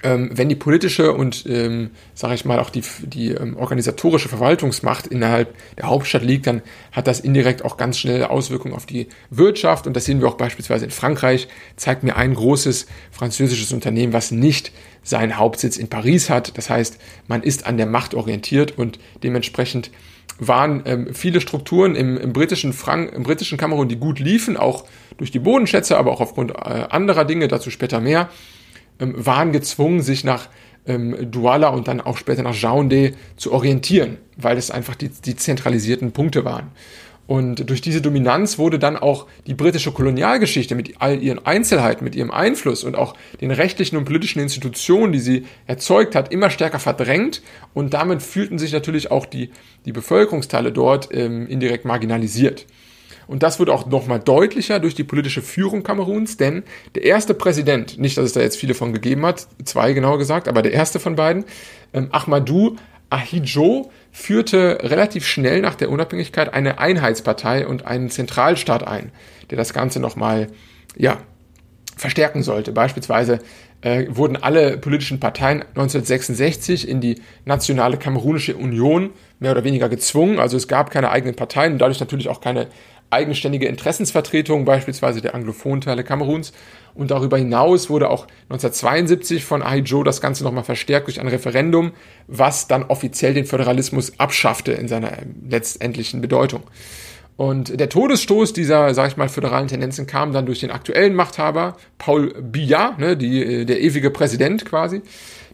ähm, 0.02 0.30
wenn 0.32 0.48
die 0.48 0.56
politische 0.56 1.12
und, 1.12 1.44
ähm, 1.46 1.90
sage 2.14 2.35
ich 2.35 2.44
mal, 2.44 2.58
auch 2.58 2.70
die, 2.70 2.82
die 3.02 3.30
ähm, 3.30 3.56
organisatorische 3.56 4.28
Verwaltungsmacht 4.28 5.06
innerhalb 5.06 5.54
der 5.76 5.87
Hauptstadt 5.87 6.22
liegt, 6.22 6.46
dann 6.46 6.62
hat 6.90 7.06
das 7.06 7.20
indirekt 7.20 7.64
auch 7.64 7.76
ganz 7.76 7.98
schnelle 7.98 8.30
Auswirkungen 8.30 8.74
auf 8.74 8.87
die 8.87 9.08
Wirtschaft. 9.30 9.87
Und 9.87 9.94
das 9.94 10.04
sehen 10.04 10.20
wir 10.20 10.28
auch 10.28 10.37
beispielsweise 10.37 10.85
in 10.85 10.90
Frankreich, 10.90 11.48
zeigt 11.76 12.02
mir 12.02 12.16
ein 12.16 12.35
großes 12.35 12.87
französisches 13.11 13.72
Unternehmen, 13.72 14.12
was 14.12 14.32
nicht 14.32 14.72
seinen 15.03 15.37
Hauptsitz 15.37 15.77
in 15.77 15.88
Paris 15.88 16.31
hat. 16.31 16.57
Das 16.57 16.71
heißt, 16.71 16.99
man 17.29 17.43
ist 17.43 17.67
an 17.67 17.77
der 17.77 17.87
Macht 17.87 18.15
orientiert 18.15 18.79
und 18.79 18.99
dementsprechend 19.23 19.91
waren 20.38 20.83
ähm, 20.87 21.15
viele 21.15 21.41
Strukturen 21.41 21.95
im, 21.95 22.17
im, 22.17 22.33
britischen 22.33 22.73
Frank 22.73 23.12
im 23.12 23.23
britischen 23.23 23.59
Kamerun, 23.59 23.88
die 23.88 23.97
gut 23.97 24.19
liefen, 24.19 24.57
auch 24.57 24.85
durch 25.19 25.31
die 25.31 25.38
Bodenschätze, 25.38 25.97
aber 25.99 26.12
auch 26.12 26.21
aufgrund 26.21 26.53
äh, 26.53 26.55
anderer 26.55 27.25
Dinge, 27.25 27.49
dazu 27.49 27.71
später 27.71 28.01
mehr, 28.01 28.29
ähm, 28.99 29.15
waren 29.17 29.53
gezwungen, 29.53 30.03
sich 30.03 30.25
nach 30.25 30.49
ähm, 30.87 31.31
Douala 31.31 31.69
und 31.69 31.88
dann 31.88 32.01
auch 32.01 32.17
später 32.17 32.43
nach 32.43 32.55
Jaoundé 32.55 33.15
zu 33.37 33.53
orientieren, 33.53 34.19
weil 34.37 34.57
es 34.57 34.71
einfach 34.71 34.95
die, 34.95 35.09
die 35.09 35.37
zentralisierten 35.37 36.12
Punkte 36.12 36.45
waren. 36.45 36.71
Und 37.26 37.70
durch 37.70 37.80
diese 37.80 38.00
Dominanz 38.00 38.58
wurde 38.58 38.78
dann 38.78 38.96
auch 38.96 39.26
die 39.46 39.54
britische 39.54 39.92
Kolonialgeschichte 39.92 40.74
mit 40.74 41.00
all 41.00 41.22
ihren 41.22 41.44
Einzelheiten, 41.46 42.04
mit 42.04 42.16
ihrem 42.16 42.30
Einfluss 42.30 42.82
und 42.85 42.96
auch 42.96 43.14
den 43.40 43.52
rechtlichen 43.52 43.96
und 43.96 44.04
politischen 44.04 44.40
Institutionen, 44.40 45.12
die 45.12 45.20
sie 45.20 45.46
erzeugt 45.66 46.14
hat, 46.14 46.32
immer 46.32 46.50
stärker 46.50 46.80
verdrängt. 46.80 47.42
Und 47.74 47.94
damit 47.94 48.22
fühlten 48.22 48.58
sich 48.58 48.72
natürlich 48.72 49.11
auch 49.11 49.24
die, 49.24 49.50
die 49.87 49.92
Bevölkerungsteile 49.92 50.72
dort 50.72 51.08
ähm, 51.12 51.46
indirekt 51.46 51.85
marginalisiert. 51.85 52.66
Und 53.28 53.42
das 53.42 53.61
wurde 53.61 53.72
auch 53.72 53.87
nochmal 53.87 54.20
deutlicher 54.20 54.80
durch 54.80 54.94
die 54.94 55.04
politische 55.04 55.42
Führung 55.42 55.82
Kameruns, 55.82 56.37
denn 56.37 56.64
der 56.94 57.04
erste 57.04 57.35
Präsident, 57.35 57.98
nicht, 57.98 58.18
dass 58.18 58.26
es 58.26 58.32
da 58.32 58.40
jetzt 58.40 58.56
viele 58.56 58.74
von 58.74 58.92
gegeben 58.92 59.24
hat, 59.24 59.46
zwei 59.64 59.92
genauer 59.92 60.18
gesagt, 60.18 60.48
aber 60.48 60.61
der 60.61 60.72
erste 60.72 61.00
von 61.00 61.16
beiden, 61.16 61.44
ähm, 61.94 62.08
Ahmadou 62.11 62.76
Ahidjo, 63.12 63.90
führte 64.11 64.79
relativ 64.83 65.27
schnell 65.27 65.61
nach 65.61 65.75
der 65.75 65.90
Unabhängigkeit 65.90 66.53
eine 66.53 66.79
Einheitspartei 66.79 67.66
und 67.66 67.87
einen 67.87 68.11
Zentralstaat 68.11 68.87
ein, 68.87 69.12
der 69.51 69.59
das 69.59 69.72
Ganze 69.72 70.01
nochmal, 70.01 70.48
ja, 70.96 71.18
verstärken 71.96 72.42
sollte. 72.42 72.72
Beispielsweise 72.72 73.40
äh, 73.83 74.07
wurden 74.09 74.37
alle 74.37 74.79
politischen 74.79 75.20
Parteien 75.20 75.62
1966 75.62 76.88
in 76.88 77.01
die 77.01 77.20
Nationale 77.44 77.98
Kamerunische 77.98 78.57
Union 78.57 79.11
mehr 79.40 79.53
oder 79.53 79.64
weniger 79.64 79.88
gezwungen. 79.88 80.38
Also 80.38 80.57
es 80.57 80.68
gab 80.68 80.90
keine 80.90 81.11
eigenen 81.11 81.37
Parteien 81.37 81.75
und 81.75 81.79
dadurch 81.79 82.01
natürlich 82.01 82.29
auch 82.29 82.40
keine 82.40 82.68
eigenständige 83.12 83.66
Interessensvertretung, 83.66 84.64
beispielsweise 84.64 85.20
der 85.20 85.35
Anglophonteile 85.35 86.05
Kameruns. 86.05 86.53
Und 86.94 87.11
darüber 87.11 87.38
hinaus 87.38 87.88
wurde 87.88 88.11
auch 88.11 88.27
1972 88.51 89.44
von 89.44 89.62
Ahidjo 89.62 90.03
das 90.03 90.20
Ganze 90.20 90.44
nochmal 90.44 90.64
verstärkt 90.64 91.07
durch 91.07 91.20
ein 91.20 91.29
Referendum, 91.29 91.92
was 92.27 92.68
dann 92.68 92.85
offiziell 92.85 93.35
den 93.35 93.46
Föderalismus 93.46 94.18
abschaffte 94.18 94.72
in 94.72 94.88
seiner 94.88 95.12
letztendlichen 95.48 96.20
Bedeutung. 96.20 96.62
Und 97.37 97.81
der 97.81 97.88
Todesstoß 97.88 98.53
dieser, 98.53 98.92
sag 98.94 99.09
ich 99.09 99.16
mal, 99.16 99.29
föderalen 99.29 99.68
Tendenzen 99.68 100.07
kam 100.07 100.33
dann 100.33 100.46
durch 100.46 100.61
den 100.61 100.70
aktuellen 100.70 101.14
Machthaber, 101.14 101.77
Paul 101.96 102.35
Biya, 102.40 102.94
ne, 102.98 103.16
die, 103.16 103.64
der 103.64 103.81
ewige 103.81 104.11
Präsident 104.11 104.66
quasi, 104.66 105.01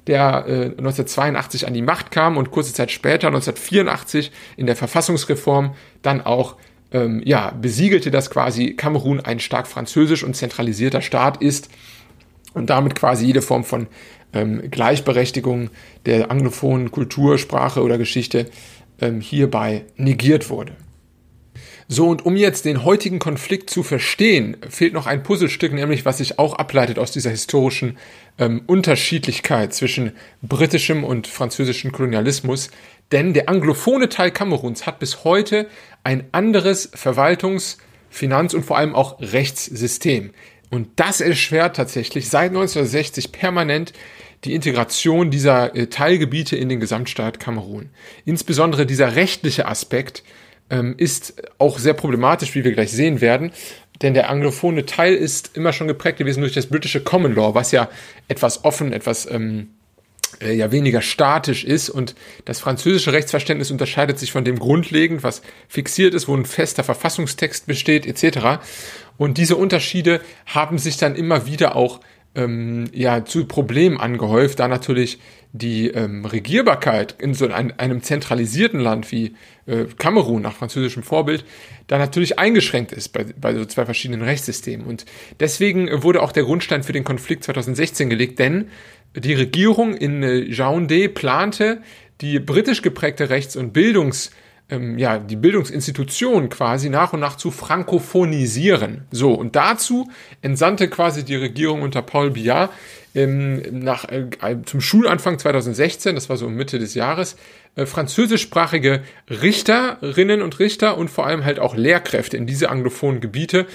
der 0.08 0.44
äh, 0.46 0.64
1982 0.64 1.66
an 1.66 1.74
die 1.74 1.82
Macht 1.82 2.10
kam 2.10 2.36
und 2.36 2.50
kurze 2.50 2.72
Zeit 2.72 2.90
später, 2.90 3.28
1984, 3.28 4.32
in 4.56 4.66
der 4.66 4.74
Verfassungsreform 4.74 5.74
dann 6.02 6.20
auch 6.20 6.56
ähm, 6.92 7.22
ja, 7.24 7.50
besiegelte 7.50 8.10
das 8.10 8.30
quasi 8.30 8.74
Kamerun 8.74 9.20
ein 9.20 9.40
stark 9.40 9.66
französisch 9.66 10.24
und 10.24 10.34
zentralisierter 10.34 11.02
Staat 11.02 11.42
ist 11.42 11.68
und 12.54 12.70
damit 12.70 12.94
quasi 12.94 13.26
jede 13.26 13.42
Form 13.42 13.64
von 13.64 13.86
ähm, 14.32 14.70
Gleichberechtigung 14.70 15.70
der 16.06 16.30
anglophonen 16.30 16.90
Kultur, 16.90 17.38
Sprache 17.38 17.82
oder 17.82 17.98
Geschichte 17.98 18.46
ähm, 19.00 19.20
hierbei 19.20 19.84
negiert 19.96 20.50
wurde. 20.50 20.72
So, 21.90 22.06
und 22.06 22.26
um 22.26 22.36
jetzt 22.36 22.66
den 22.66 22.84
heutigen 22.84 23.18
Konflikt 23.18 23.70
zu 23.70 23.82
verstehen, 23.82 24.58
fehlt 24.68 24.92
noch 24.92 25.06
ein 25.06 25.22
Puzzlestück, 25.22 25.72
nämlich 25.72 26.04
was 26.04 26.18
sich 26.18 26.38
auch 26.38 26.52
ableitet 26.52 26.98
aus 26.98 27.12
dieser 27.12 27.30
historischen 27.30 27.96
ähm, 28.38 28.60
Unterschiedlichkeit 28.66 29.72
zwischen 29.72 30.12
britischem 30.42 31.02
und 31.02 31.26
französischem 31.26 31.90
Kolonialismus. 31.90 32.70
Denn 33.10 33.32
der 33.32 33.48
anglophone 33.48 34.10
Teil 34.10 34.30
Kameruns 34.30 34.84
hat 34.86 34.98
bis 34.98 35.24
heute 35.24 35.66
ein 36.04 36.24
anderes 36.32 36.92
Verwaltungs-, 36.92 37.78
Finanz- 38.10 38.52
und 38.52 38.66
vor 38.66 38.76
allem 38.76 38.94
auch 38.94 39.18
Rechtssystem. 39.20 40.32
Und 40.68 40.88
das 40.96 41.22
erschwert 41.22 41.76
tatsächlich 41.76 42.28
seit 42.28 42.50
1960 42.50 43.32
permanent 43.32 43.94
die 44.44 44.52
Integration 44.54 45.30
dieser 45.30 45.74
äh, 45.74 45.86
Teilgebiete 45.86 46.54
in 46.54 46.68
den 46.68 46.80
Gesamtstaat 46.80 47.40
Kamerun. 47.40 47.88
Insbesondere 48.26 48.84
dieser 48.84 49.16
rechtliche 49.16 49.66
Aspekt 49.66 50.22
ähm, 50.70 50.94
ist 50.96 51.34
auch 51.58 51.78
sehr 51.78 51.94
problematisch, 51.94 52.54
wie 52.54 52.64
wir 52.64 52.72
gleich 52.72 52.92
sehen 52.92 53.20
werden. 53.20 53.52
Denn 54.02 54.14
der 54.14 54.30
anglophone 54.30 54.86
Teil 54.86 55.14
ist 55.14 55.56
immer 55.56 55.72
schon 55.72 55.88
geprägt 55.88 56.18
gewesen 56.18 56.40
durch 56.40 56.54
das 56.54 56.66
britische 56.66 57.00
Common 57.00 57.34
Law, 57.34 57.54
was 57.54 57.72
ja 57.72 57.88
etwas 58.28 58.64
offen, 58.64 58.92
etwas 58.92 59.28
ähm, 59.28 59.70
äh, 60.40 60.54
ja 60.54 60.70
weniger 60.70 61.02
statisch 61.02 61.64
ist 61.64 61.88
und 61.90 62.14
das 62.44 62.60
französische 62.60 63.12
Rechtsverständnis 63.12 63.70
unterscheidet 63.70 64.18
sich 64.18 64.30
von 64.30 64.44
dem 64.44 64.58
grundlegend, 64.58 65.22
was 65.22 65.42
fixiert 65.68 66.14
ist, 66.14 66.28
wo 66.28 66.36
ein 66.36 66.44
fester 66.44 66.84
Verfassungstext 66.84 67.66
besteht 67.66 68.06
etc. 68.06 68.60
Und 69.16 69.38
diese 69.38 69.56
Unterschiede 69.56 70.20
haben 70.46 70.78
sich 70.78 70.96
dann 70.96 71.16
immer 71.16 71.46
wieder 71.46 71.74
auch 71.74 72.00
ähm, 72.34 72.88
ja 72.92 73.24
zu 73.24 73.46
Problemen 73.46 73.98
angehäuft, 73.98 74.60
da 74.60 74.68
natürlich 74.68 75.18
die 75.52 75.88
ähm, 75.88 76.24
Regierbarkeit 76.24 77.16
in 77.18 77.34
so 77.34 77.48
einem, 77.48 77.72
einem 77.78 78.02
zentralisierten 78.02 78.80
Land 78.80 79.10
wie 79.10 79.34
äh, 79.66 79.86
Kamerun 79.96 80.42
nach 80.42 80.54
französischem 80.54 81.02
Vorbild 81.02 81.44
da 81.86 81.96
natürlich 81.96 82.38
eingeschränkt 82.38 82.92
ist 82.92 83.08
bei, 83.08 83.24
bei 83.24 83.54
so 83.54 83.64
zwei 83.64 83.86
verschiedenen 83.86 84.22
Rechtssystemen. 84.22 84.86
Und 84.86 85.06
deswegen 85.40 86.02
wurde 86.02 86.22
auch 86.22 86.32
der 86.32 86.44
Grundstein 86.44 86.82
für 86.82 86.92
den 86.92 87.04
Konflikt 87.04 87.44
2016 87.44 88.10
gelegt, 88.10 88.38
denn 88.38 88.68
die 89.16 89.34
Regierung 89.34 89.94
in 89.94 90.22
äh, 90.22 90.44
Yaoundé 90.50 91.08
plante, 91.08 91.80
die 92.20 92.38
britisch 92.38 92.82
geprägte 92.82 93.30
Rechts- 93.30 93.56
und 93.56 93.72
Bildungs- 93.72 94.30
ähm, 94.70 94.98
ja, 94.98 95.18
die 95.18 95.36
Bildungsinstitution 95.36 96.48
quasi 96.48 96.90
nach 96.90 97.12
und 97.12 97.20
nach 97.20 97.36
zu 97.36 97.50
frankophonisieren. 97.50 99.06
So, 99.10 99.32
und 99.32 99.56
dazu 99.56 100.10
entsandte 100.42 100.88
quasi 100.88 101.24
die 101.24 101.36
Regierung 101.36 101.82
unter 101.82 102.02
Paul 102.02 102.32
Biya 102.32 102.70
ähm, 103.14 103.62
nach, 103.70 104.04
äh, 104.08 104.26
zum 104.64 104.80
Schulanfang 104.80 105.38
2016, 105.38 106.14
das 106.14 106.28
war 106.28 106.36
so 106.36 106.48
Mitte 106.48 106.78
des 106.78 106.94
Jahres, 106.94 107.36
äh, 107.76 107.86
französischsprachige 107.86 109.02
Richterinnen 109.28 110.42
und 110.42 110.58
Richter 110.58 110.98
und 110.98 111.08
vor 111.10 111.26
allem 111.26 111.44
halt 111.44 111.58
auch 111.58 111.76
Lehrkräfte 111.76 112.36
in 112.36 112.46
diese 112.46 112.70
anglophonen 112.70 113.20
Gebiete. 113.20 113.66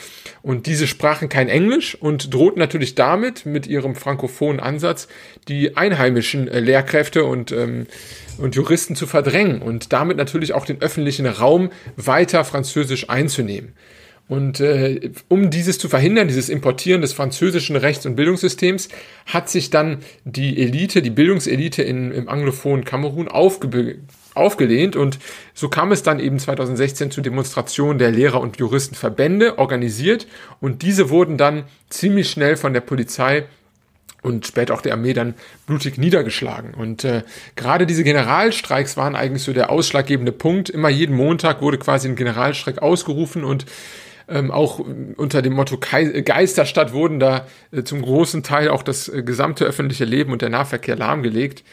Und 0.42 0.66
diese 0.66 0.88
sprachen 0.88 1.30
kein 1.30 1.50
Englisch 1.50 1.96
und 1.96 2.34
drohten 2.34 2.60
natürlich 2.60 2.96
damit 2.96 3.46
mit 3.46 3.68
ihrem 3.68 3.96
frankophonen 3.96 4.60
Ansatz 4.60 5.08
die 5.48 5.78
einheimischen 5.78 6.48
äh, 6.48 6.60
Lehrkräfte 6.60 7.24
und 7.26 7.52
ähm, 7.52 7.88
und 8.38 8.56
Juristen 8.56 8.96
zu 8.96 9.08
verdrängen 9.08 9.62
und 9.62 9.94
damit 9.94 10.18
natürlich 10.18 10.54
auch 10.54 10.66
den 10.66 10.82
öffentlichen 10.82 11.26
Raum 11.26 11.70
weiter 11.96 12.44
französisch 12.44 13.10
einzunehmen. 13.10 13.74
Und 14.30 14.62
äh, 14.62 15.12
um 15.28 15.50
dieses 15.50 15.78
zu 15.78 15.90
verhindern, 15.90 16.28
dieses 16.28 16.50
Importieren 16.50 17.02
des 17.02 17.14
französischen 17.14 17.76
Rechts- 17.76 18.06
und 18.06 18.16
Bildungssystems, 18.16 18.88
hat 19.26 19.50
sich 19.50 19.70
dann 19.70 20.00
die 20.24 20.62
Elite, 20.62 21.02
die 21.02 21.10
Bildungselite 21.10 21.84
in, 21.84 22.12
im 22.12 22.30
anglophonen 22.30 22.86
Kamerun 22.86 23.28
aufge 23.28 23.98
aufgelehnt 24.36 24.96
und 24.96 25.20
so 25.54 25.70
kam 25.70 25.92
es 25.92 26.02
dann 26.02 26.20
eben 26.20 26.40
2016 26.40 27.12
zu 27.12 27.22
Demonstrationen 27.22 28.00
der 28.00 28.10
Lehrer- 28.10 28.42
und 28.42 28.58
Juristenverbände 28.58 29.60
organisiert 29.60 30.26
und 30.60 30.82
diese 30.82 31.12
wurden 31.12 31.38
dann 31.38 31.66
ziemlich 31.90 32.32
schnell 32.32 32.56
von 32.56 32.74
der 32.74 32.82
Polizei 32.82 33.46
und 34.24 34.48
später 34.48 34.74
auch 34.74 34.82
der 34.82 34.94
Armee 34.94 35.14
dann 35.14 35.36
blutig 35.68 35.98
niedergeschlagen. 35.98 36.74
Und 36.74 37.04
äh, 37.04 37.24
gerade 37.56 37.86
diese 37.86 38.04
Generalstreiks 38.04 38.98
waren 38.98 39.16
eigentlich 39.16 39.44
so 39.44 39.54
der 39.54 39.70
ausschlaggebende 39.70 40.32
Punkt. 40.32 40.70
Immer 40.70 40.90
jeden 40.90 41.16
Montag 41.16 41.62
wurde 41.62 41.78
quasi 41.78 42.08
ein 42.08 42.16
Generalstreik 42.16 42.82
ausgerufen 42.82 43.44
und 43.44 43.66
ähm, 44.28 44.52
auch 44.52 44.80
unter 45.18 45.42
dem 45.42 45.54
Motto 45.54 45.78
Geisterstadt 45.78 46.94
wurden 46.94 47.20
da 47.20 47.48
äh, 47.72 47.84
zum 47.84 48.02
großen 48.02 48.44
Teil 48.44 48.70
auch 48.70 48.84
das 48.84 49.10
äh, 49.10 49.24
gesamte 49.24 49.66
öffentliche 49.66 50.06
Leben 50.06 50.32
und 50.32 50.42
der 50.42 50.50
Nahverkehr 50.50 50.96
lahmgelegt. 50.96 51.64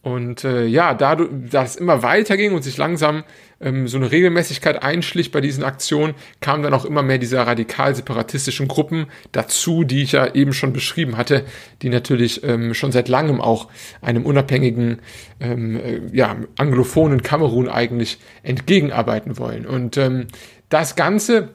Und 0.00 0.44
äh, 0.44 0.64
ja, 0.64 0.94
da, 0.94 1.16
da 1.16 1.64
es 1.64 1.74
immer 1.74 2.04
weiterging 2.04 2.54
und 2.54 2.62
sich 2.62 2.76
langsam 2.76 3.24
ähm, 3.60 3.88
so 3.88 3.96
eine 3.96 4.12
Regelmäßigkeit 4.12 4.80
einschlich 4.82 5.32
bei 5.32 5.40
diesen 5.40 5.64
Aktionen, 5.64 6.14
kamen 6.40 6.62
dann 6.62 6.72
auch 6.72 6.84
immer 6.84 7.02
mehr 7.02 7.18
diese 7.18 7.44
radikal-separatistischen 7.44 8.68
Gruppen 8.68 9.06
dazu, 9.32 9.82
die 9.82 10.02
ich 10.02 10.12
ja 10.12 10.32
eben 10.34 10.52
schon 10.52 10.72
beschrieben 10.72 11.16
hatte, 11.16 11.44
die 11.82 11.88
natürlich 11.88 12.44
ähm, 12.44 12.74
schon 12.74 12.92
seit 12.92 13.08
langem 13.08 13.40
auch 13.40 13.68
einem 14.00 14.24
unabhängigen, 14.24 15.00
ähm, 15.40 15.76
äh, 15.76 16.00
ja, 16.12 16.36
anglophonen 16.56 17.22
Kamerun 17.22 17.68
eigentlich 17.68 18.18
entgegenarbeiten 18.44 19.36
wollen. 19.36 19.66
Und 19.66 19.96
ähm, 19.96 20.28
das 20.68 20.94
Ganze 20.94 21.48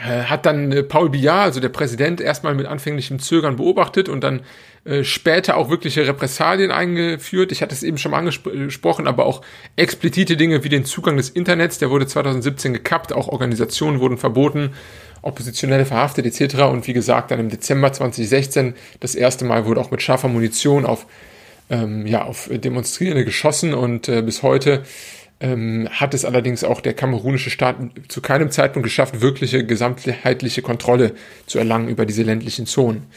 hat 0.00 0.46
dann 0.46 0.72
äh, 0.72 0.82
Paul 0.82 1.10
Biya, 1.10 1.42
also 1.42 1.60
der 1.60 1.68
Präsident, 1.68 2.20
erstmal 2.20 2.54
mit 2.54 2.66
anfänglichem 2.66 3.18
Zögern 3.18 3.56
beobachtet 3.56 4.08
und 4.08 4.24
dann 4.24 4.40
äh, 4.84 5.04
später 5.04 5.56
auch 5.56 5.68
wirkliche 5.68 6.06
Repressalien 6.06 6.70
eingeführt. 6.70 7.52
Ich 7.52 7.60
hatte 7.62 7.74
es 7.74 7.82
eben 7.82 7.98
schon 7.98 8.14
angesprochen, 8.14 9.06
aber 9.06 9.26
auch 9.26 9.42
explizite 9.76 10.36
Dinge 10.36 10.64
wie 10.64 10.70
den 10.70 10.84
Zugang 10.86 11.16
des 11.16 11.28
Internets, 11.30 11.78
der 11.78 11.90
wurde 11.90 12.06
2017 12.06 12.72
gekappt, 12.72 13.12
auch 13.12 13.28
Organisationen 13.28 14.00
wurden 14.00 14.16
verboten, 14.16 14.70
Oppositionelle 15.20 15.84
verhaftet 15.84 16.26
etc. 16.26 16.62
Und 16.62 16.86
wie 16.86 16.94
gesagt, 16.94 17.30
dann 17.30 17.38
im 17.38 17.48
Dezember 17.48 17.92
2016 17.92 18.74
das 18.98 19.14
erste 19.14 19.44
Mal 19.44 19.66
wurde 19.66 19.80
auch 19.80 19.90
mit 19.90 20.02
scharfer 20.02 20.28
Munition 20.28 20.86
auf, 20.86 21.06
ähm, 21.70 22.06
ja, 22.06 22.24
auf 22.24 22.48
Demonstrierende 22.50 23.24
geschossen 23.24 23.74
und 23.74 24.08
äh, 24.08 24.22
bis 24.22 24.42
heute 24.42 24.82
ähm, 25.42 25.88
hat 25.90 26.14
es 26.14 26.24
allerdings 26.24 26.64
auch 26.64 26.80
der 26.80 26.94
kamerunische 26.94 27.50
Staat 27.50 27.76
zu 28.08 28.22
keinem 28.22 28.50
Zeitpunkt 28.50 28.84
geschafft, 28.84 29.20
wirkliche 29.20 29.66
gesamtheitliche 29.66 30.62
Kontrolle 30.62 31.12
zu 31.46 31.58
erlangen 31.58 31.88
über 31.88 32.06
diese 32.06 32.22
ländlichen 32.22 32.66
Zonen. 32.66 33.08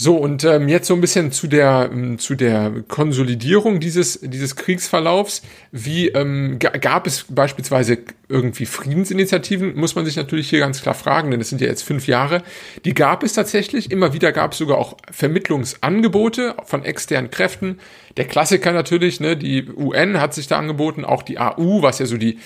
So, 0.00 0.14
und 0.14 0.44
ähm, 0.44 0.68
jetzt 0.68 0.86
so 0.86 0.94
ein 0.94 1.00
bisschen 1.00 1.32
zu 1.32 1.48
der, 1.48 1.90
ähm, 1.92 2.20
zu 2.20 2.36
der 2.36 2.70
Konsolidierung 2.86 3.80
dieses, 3.80 4.20
dieses 4.22 4.54
Kriegsverlaufs. 4.54 5.42
Wie 5.72 6.06
ähm, 6.10 6.60
gab 6.60 7.08
es 7.08 7.24
beispielsweise 7.28 7.98
irgendwie 8.28 8.66
Friedensinitiativen, 8.66 9.74
muss 9.74 9.96
man 9.96 10.04
sich 10.04 10.14
natürlich 10.14 10.50
hier 10.50 10.60
ganz 10.60 10.82
klar 10.82 10.94
fragen, 10.94 11.32
denn 11.32 11.40
es 11.40 11.48
sind 11.48 11.60
ja 11.60 11.66
jetzt 11.66 11.82
fünf 11.82 12.06
Jahre. 12.06 12.44
Die 12.84 12.94
gab 12.94 13.24
es 13.24 13.32
tatsächlich. 13.32 13.90
Immer 13.90 14.12
wieder 14.12 14.30
gab 14.30 14.52
es 14.52 14.58
sogar 14.58 14.78
auch 14.78 14.96
Vermittlungsangebote 15.10 16.54
von 16.64 16.84
externen 16.84 17.32
Kräften. 17.32 17.80
Der 18.16 18.26
Klassiker 18.26 18.70
natürlich, 18.70 19.18
ne, 19.18 19.36
die 19.36 19.66
UN 19.68 20.20
hat 20.20 20.32
sich 20.32 20.46
da 20.46 20.60
angeboten, 20.60 21.04
auch 21.04 21.24
die 21.24 21.40
AU, 21.40 21.82
was 21.82 21.98
ja 21.98 22.06
so 22.06 22.18
die 22.18 22.38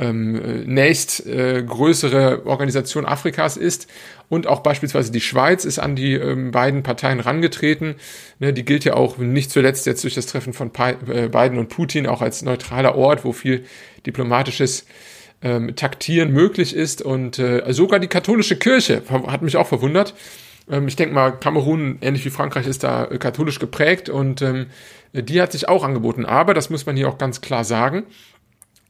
ähm, 0.00 0.34
äh, 0.34 0.64
nächst 0.64 1.26
äh, 1.26 1.62
größere 1.62 2.46
Organisation 2.46 3.06
Afrikas 3.06 3.56
ist. 3.56 3.86
Und 4.28 4.46
auch 4.46 4.60
beispielsweise 4.60 5.12
die 5.12 5.20
Schweiz 5.20 5.64
ist 5.64 5.78
an 5.78 5.94
die 5.94 6.14
ähm, 6.14 6.50
beiden 6.50 6.82
Parteien 6.82 7.20
rangetreten. 7.20 7.96
Ne, 8.38 8.52
die 8.52 8.64
gilt 8.64 8.84
ja 8.84 8.94
auch 8.94 9.18
nicht 9.18 9.50
zuletzt 9.50 9.86
jetzt 9.86 10.02
durch 10.02 10.14
das 10.14 10.26
Treffen 10.26 10.52
von 10.52 10.72
pa 10.72 10.90
äh, 10.90 11.28
Biden 11.28 11.58
und 11.58 11.68
Putin 11.68 12.06
auch 12.06 12.22
als 12.22 12.42
neutraler 12.42 12.96
Ort, 12.96 13.24
wo 13.24 13.32
viel 13.32 13.64
diplomatisches 14.06 14.86
ähm, 15.42 15.76
Taktieren 15.76 16.32
möglich 16.32 16.74
ist. 16.74 17.02
Und 17.02 17.38
äh, 17.38 17.62
sogar 17.72 18.00
die 18.00 18.08
katholische 18.08 18.56
Kirche 18.56 19.02
hat 19.08 19.42
mich 19.42 19.56
auch 19.56 19.66
verwundert. 19.66 20.14
Ähm, 20.70 20.88
ich 20.88 20.96
denke 20.96 21.14
mal, 21.14 21.32
Kamerun, 21.32 21.98
ähnlich 22.00 22.24
wie 22.24 22.30
Frankreich, 22.30 22.66
ist 22.66 22.84
da 22.84 23.04
äh, 23.06 23.18
katholisch 23.18 23.58
geprägt 23.58 24.08
und 24.08 24.42
ähm, 24.42 24.66
die 25.12 25.42
hat 25.42 25.52
sich 25.52 25.68
auch 25.68 25.82
angeboten. 25.82 26.24
Aber, 26.24 26.54
das 26.54 26.70
muss 26.70 26.86
man 26.86 26.96
hier 26.96 27.08
auch 27.08 27.18
ganz 27.18 27.40
klar 27.40 27.64
sagen, 27.64 28.04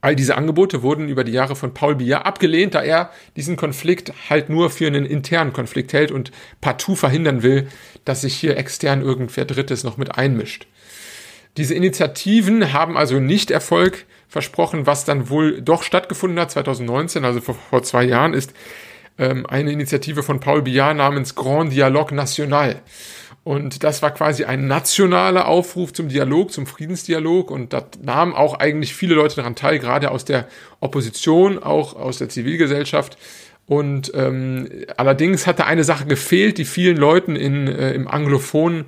All 0.03 0.17
diese 0.17 0.37
Angebote 0.37 0.83
wurden 0.83 1.09
über 1.09 1.25
die 1.25 1.33
Jahre 1.33 1.57
von 1.57 1.75
Paul 1.75 1.97
Biya 1.97 2.23
abgelehnt, 2.23 2.75
da 2.75 2.83
er 2.83 3.11
diesen 3.37 3.57
Konflikt 3.57 4.13
halt 4.31 4.49
nur 4.49 4.71
für 4.71 4.87
einen 4.87 5.05
internen 5.05 5.53
Konflikt 5.53 5.93
hält 5.93 6.11
und 6.11 6.31
partout 6.61 6.97
verhindern 6.97 7.43
will, 7.43 7.69
dass 8.05 8.23
sich 8.23 8.35
hier 8.35 8.57
extern 8.57 9.03
irgendwer 9.03 9.45
Drittes 9.45 9.85
noch 9.85 9.99
mit 9.99 10.17
einmischt. 10.17 10.67
Diese 11.57 11.75
Initiativen 11.75 12.73
haben 12.73 12.97
also 12.97 13.21
nicht 13.21 13.51
Erfolg 13.51 14.07
versprochen, 14.29 14.87
was 14.87 15.05
dann 15.05 15.29
wohl 15.29 15.61
doch 15.61 15.83
stattgefunden 15.83 16.39
hat 16.39 16.53
2019, 16.53 17.25
also 17.25 17.41
vor, 17.41 17.57
vor 17.69 17.83
zwei 17.83 18.05
Jahren, 18.05 18.33
ist 18.33 18.55
ähm, 19.19 19.45
eine 19.47 19.73
Initiative 19.73 20.23
von 20.23 20.41
Paul 20.41 20.63
Biya 20.63 20.95
namens 20.95 21.35
Grand 21.35 21.73
Dialogue 21.73 22.15
National. 22.15 22.81
Und 23.43 23.85
das 23.85 24.03
war 24.03 24.13
quasi 24.13 24.45
ein 24.45 24.67
nationaler 24.67 25.49
Aufruf 25.49 25.93
zum 25.93 26.09
Dialog, 26.09 26.53
zum 26.53 26.67
Friedensdialog. 26.67 27.51
Und 27.51 27.73
da 27.73 27.87
nahmen 28.03 28.35
auch 28.35 28.55
eigentlich 28.55 28.95
viele 28.95 29.15
Leute 29.15 29.37
daran 29.37 29.57
teil, 29.57 29.79
gerade 29.79 30.11
aus 30.11 30.25
der 30.25 30.47
Opposition, 30.81 31.59
auch 31.59 31.95
aus 31.95 32.19
der 32.19 32.29
Zivilgesellschaft. 32.29 33.17
Und 33.67 34.13
ähm, 34.15 34.69
allerdings 34.97 35.47
hatte 35.47 35.65
eine 35.65 35.85
Sache 35.85 36.07
gefehlt, 36.07 36.59
die 36.59 36.65
vielen 36.65 36.97
Leuten 36.97 37.37
in, 37.37 37.69
äh, 37.69 37.93
im 37.93 38.09
anglophonen 38.09 38.87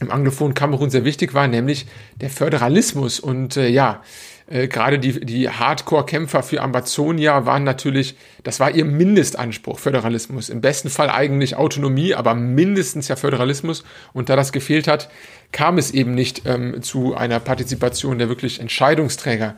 im 0.00 0.10
anglophonen 0.10 0.54
Kamerun 0.54 0.88
sehr 0.88 1.04
wichtig 1.04 1.34
war, 1.34 1.46
nämlich 1.46 1.86
der 2.20 2.30
Föderalismus. 2.30 3.20
Und 3.20 3.58
äh, 3.58 3.68
ja, 3.68 4.02
äh, 4.50 4.66
gerade 4.66 4.98
die, 4.98 5.24
die 5.24 5.48
Hardcore-Kämpfer 5.48 6.42
für 6.42 6.60
Ambazonia 6.60 7.46
waren 7.46 7.62
natürlich, 7.62 8.16
das 8.42 8.58
war 8.58 8.72
ihr 8.72 8.84
Mindestanspruch, 8.84 9.78
Föderalismus. 9.78 10.48
Im 10.48 10.60
besten 10.60 10.90
Fall 10.90 11.08
eigentlich 11.08 11.54
Autonomie, 11.54 12.14
aber 12.14 12.34
mindestens 12.34 13.06
ja 13.08 13.14
Föderalismus. 13.14 13.84
Und 14.12 14.28
da 14.28 14.34
das 14.36 14.50
gefehlt 14.50 14.88
hat, 14.88 15.08
kam 15.52 15.78
es 15.78 15.92
eben 15.92 16.14
nicht 16.14 16.42
ähm, 16.46 16.82
zu 16.82 17.14
einer 17.14 17.38
Partizipation 17.38 18.18
der 18.18 18.28
wirklich 18.28 18.60
Entscheidungsträger 18.60 19.54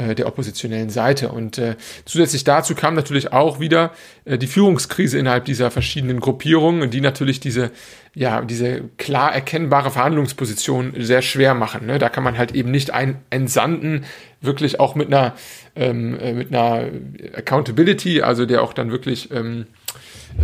äh, 0.00 0.14
der 0.14 0.26
oppositionellen 0.26 0.90
Seite. 0.90 1.28
Und 1.28 1.58
äh, 1.58 1.76
zusätzlich 2.04 2.44
dazu 2.44 2.74
kam 2.74 2.94
natürlich 2.94 3.32
auch 3.32 3.60
wieder 3.60 3.92
äh, 4.24 4.38
die 4.38 4.46
Führungskrise 4.46 5.18
innerhalb 5.18 5.44
dieser 5.44 5.70
verschiedenen 5.70 6.20
Gruppierungen, 6.20 6.90
die 6.90 7.00
natürlich 7.00 7.40
diese, 7.40 7.70
ja, 8.14 8.40
diese 8.42 8.82
klar 8.96 9.34
erkennbare 9.34 9.90
Verhandlungsposition 9.90 10.94
sehr 10.98 11.22
schwer 11.22 11.54
machen. 11.54 11.86
Ne? 11.86 11.98
Da 11.98 12.08
kann 12.08 12.24
man 12.24 12.38
halt 12.38 12.54
eben 12.54 12.70
nicht 12.70 12.92
einen 12.92 13.18
entsandten, 13.30 14.04
wirklich 14.40 14.80
auch 14.80 14.94
mit 14.94 15.08
einer, 15.08 15.34
ähm, 15.76 16.18
äh, 16.18 16.32
mit 16.32 16.48
einer 16.48 16.88
Accountability, 17.34 18.22
also 18.22 18.46
der 18.46 18.62
auch 18.62 18.72
dann 18.72 18.90
wirklich 18.90 19.30
ähm, 19.32 19.66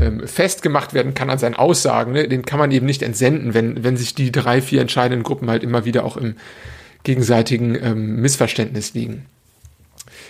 ähm, 0.01 0.27
festgemacht 0.27 0.93
werden 0.93 1.15
kann 1.15 1.31
an 1.31 1.39
seinen 1.39 1.55
Aussagen, 1.55 2.13
ne? 2.13 2.29
den 2.29 2.45
kann 2.45 2.59
man 2.59 2.71
eben 2.73 2.87
nicht 2.87 3.03
entsenden, 3.03 3.55
wenn, 3.55 3.85
wenn 3.85 3.97
sich 3.97 4.15
die 4.15 4.33
drei, 4.33 4.61
vier 4.61 4.83
entscheidenden 4.83 5.23
Gruppen 5.23 5.49
halt 5.49 5.63
immer 5.63 5.85
wieder 5.85 6.05
auch 6.05 6.17
im 6.17 6.35
gegenseitigen 7.05 7.79
ähm, 7.81 8.17
Missverständnis 8.21 8.93
liegen. 8.93 9.27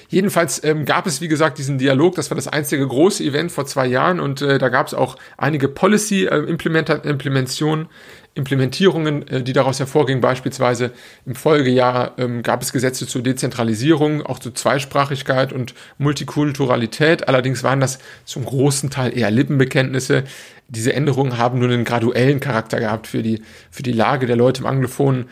Jedenfalls 0.09 0.63
ähm, 0.65 0.85
gab 0.85 1.07
es, 1.07 1.21
wie 1.21 1.29
gesagt, 1.29 1.59
diesen 1.59 1.79
Dialog. 1.79 2.15
Das 2.15 2.31
war 2.31 2.37
das 2.37 2.49
einzige 2.49 2.87
große 2.87 3.25
Event 3.25 3.53
vor 3.53 3.67
zwei 3.67 3.87
Jahren 3.87 4.21
und 4.21 4.43
äh, 4.43 4.59
da 4.59 4.69
gab 4.69 4.87
es 4.87 4.95
auch 4.95 5.17
einige 5.37 5.69
Policy-Implementationen, 5.69 7.87
äh, 7.87 7.89
Implementierungen, 8.37 9.27
äh, 9.29 9.43
die 9.43 9.53
daraus 9.53 9.79
hervorgingen. 9.79 10.21
Beispielsweise 10.21 10.93
im 11.25 11.35
Folgejahr 11.35 12.13
ähm, 12.19 12.43
gab 12.43 12.63
es 12.63 12.73
Gesetze 12.73 13.07
zur 13.07 13.23
Dezentralisierung, 13.23 14.25
auch 14.25 14.39
zur 14.39 14.55
Zweisprachigkeit 14.55 15.53
und 15.53 15.75
Multikulturalität. 15.99 17.29
Allerdings 17.29 17.63
waren 17.63 17.81
das 17.81 17.99
zum 18.25 18.45
großen 18.45 18.91
Teil 18.91 19.17
eher 19.17 19.31
Lippenbekenntnisse. 19.31 20.25
Diese 20.69 20.93
Änderungen 20.93 21.39
haben 21.39 21.59
nur 21.59 21.71
einen 21.71 21.85
graduellen 21.85 22.41
Charakter 22.41 22.79
gehabt 22.79 23.07
für 23.07 23.23
die, 23.23 23.43
für 23.71 23.83
die 23.83 23.93
Lage 23.93 24.27
der 24.27 24.37
Leute 24.37 24.63
im 24.63 24.67
anglophonen 24.67 25.27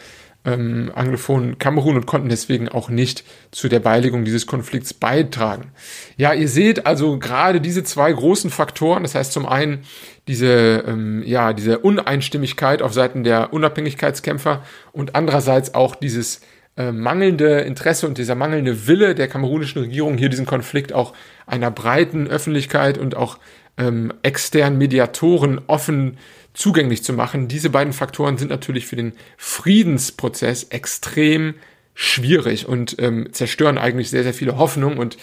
ähm, 0.44 0.92
anglophonen 0.94 1.58
Kamerun 1.58 1.96
und 1.96 2.06
konnten 2.06 2.28
deswegen 2.28 2.68
auch 2.68 2.88
nicht 2.88 3.24
zu 3.50 3.68
der 3.68 3.80
Beilegung 3.80 4.24
dieses 4.24 4.46
Konflikts 4.46 4.92
beitragen. 4.92 5.72
Ja, 6.16 6.32
ihr 6.32 6.48
seht 6.48 6.86
also 6.86 7.18
gerade 7.18 7.60
diese 7.60 7.84
zwei 7.84 8.12
großen 8.12 8.50
Faktoren, 8.50 9.02
das 9.02 9.14
heißt 9.14 9.32
zum 9.32 9.46
einen 9.46 9.84
diese, 10.28 10.84
ähm, 10.86 11.22
ja, 11.24 11.52
diese 11.52 11.78
Uneinstimmigkeit 11.78 12.82
auf 12.82 12.92
Seiten 12.92 13.24
der 13.24 13.52
Unabhängigkeitskämpfer 13.52 14.62
und 14.92 15.14
andererseits 15.14 15.74
auch 15.74 15.94
dieses 15.94 16.40
äh, 16.76 16.92
mangelnde 16.92 17.60
Interesse 17.60 18.06
und 18.06 18.18
dieser 18.18 18.34
mangelnde 18.34 18.86
Wille 18.86 19.14
der 19.14 19.28
kamerunischen 19.28 19.82
Regierung, 19.82 20.18
hier 20.18 20.28
diesen 20.28 20.46
Konflikt 20.46 20.92
auch 20.92 21.14
einer 21.46 21.70
breiten 21.70 22.26
Öffentlichkeit 22.26 22.98
und 22.98 23.16
auch 23.16 23.38
ähm, 23.76 24.12
externen 24.22 24.78
Mediatoren 24.78 25.60
offen 25.66 26.18
zugänglich 26.52 27.02
zu 27.02 27.12
machen. 27.12 27.48
Diese 27.48 27.70
beiden 27.70 27.92
Faktoren 27.92 28.38
sind 28.38 28.48
natürlich 28.48 28.86
für 28.86 28.96
den 28.96 29.12
Friedensprozess 29.36 30.64
extrem 30.64 31.54
schwierig 31.94 32.66
und 32.68 32.96
ähm, 32.98 33.28
zerstören 33.32 33.78
eigentlich 33.78 34.10
sehr, 34.10 34.22
sehr 34.22 34.34
viele 34.34 34.56
Hoffnungen 34.56 34.98
und 34.98 35.16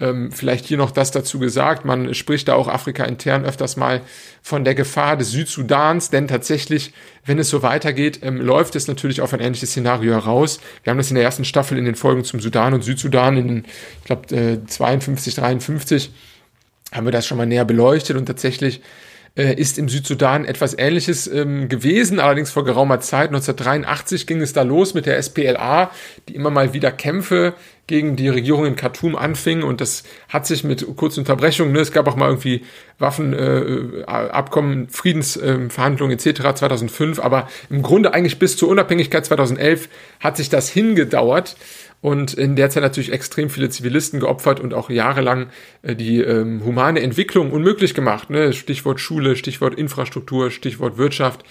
ähm, 0.00 0.32
vielleicht 0.32 0.64
hier 0.64 0.78
noch 0.78 0.90
das 0.90 1.12
dazu 1.12 1.38
gesagt, 1.38 1.84
man 1.84 2.12
spricht 2.14 2.48
da 2.48 2.54
auch 2.54 2.66
Afrika 2.66 3.04
intern 3.04 3.44
öfters 3.44 3.76
mal 3.76 4.00
von 4.42 4.64
der 4.64 4.74
Gefahr 4.74 5.16
des 5.16 5.30
Südsudans, 5.30 6.10
denn 6.10 6.26
tatsächlich, 6.26 6.92
wenn 7.24 7.38
es 7.38 7.50
so 7.50 7.62
weitergeht, 7.62 8.20
ähm, 8.22 8.40
läuft 8.40 8.74
es 8.74 8.88
natürlich 8.88 9.20
auf 9.20 9.32
ein 9.32 9.40
ähnliches 9.40 9.70
Szenario 9.70 10.12
heraus. 10.12 10.60
Wir 10.82 10.90
haben 10.90 10.98
das 10.98 11.10
in 11.10 11.14
der 11.14 11.24
ersten 11.24 11.44
Staffel 11.44 11.78
in 11.78 11.84
den 11.84 11.94
Folgen 11.94 12.24
zum 12.24 12.40
Sudan 12.40 12.74
und 12.74 12.82
Südsudan 12.82 13.36
in 13.36 13.64
ich 14.00 14.04
glaube, 14.04 14.34
äh, 14.34 14.64
52, 14.66 15.36
53 15.36 16.10
haben 16.92 17.06
wir 17.06 17.12
das 17.12 17.26
schon 17.26 17.38
mal 17.38 17.46
näher 17.46 17.64
beleuchtet 17.64 18.16
und 18.16 18.26
tatsächlich 18.26 18.82
äh, 19.36 19.54
ist 19.54 19.78
im 19.78 19.88
Südsudan 19.88 20.44
etwas 20.44 20.76
Ähnliches 20.78 21.26
ähm, 21.26 21.68
gewesen, 21.68 22.20
allerdings 22.20 22.50
vor 22.50 22.64
geraumer 22.64 23.00
Zeit. 23.00 23.28
1983 23.28 24.26
ging 24.26 24.42
es 24.42 24.52
da 24.52 24.62
los 24.62 24.94
mit 24.94 25.06
der 25.06 25.20
SPLA, 25.22 25.90
die 26.28 26.34
immer 26.34 26.50
mal 26.50 26.74
wieder 26.74 26.92
Kämpfe 26.92 27.54
gegen 27.86 28.16
die 28.16 28.28
Regierung 28.28 28.64
in 28.64 28.76
Khartoum 28.76 29.16
anfing 29.16 29.62
und 29.62 29.80
das 29.80 30.04
hat 30.28 30.46
sich 30.46 30.64
mit 30.64 30.86
kurzen 30.96 31.20
Unterbrechungen, 31.20 31.72
ne, 31.72 31.80
es 31.80 31.92
gab 31.92 32.06
auch 32.06 32.16
mal 32.16 32.28
irgendwie 32.28 32.62
Waffenabkommen, 32.98 34.84
äh, 34.84 34.88
Friedensverhandlungen 34.88 36.18
äh, 36.18 36.28
etc. 36.28 36.54
2005, 36.54 37.18
aber 37.18 37.48
im 37.70 37.82
Grunde 37.82 38.14
eigentlich 38.14 38.38
bis 38.38 38.56
zur 38.56 38.68
Unabhängigkeit 38.68 39.26
2011 39.26 39.88
hat 40.20 40.36
sich 40.36 40.48
das 40.48 40.68
hingedauert 40.68 41.56
und 42.02 42.34
in 42.34 42.56
der 42.56 42.68
Zeit 42.68 42.82
natürlich 42.82 43.12
extrem 43.12 43.48
viele 43.48 43.70
Zivilisten 43.70 44.20
geopfert 44.20 44.60
und 44.60 44.74
auch 44.74 44.90
jahrelang 44.90 45.46
äh, 45.82 45.94
die 45.94 46.20
ähm, 46.20 46.64
humane 46.64 47.00
Entwicklung 47.00 47.52
unmöglich 47.52 47.94
gemacht. 47.94 48.28
Ne? 48.28 48.52
Stichwort 48.52 49.00
Schule, 49.00 49.36
Stichwort 49.36 49.76
Infrastruktur, 49.76 50.50
Stichwort 50.50 50.98
Wirtschaft. 50.98 51.44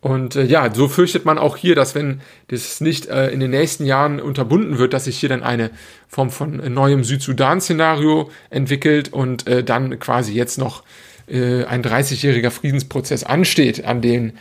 Und 0.00 0.34
äh, 0.34 0.44
ja, 0.44 0.72
so 0.72 0.88
fürchtet 0.88 1.26
man 1.26 1.36
auch 1.36 1.56
hier, 1.56 1.74
dass 1.74 1.94
wenn 1.94 2.22
das 2.48 2.80
nicht 2.80 3.06
äh, 3.06 3.28
in 3.28 3.40
den 3.40 3.50
nächsten 3.50 3.84
Jahren 3.84 4.20
unterbunden 4.20 4.78
wird, 4.78 4.94
dass 4.94 5.04
sich 5.04 5.18
hier 5.18 5.28
dann 5.28 5.42
eine 5.42 5.70
Form 6.08 6.30
von 6.30 6.72
neuem 6.72 7.04
Südsudan-Szenario 7.04 8.30
entwickelt 8.48 9.12
und 9.12 9.46
äh, 9.46 9.62
dann 9.62 9.98
quasi 9.98 10.32
jetzt 10.32 10.56
noch 10.56 10.84
äh, 11.28 11.64
ein 11.64 11.82
30-jähriger 11.82 12.50
Friedensprozess 12.50 13.24
ansteht, 13.24 13.84
an 13.84 14.00
den 14.00 14.32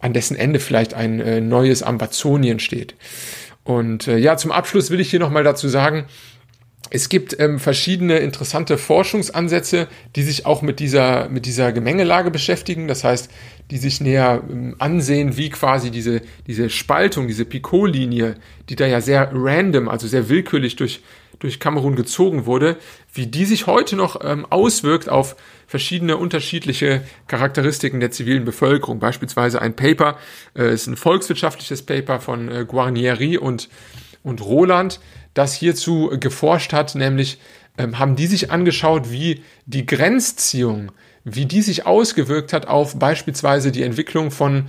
an 0.00 0.12
dessen 0.12 0.36
Ende 0.36 0.60
vielleicht 0.60 0.92
ein 0.92 1.20
äh, 1.20 1.40
neues 1.40 1.82
Ambazonien 1.82 2.58
steht. 2.58 2.94
Und 3.64 4.06
äh, 4.06 4.18
ja, 4.18 4.36
zum 4.36 4.52
Abschluss 4.52 4.90
will 4.90 5.00
ich 5.00 5.10
hier 5.10 5.18
nochmal 5.18 5.42
dazu 5.42 5.68
sagen, 5.68 6.04
es 6.90 7.08
gibt 7.08 7.38
ähm, 7.40 7.58
verschiedene 7.58 8.18
interessante 8.18 8.78
Forschungsansätze, 8.78 9.88
die 10.14 10.22
sich 10.22 10.46
auch 10.46 10.62
mit 10.62 10.78
dieser, 10.78 11.28
mit 11.28 11.46
dieser 11.46 11.72
Gemengelage 11.72 12.30
beschäftigen. 12.30 12.86
Das 12.86 13.02
heißt, 13.02 13.30
die 13.70 13.78
sich 13.78 14.00
näher 14.00 14.42
ähm, 14.48 14.76
ansehen, 14.78 15.36
wie 15.36 15.50
quasi 15.50 15.90
diese, 15.90 16.22
diese 16.46 16.70
Spaltung, 16.70 17.26
diese 17.26 17.44
Picot-Linie, 17.44 18.36
die 18.68 18.76
da 18.76 18.86
ja 18.86 19.00
sehr 19.00 19.30
random, 19.32 19.88
also 19.88 20.06
sehr 20.06 20.28
willkürlich 20.28 20.76
durch, 20.76 21.02
durch 21.40 21.58
Kamerun 21.58 21.96
gezogen 21.96 22.46
wurde, 22.46 22.76
wie 23.12 23.26
die 23.26 23.46
sich 23.46 23.66
heute 23.66 23.96
noch 23.96 24.20
ähm, 24.22 24.46
auswirkt 24.48 25.08
auf 25.08 25.34
verschiedene 25.66 26.16
unterschiedliche 26.16 27.02
Charakteristiken 27.26 27.98
der 27.98 28.12
zivilen 28.12 28.44
Bevölkerung. 28.44 29.00
Beispielsweise 29.00 29.60
ein 29.60 29.74
Paper, 29.74 30.16
äh, 30.56 30.72
ist 30.72 30.86
ein 30.86 30.96
volkswirtschaftliches 30.96 31.82
Paper 31.82 32.20
von 32.20 32.48
äh, 32.48 32.64
Guarnieri 32.64 33.38
und, 33.38 33.68
und 34.22 34.40
Roland, 34.40 35.00
das 35.36 35.54
hierzu 35.54 36.10
geforscht 36.18 36.72
hat, 36.72 36.94
nämlich 36.94 37.38
ähm, 37.78 37.98
haben 37.98 38.16
die 38.16 38.26
sich 38.26 38.50
angeschaut, 38.50 39.10
wie 39.10 39.42
die 39.66 39.84
Grenzziehung, 39.84 40.92
wie 41.24 41.46
die 41.46 41.62
sich 41.62 41.86
ausgewirkt 41.86 42.52
hat 42.52 42.66
auf 42.66 42.98
beispielsweise 42.98 43.70
die 43.70 43.82
Entwicklung 43.82 44.30
von 44.30 44.66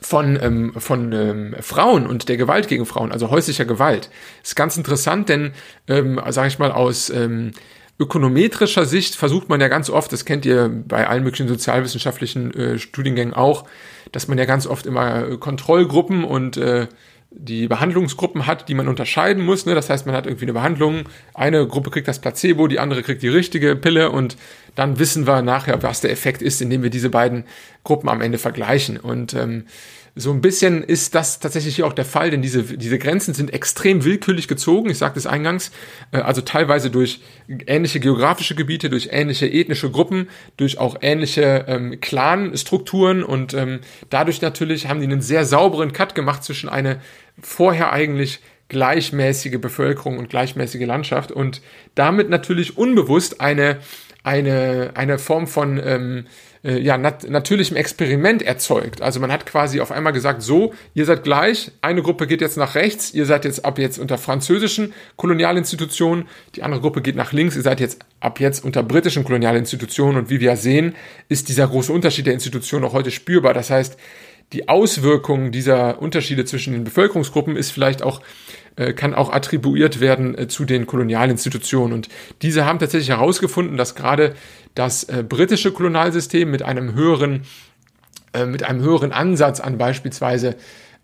von, 0.00 0.38
ähm, 0.40 0.72
von 0.76 1.12
ähm, 1.12 1.56
Frauen 1.60 2.06
und 2.06 2.28
der 2.28 2.36
Gewalt 2.36 2.68
gegen 2.68 2.86
Frauen, 2.86 3.10
also 3.10 3.30
häuslicher 3.30 3.64
Gewalt. 3.64 4.10
ist 4.44 4.54
ganz 4.54 4.76
interessant, 4.76 5.28
denn, 5.28 5.52
ähm, 5.88 6.20
sage 6.28 6.48
ich 6.48 6.58
mal, 6.60 6.70
aus 6.70 7.10
ähm, 7.10 7.52
ökonometrischer 7.98 8.84
Sicht 8.84 9.16
versucht 9.16 9.48
man 9.48 9.60
ja 9.60 9.68
ganz 9.68 9.90
oft, 9.90 10.12
das 10.12 10.24
kennt 10.24 10.44
ihr 10.44 10.68
bei 10.68 11.08
allen 11.08 11.24
möglichen 11.24 11.48
sozialwissenschaftlichen 11.48 12.54
äh, 12.54 12.78
Studiengängen 12.78 13.34
auch, 13.34 13.64
dass 14.12 14.28
man 14.28 14.38
ja 14.38 14.44
ganz 14.44 14.66
oft 14.66 14.86
immer 14.86 15.28
äh, 15.28 15.36
Kontrollgruppen 15.38 16.22
und 16.24 16.56
äh, 16.56 16.88
die 17.30 17.68
Behandlungsgruppen 17.68 18.46
hat, 18.46 18.68
die 18.68 18.74
man 18.74 18.88
unterscheiden 18.88 19.44
muss. 19.44 19.66
Ne? 19.66 19.74
Das 19.74 19.90
heißt, 19.90 20.06
man 20.06 20.14
hat 20.14 20.26
irgendwie 20.26 20.44
eine 20.44 20.52
Behandlung, 20.52 21.04
eine 21.34 21.66
Gruppe 21.66 21.90
kriegt 21.90 22.08
das 22.08 22.20
Placebo, 22.20 22.66
die 22.66 22.78
andere 22.78 23.02
kriegt 23.02 23.22
die 23.22 23.28
richtige 23.28 23.76
Pille 23.76 24.10
und 24.10 24.36
dann 24.74 24.98
wissen 24.98 25.26
wir 25.26 25.42
nachher, 25.42 25.82
was 25.82 26.00
der 26.00 26.12
Effekt 26.12 26.42
ist, 26.42 26.62
indem 26.62 26.82
wir 26.82 26.90
diese 26.90 27.10
beiden 27.10 27.44
Gruppen 27.84 28.08
am 28.08 28.20
Ende 28.20 28.38
vergleichen. 28.38 28.98
Und 28.98 29.34
ähm, 29.34 29.66
so 30.18 30.32
ein 30.32 30.40
bisschen 30.40 30.82
ist 30.82 31.14
das 31.14 31.40
tatsächlich 31.40 31.76
hier 31.76 31.86
auch 31.86 31.92
der 31.92 32.06
Fall, 32.06 32.30
denn 32.30 32.40
diese, 32.40 32.62
diese 32.62 32.98
Grenzen 32.98 33.34
sind 33.34 33.52
extrem 33.52 34.02
willkürlich 34.02 34.48
gezogen, 34.48 34.88
ich 34.88 34.96
sagte 34.96 35.18
es 35.18 35.26
eingangs, 35.26 35.70
äh, 36.10 36.16
also 36.18 36.40
teilweise 36.40 36.90
durch 36.90 37.20
ähnliche 37.66 38.00
geografische 38.00 38.54
Gebiete, 38.54 38.88
durch 38.88 39.10
ähnliche 39.12 39.46
ethnische 39.46 39.90
Gruppen, 39.90 40.30
durch 40.56 40.78
auch 40.78 40.96
ähnliche 41.02 41.66
ähm, 41.68 42.00
Clan-Strukturen 42.00 43.22
und 43.22 43.52
ähm, 43.52 43.80
dadurch 44.08 44.40
natürlich 44.40 44.88
haben 44.88 45.00
die 45.00 45.06
einen 45.06 45.20
sehr 45.20 45.44
sauberen 45.44 45.92
Cut 45.92 46.14
gemacht 46.14 46.42
zwischen 46.42 46.70
eine 46.70 46.98
vorher 47.42 47.92
eigentlich 47.92 48.40
gleichmäßige 48.68 49.60
Bevölkerung 49.60 50.18
und 50.18 50.30
gleichmäßige 50.30 50.86
Landschaft 50.86 51.30
und 51.30 51.60
damit 51.94 52.30
natürlich 52.30 52.78
unbewusst 52.78 53.42
eine, 53.42 53.80
eine, 54.24 54.92
eine 54.94 55.18
Form 55.18 55.46
von 55.46 55.78
ähm, 55.84 56.26
äh, 56.66 56.80
ja, 56.80 56.98
nat 56.98 57.28
natürlichem 57.28 57.76
Experiment 57.76 58.42
erzeugt. 58.42 59.00
Also 59.00 59.20
man 59.20 59.30
hat 59.30 59.46
quasi 59.46 59.80
auf 59.80 59.92
einmal 59.92 60.12
gesagt, 60.12 60.42
so, 60.42 60.74
ihr 60.94 61.04
seid 61.04 61.22
gleich, 61.22 61.70
eine 61.80 62.02
Gruppe 62.02 62.26
geht 62.26 62.40
jetzt 62.40 62.56
nach 62.56 62.74
rechts, 62.74 63.14
ihr 63.14 63.24
seid 63.24 63.44
jetzt 63.44 63.64
ab 63.64 63.78
jetzt 63.78 63.98
unter 63.98 64.18
französischen 64.18 64.92
Kolonialinstitutionen, 65.16 66.26
die 66.56 66.62
andere 66.62 66.80
Gruppe 66.80 67.02
geht 67.02 67.16
nach 67.16 67.32
links, 67.32 67.54
ihr 67.56 67.62
seid 67.62 67.80
jetzt 67.80 68.00
ab 68.20 68.40
jetzt 68.40 68.64
unter 68.64 68.82
britischen 68.82 69.24
Kolonialinstitutionen 69.24 70.22
und 70.22 70.30
wie 70.30 70.40
wir 70.40 70.56
sehen, 70.56 70.96
ist 71.28 71.48
dieser 71.48 71.68
große 71.68 71.92
Unterschied 71.92 72.26
der 72.26 72.34
Institutionen 72.34 72.84
auch 72.84 72.92
heute 72.92 73.10
spürbar. 73.12 73.54
Das 73.54 73.70
heißt, 73.70 73.96
die 74.52 74.68
Auswirkungen 74.68 75.52
dieser 75.52 76.00
Unterschiede 76.00 76.44
zwischen 76.44 76.72
den 76.72 76.84
Bevölkerungsgruppen 76.84 77.56
ist 77.56 77.70
vielleicht 77.70 78.02
auch 78.02 78.20
äh, 78.76 78.92
kann 78.92 79.14
auch 79.14 79.32
attribuiert 79.32 80.00
werden 80.00 80.36
äh, 80.36 80.48
zu 80.48 80.66
den 80.66 80.86
Kolonialinstitutionen. 80.86 81.94
Und 81.94 82.08
diese 82.42 82.66
haben 82.66 82.78
tatsächlich 82.78 83.08
herausgefunden, 83.08 83.78
dass 83.78 83.94
gerade 83.94 84.34
das 84.74 85.04
äh, 85.04 85.24
britische 85.26 85.72
Kolonialsystem 85.72 86.50
mit 86.50 86.62
einem 86.62 86.94
höheren, 86.94 87.42
mit 88.46 88.64
einem 88.64 88.82
höheren 88.82 89.12
Ansatz 89.12 89.60
an 89.60 89.78
beispielsweise 89.78 90.56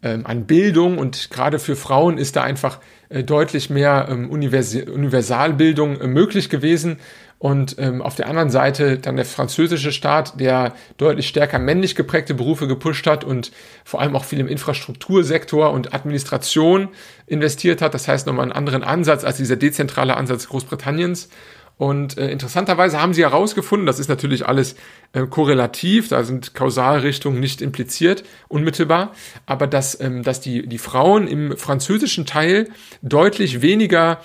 ähm, 0.03 0.27
an 0.27 0.45
Bildung 0.45 0.99
und 0.99 1.31
gerade 1.31 1.59
für 1.59 1.77
Frauen 1.77 2.19
ist 2.19 2.37
da 2.37 2.43
einfach 2.43 2.79
deutlich 3.25 3.71
mehr 3.71 4.09
ähm, 4.11 4.29
Universalbildung 4.29 6.13
möglich 6.13 6.51
gewesen 6.51 6.99
und 7.43 7.75
ähm, 7.81 8.03
auf 8.03 8.15
der 8.15 8.29
anderen 8.29 8.51
Seite 8.51 8.99
dann 8.99 9.17
der 9.17 9.25
französische 9.25 9.91
Staat, 9.91 10.39
der 10.39 10.75
deutlich 10.97 11.27
stärker 11.27 11.59
männlich 11.59 11.97
geprägte 11.97 12.35
Berufe 12.35 12.69
gepusht 12.69 13.05
hat 13.09 13.25
und 13.25 13.51
vor 13.85 14.01
allem 14.01 14.15
auch 14.15 14.25
viel 14.25 14.39
im 14.39 14.47
Infrastruktursektor 14.47 15.73
und 15.73 15.93
Administration 15.93 16.91
investiert 17.27 17.83
hat. 17.83 17.95
Das 17.95 18.07
heißt 18.07 18.29
nochmal 18.29 18.45
einen 18.45 18.53
anderen 18.53 18.85
Ansatz 18.85 19.25
als 19.25 19.39
dieser 19.39 19.57
dezentrale 19.57 20.17
Ansatz 20.17 20.47
Großbritanniens. 20.47 21.31
Und 21.79 22.17
äh, 22.17 22.31
interessanterweise 22.31 23.03
haben 23.03 23.13
sie 23.13 23.23
herausgefunden, 23.23 23.87
das 23.87 23.99
ist 23.99 24.09
natürlich 24.09 24.47
alles 24.47 24.77
äh, 25.13 25.27
korrelativ, 25.27 26.07
da 26.11 26.23
sind 26.23 26.55
Kausalrichtungen 26.55 27.41
nicht 27.41 27.61
impliziert, 27.61 28.23
unmittelbar, 28.47 29.17
aber 29.47 29.67
dass, 29.67 30.01
ähm, 30.01 30.23
dass 30.23 30.41
die, 30.41 30.69
die 30.69 30.79
Frauen 30.79 31.27
im 31.27 31.57
französischen 31.57 32.25
Teil 32.25 32.69
deutlich 33.03 33.63
weniger 33.63 34.21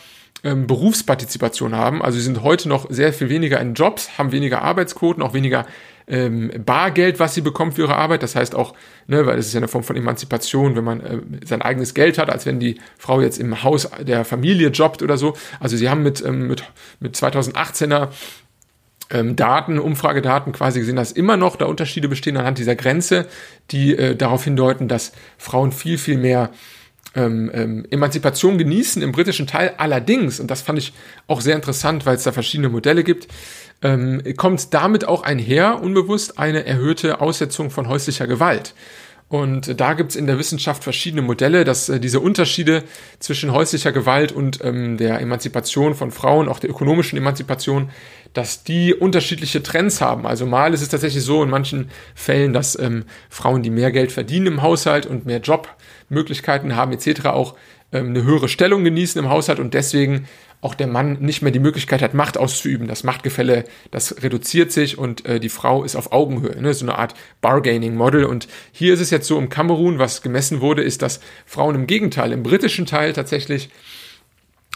ähm, 0.47 0.65
Berufspartizipation 0.65 1.75
haben. 1.75 2.01
Also 2.01 2.17
sie 2.17 2.23
sind 2.23 2.41
heute 2.41 2.69
noch 2.69 2.89
sehr 2.89 3.11
viel 3.11 3.29
weniger 3.29 3.59
in 3.59 3.73
Jobs, 3.73 4.17
haben 4.17 4.31
weniger 4.31 4.61
Arbeitsquoten, 4.61 5.21
auch 5.21 5.33
weniger 5.33 5.65
ähm, 6.07 6.51
Bargeld, 6.65 7.19
was 7.19 7.33
sie 7.33 7.41
bekommt 7.41 7.73
für 7.73 7.81
ihre 7.81 7.97
Arbeit. 7.97 8.23
Das 8.23 8.35
heißt 8.35 8.55
auch, 8.55 8.73
ne, 9.07 9.25
weil 9.25 9.37
es 9.37 9.47
ist 9.47 9.53
ja 9.53 9.59
eine 9.59 9.67
Form 9.67 9.83
von 9.83 9.97
Emanzipation, 9.97 10.77
wenn 10.77 10.85
man 10.85 11.01
äh, 11.01 11.19
sein 11.45 11.61
eigenes 11.61 11.93
Geld 11.93 12.17
hat, 12.17 12.29
als 12.29 12.45
wenn 12.45 12.59
die 12.59 12.79
Frau 12.97 13.19
jetzt 13.19 13.39
im 13.39 13.63
Haus 13.63 13.89
der 13.99 14.23
Familie 14.23 14.69
jobbt 14.69 15.01
oder 15.01 15.17
so. 15.17 15.35
Also 15.59 15.75
sie 15.75 15.89
haben 15.89 16.01
mit, 16.01 16.23
ähm, 16.23 16.47
mit, 16.47 16.63
mit 17.01 17.15
2018er 17.15 18.07
ähm, 19.09 19.35
Daten, 19.35 19.79
Umfragedaten 19.79 20.53
quasi 20.53 20.79
gesehen, 20.79 20.95
dass 20.95 21.11
immer 21.11 21.35
noch 21.35 21.57
da 21.57 21.65
Unterschiede 21.65 22.07
bestehen 22.07 22.37
anhand 22.37 22.57
dieser 22.57 22.75
Grenze, 22.75 23.27
die 23.71 23.97
äh, 23.97 24.15
darauf 24.15 24.45
hindeuten, 24.45 24.87
dass 24.87 25.11
Frauen 25.37 25.73
viel, 25.73 25.97
viel 25.97 26.17
mehr 26.17 26.51
ähm, 27.15 27.49
ähm, 27.53 27.85
Emanzipation 27.89 28.57
genießen 28.57 29.01
im 29.01 29.11
britischen 29.11 29.47
Teil. 29.47 29.73
Allerdings, 29.77 30.39
und 30.39 30.51
das 30.51 30.61
fand 30.61 30.79
ich 30.79 30.93
auch 31.27 31.41
sehr 31.41 31.55
interessant, 31.55 32.05
weil 32.05 32.15
es 32.15 32.23
da 32.23 32.31
verschiedene 32.31 32.69
Modelle 32.69 33.03
gibt, 33.03 33.27
ähm, 33.81 34.21
kommt 34.35 34.73
damit 34.73 35.07
auch 35.07 35.23
einher, 35.23 35.81
unbewusst, 35.81 36.39
eine 36.39 36.65
erhöhte 36.65 37.21
Aussetzung 37.21 37.69
von 37.69 37.87
häuslicher 37.87 38.27
Gewalt. 38.27 38.73
Und 39.29 39.79
da 39.79 39.93
gibt's 39.93 40.15
in 40.15 40.25
der 40.25 40.39
Wissenschaft 40.39 40.83
verschiedene 40.85 41.21
Modelle, 41.21 41.65
dass 41.65 41.89
äh, 41.89 41.99
diese 41.99 42.21
Unterschiede 42.21 42.83
zwischen 43.19 43.51
häuslicher 43.51 43.91
Gewalt 43.91 44.31
und 44.31 44.63
ähm, 44.63 44.97
der 44.97 45.19
Emanzipation 45.19 45.95
von 45.95 46.11
Frauen, 46.11 46.47
auch 46.47 46.59
der 46.59 46.69
ökonomischen 46.69 47.17
Emanzipation, 47.17 47.89
dass 48.37 48.63
die 48.63 48.93
unterschiedliche 48.93 49.63
Trends 49.63 49.99
haben. 49.99 50.27
Also 50.27 50.45
mal 50.45 50.71
ist 50.75 50.83
es 50.83 50.89
tatsächlich 50.89 51.23
so 51.23 51.41
in 51.41 51.49
manchen 51.49 51.89
Fällen, 52.13 52.53
dass 52.53 52.77
ähm, 52.77 53.05
Frauen, 53.31 53.63
die 53.63 53.71
mehr 53.71 53.91
Geld 53.91 54.11
verdienen 54.11 54.45
im 54.45 54.61
Haushalt 54.61 55.07
und 55.07 55.25
mehr 55.25 55.39
Jobmöglichkeiten 55.39 56.75
haben 56.75 56.91
etc., 56.91 57.25
auch 57.25 57.55
ähm, 57.91 58.09
eine 58.09 58.23
höhere 58.23 58.47
Stellung 58.47 58.83
genießen 58.83 59.17
im 59.17 59.31
Haushalt 59.31 59.59
und 59.59 59.73
deswegen 59.73 60.27
auch 60.61 60.75
der 60.75 60.85
Mann 60.85 61.17
nicht 61.19 61.41
mehr 61.41 61.51
die 61.51 61.57
Möglichkeit 61.57 62.03
hat, 62.03 62.13
Macht 62.13 62.37
auszuüben. 62.37 62.87
Das 62.87 63.03
Machtgefälle, 63.03 63.63
das 63.89 64.21
reduziert 64.21 64.71
sich 64.71 64.99
und 64.99 65.25
äh, 65.25 65.39
die 65.39 65.49
Frau 65.49 65.83
ist 65.83 65.95
auf 65.95 66.11
Augenhöhe. 66.11 66.61
Ne? 66.61 66.75
So 66.75 66.85
eine 66.85 66.99
Art 66.99 67.15
Bargaining-Model. 67.41 68.23
Und 68.23 68.47
hier 68.71 68.93
ist 68.93 68.99
es 68.99 69.09
jetzt 69.09 69.25
so 69.25 69.39
im 69.39 69.49
Kamerun, 69.49 69.97
was 69.97 70.21
gemessen 70.21 70.61
wurde, 70.61 70.83
ist, 70.83 71.01
dass 71.01 71.21
Frauen 71.47 71.73
im 71.73 71.87
Gegenteil, 71.87 72.31
im 72.31 72.43
britischen 72.43 72.85
Teil 72.85 73.13
tatsächlich 73.13 73.69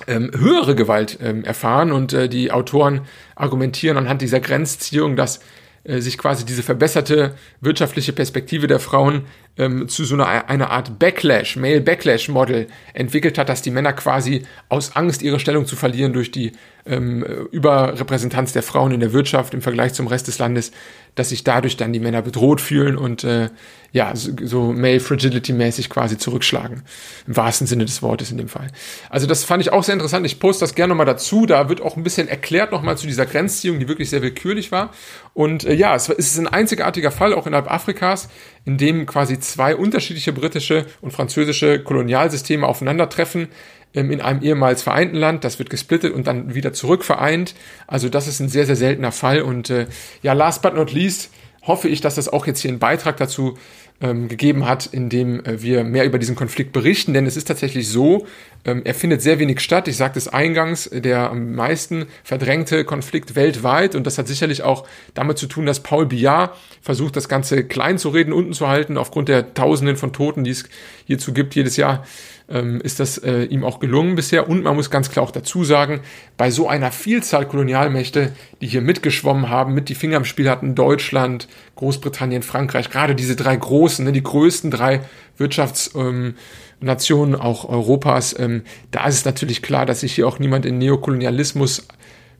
ähm, 0.08 0.32
höhere 0.36 0.76
Gewalt 0.76 1.20
ähm, 1.22 1.44
erfahren 1.44 1.92
und 1.92 2.14
äh, 2.14 2.30
die 2.30 2.52
Autoren 2.52 3.02
argumentieren 3.36 3.98
anhand 3.98 4.22
dieser 4.22 4.40
Grenzziehung, 4.40 5.16
dass 5.16 5.40
äh, 5.84 6.00
sich 6.00 6.18
quasi 6.18 6.46
diese 6.46 6.64
verbesserte 6.64 7.36
wirtschaftliche 7.60 8.14
Perspektive 8.14 8.68
der 8.68 8.80
Frauen 8.80 9.24
ähm, 9.58 9.88
zu 9.88 10.06
so 10.06 10.16
einer 10.16 10.50
eine 10.50 10.70
Art 10.70 11.00
Backlash, 11.00 11.56
Male 11.56 11.82
Backlash 11.82 12.30
Model 12.30 12.68
entwickelt 12.94 13.38
hat, 13.38 13.50
dass 13.50 13.62
die 13.62 13.72
Männer 13.72 13.94
quasi 13.94 14.44
aus 14.70 14.96
Angst, 14.96 15.22
ihre 15.22 15.40
Stellung 15.40 15.66
zu 15.66 15.76
verlieren 15.76 16.14
durch 16.14 16.32
die 16.32 16.54
ähm, 16.86 17.24
Überrepräsentanz 17.52 18.54
der 18.54 18.64
Frauen 18.64 18.92
in 18.92 19.00
der 19.00 19.14
Wirtschaft 19.14 19.54
im 19.54 19.62
Vergleich 19.62 19.94
zum 19.94 20.08
Rest 20.08 20.28
des 20.28 20.40
Landes, 20.40 20.72
dass 21.16 21.30
sich 21.30 21.44
dadurch 21.44 21.78
dann 21.78 21.94
die 21.94 22.00
Männer 22.00 22.22
bedroht 22.22 22.62
fühlen 22.62 22.98
und 22.98 23.24
äh, 23.24 23.50
ja, 23.94 24.16
so, 24.16 24.32
so 24.42 24.72
Male 24.72 25.02
Fragility 25.02 25.52
mäßig 25.52 25.90
quasi 25.90 26.18
zurückschlagen. 26.18 26.84
Im 27.28 27.36
wahrsten 27.36 27.68
Sinne 27.68 27.84
des 27.84 28.02
Wortes 28.02 28.32
in 28.32 28.38
dem 28.38 28.48
Fall. 28.48 28.68
Also 29.10 29.28
das 29.28 29.44
fand 29.44 29.62
ich 29.62 29.74
auch 29.74 29.84
sehr 29.84 29.94
interessant. 29.94 30.26
Ich 30.26 30.40
poste 30.40 30.64
das 30.64 30.76
gerne 30.76 30.92
nochmal 30.92 31.06
dazu. 31.06 31.46
Da 31.46 31.68
wird 31.68 31.82
auch 31.82 31.98
ein 31.98 32.04
bisschen 32.04 32.30
erklärt 32.30 32.72
nochmal 32.72 32.98
zu 32.98 33.06
dieser 33.06 33.26
Grenzziehung, 33.26 33.80
die 33.80 33.90
wirklich 33.90 34.10
sehr 34.10 34.22
willkürlich 34.22 34.72
war. 34.72 34.92
Und 35.34 35.66
äh, 35.66 35.74
ja, 35.74 35.94
es, 35.94 36.08
es 36.08 36.32
ist 36.32 36.40
ein 36.40 36.48
einzigartiger 36.48 37.12
Fall 37.12 37.34
auch 37.34 37.48
innerhalb 37.48 37.70
Afrikas, 37.70 38.30
in 38.64 38.78
dem 38.78 39.06
quasi 39.06 39.40
zwei 39.42 39.76
unterschiedliche 39.76 40.34
britische 40.34 40.86
und 41.02 41.12
französische 41.12 41.84
Kolonialsysteme 41.84 42.66
aufeinandertreffen 42.68 43.50
ähm, 43.94 44.12
in 44.12 44.22
einem 44.22 44.42
ehemals 44.42 44.84
vereinten 44.84 45.18
Land. 45.18 45.44
Das 45.44 45.60
wird 45.60 45.70
gesplittet 45.70 46.14
und 46.14 46.28
dann 46.28 46.56
wieder 46.56 46.74
zurück 46.74 47.04
vereint. 47.04 47.56
Also 47.88 48.10
das 48.10 48.28
ist 48.28 48.40
ein 48.40 48.50
sehr, 48.50 48.66
sehr 48.66 48.76
seltener 48.76 49.12
Fall. 49.12 49.42
Und 49.42 49.70
äh, 49.70 49.88
ja, 50.22 50.34
last 50.34 50.62
but 50.62 50.76
not 50.76 50.92
least 50.92 51.30
hoffe 51.64 51.88
ich, 51.88 52.02
dass 52.02 52.16
das 52.16 52.30
auch 52.30 52.48
jetzt 52.48 52.60
hier 52.60 52.70
einen 52.70 52.80
Beitrag 52.80 53.18
dazu 53.18 53.58
ähm, 54.02 54.28
gegeben 54.28 54.68
hat, 54.68 54.88
in 54.88 55.10
dem 55.10 55.44
äh, 55.46 55.62
wir 55.62 55.84
mehr 55.84 56.06
über 56.06 56.20
diesen 56.20 56.36
Konflikt 56.36 56.74
berichten. 56.74 57.14
Denn 57.14 57.26
es 57.26 57.38
ist 57.38 57.48
tatsächlich 57.48 57.88
so, 57.88 58.26
ähm, 58.66 58.82
er 58.84 58.94
findet 58.94 59.22
sehr 59.22 59.40
wenig 59.40 59.60
statt. 59.60 59.88
Ich 59.88 59.98
sagte 59.98 60.20
es 60.20 60.28
eingangs, 60.28 60.90
der 60.92 61.30
am 61.30 61.54
meisten 61.54 62.08
verdrängte 62.24 62.84
Konflikt 62.84 63.36
weltweit. 63.36 63.96
Und 63.96 64.08
das 64.08 64.18
hat 64.18 64.28
sicherlich 64.28 64.64
auch 64.64 64.88
damit 65.14 65.38
zu 65.38 65.48
tun, 65.48 65.66
dass 65.66 65.82
Paul 65.82 66.08
Biard 66.08 66.56
versucht, 66.82 67.16
das 67.16 67.30
Ganze 67.30 67.64
klein 67.64 67.98
zu 67.98 68.10
reden, 68.10 68.34
unten 68.34 68.54
zu 68.54 68.68
halten, 68.68 68.98
aufgrund 68.98 69.30
der 69.30 69.54
Tausenden 69.54 69.98
von 69.98 70.14
Toten, 70.14 70.44
die 70.44 70.52
es 70.52 70.66
hierzu 71.06 71.34
gibt 71.34 71.56
jedes 71.56 71.78
Jahr 71.78 72.04
ähm, 72.52 72.82
ist 72.82 73.00
das 73.00 73.18
äh, 73.18 73.44
ihm 73.44 73.64
auch 73.64 73.80
gelungen 73.80 74.16
bisher. 74.16 74.50
Und 74.50 74.64
man 74.64 74.76
muss 74.76 74.90
ganz 74.90 75.10
klar 75.10 75.26
auch 75.26 75.32
dazu 75.32 75.64
sagen, 75.64 76.02
bei 76.38 76.52
so 76.52 76.68
einer 76.68 76.92
Vielzahl 76.92 77.48
Kolonialmächte, 77.48 78.34
die 78.62 78.68
hier 78.68 78.82
mitgeschwommen 78.82 79.50
haben, 79.50 79.74
mit 79.74 79.90
die 79.90 79.96
Finger 79.96 80.18
im 80.18 80.26
Spiel 80.26 80.50
hatten, 80.50 80.76
Deutschland, 80.76 81.48
Großbritannien, 81.76 82.44
Frankreich, 82.44 82.90
gerade 82.90 83.16
diese 83.16 83.36
drei 83.36 83.56
großen, 83.56 84.06
ne, 84.06 84.12
die 84.12 84.24
größten 84.24 84.72
drei 84.72 85.02
Wirtschaftsnationen 85.38 87.36
ähm, 87.36 87.42
auch 87.42 87.68
Europas, 87.68 88.38
ähm, 88.38 88.64
da 88.92 89.08
ist 89.08 89.16
es 89.16 89.26
natürlich 89.26 89.62
klar, 89.62 89.86
dass 89.86 90.02
sich 90.02 90.14
hier 90.14 90.28
auch 90.28 90.40
niemand 90.40 90.66
in 90.66 90.78
Neokolonialismus 90.78 91.88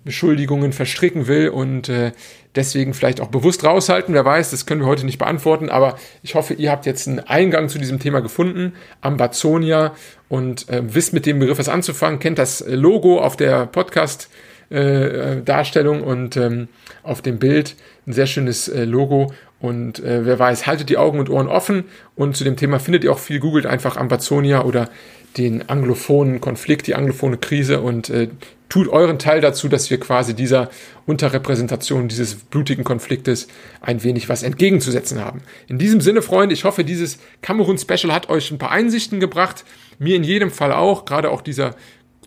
Beschuldigungen 0.04 0.74
verstricken 0.74 1.28
will 1.28 1.50
und 1.50 1.90
äh, 1.90 2.12
deswegen 2.56 2.94
vielleicht 2.94 3.22
auch 3.22 3.28
bewusst 3.28 3.64
raushalten. 3.64 4.14
Wer 4.14 4.26
weiß, 4.26 4.52
das 4.52 4.66
können 4.66 4.82
wir 4.82 4.88
heute 4.88 5.06
nicht 5.06 5.20
beantworten, 5.20 5.70
aber 5.70 5.98
ich 6.24 6.36
hoffe, 6.36 6.54
ihr 6.54 6.72
habt 6.72 6.86
jetzt 6.86 7.08
einen 7.08 7.20
Eingang 7.20 7.70
zu 7.70 7.78
diesem 7.78 8.00
Thema 8.00 8.22
gefunden, 8.22 8.74
Ambazonia, 9.02 9.94
und 10.28 10.70
äh, 10.70 10.82
wisst 10.84 11.14
mit 11.14 11.26
dem 11.26 11.40
Begriff 11.40 11.60
was 11.60 11.70
anzufangen, 11.70 12.20
kennt 12.20 12.40
das 12.40 12.64
Logo 12.68 13.20
auf 13.20 13.36
der 13.36 13.66
Podcast. 13.66 14.30
Äh, 14.70 15.42
Darstellung 15.42 16.02
und 16.02 16.38
ähm, 16.38 16.70
auf 17.04 17.22
dem 17.22 17.40
Bild 17.40 17.76
ein 18.08 18.14
sehr 18.14 18.26
schönes 18.26 18.70
äh, 18.70 18.86
Logo 18.86 19.34
und 19.60 20.00
äh, 20.00 20.26
wer 20.26 20.40
weiß, 20.40 20.66
haltet 20.66 20.88
die 20.88 20.96
Augen 20.96 21.20
und 21.20 21.30
Ohren 21.30 21.50
offen 21.50 21.84
und 22.16 22.38
zu 22.38 22.46
dem 22.46 22.56
Thema 22.56 22.80
findet 22.80 23.04
ihr 23.04 23.12
auch 23.12 23.20
viel, 23.20 23.42
googelt 23.42 23.66
einfach 23.66 23.98
Ambazonia 23.98 24.64
oder 24.64 24.90
den 25.38 25.70
anglophonen 25.70 26.40
Konflikt, 26.40 26.88
die 26.88 26.96
anglophone 26.96 27.42
Krise 27.42 27.82
und 27.82 28.10
äh, 28.10 28.30
tut 28.72 28.88
euren 28.88 29.20
Teil 29.20 29.42
dazu, 29.42 29.68
dass 29.68 29.90
wir 29.90 30.00
quasi 30.00 30.34
dieser 30.34 30.70
Unterrepräsentation 31.06 32.08
dieses 32.08 32.36
blutigen 32.36 32.86
Konfliktes 32.86 33.48
ein 33.82 34.02
wenig 34.02 34.30
was 34.30 34.44
entgegenzusetzen 34.44 35.20
haben. 35.20 35.42
In 35.68 35.78
diesem 35.78 36.00
Sinne, 36.00 36.22
Freunde, 36.22 36.54
ich 36.54 36.64
hoffe, 36.64 36.86
dieses 36.86 37.20
Kamerun-Special 37.42 38.14
hat 38.14 38.30
euch 38.30 38.50
ein 38.50 38.58
paar 38.60 38.72
Einsichten 38.72 39.20
gebracht. 39.20 39.66
Mir 40.00 40.16
in 40.16 40.24
jedem 40.24 40.52
Fall 40.52 40.72
auch, 40.72 41.04
gerade 41.04 41.32
auch 41.32 41.42
dieser 41.42 41.76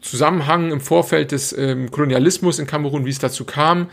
Zusammenhang 0.03 0.71
im 0.71 0.83
Vorfeld 0.83 1.33
des 1.33 1.57
ähm, 1.57 1.91
Kolonialismus 1.91 2.59
in 2.59 2.67
Kamerun, 2.67 3.07
wie 3.07 3.11
es 3.11 3.19
dazu 3.19 3.47
kam. 3.47 3.89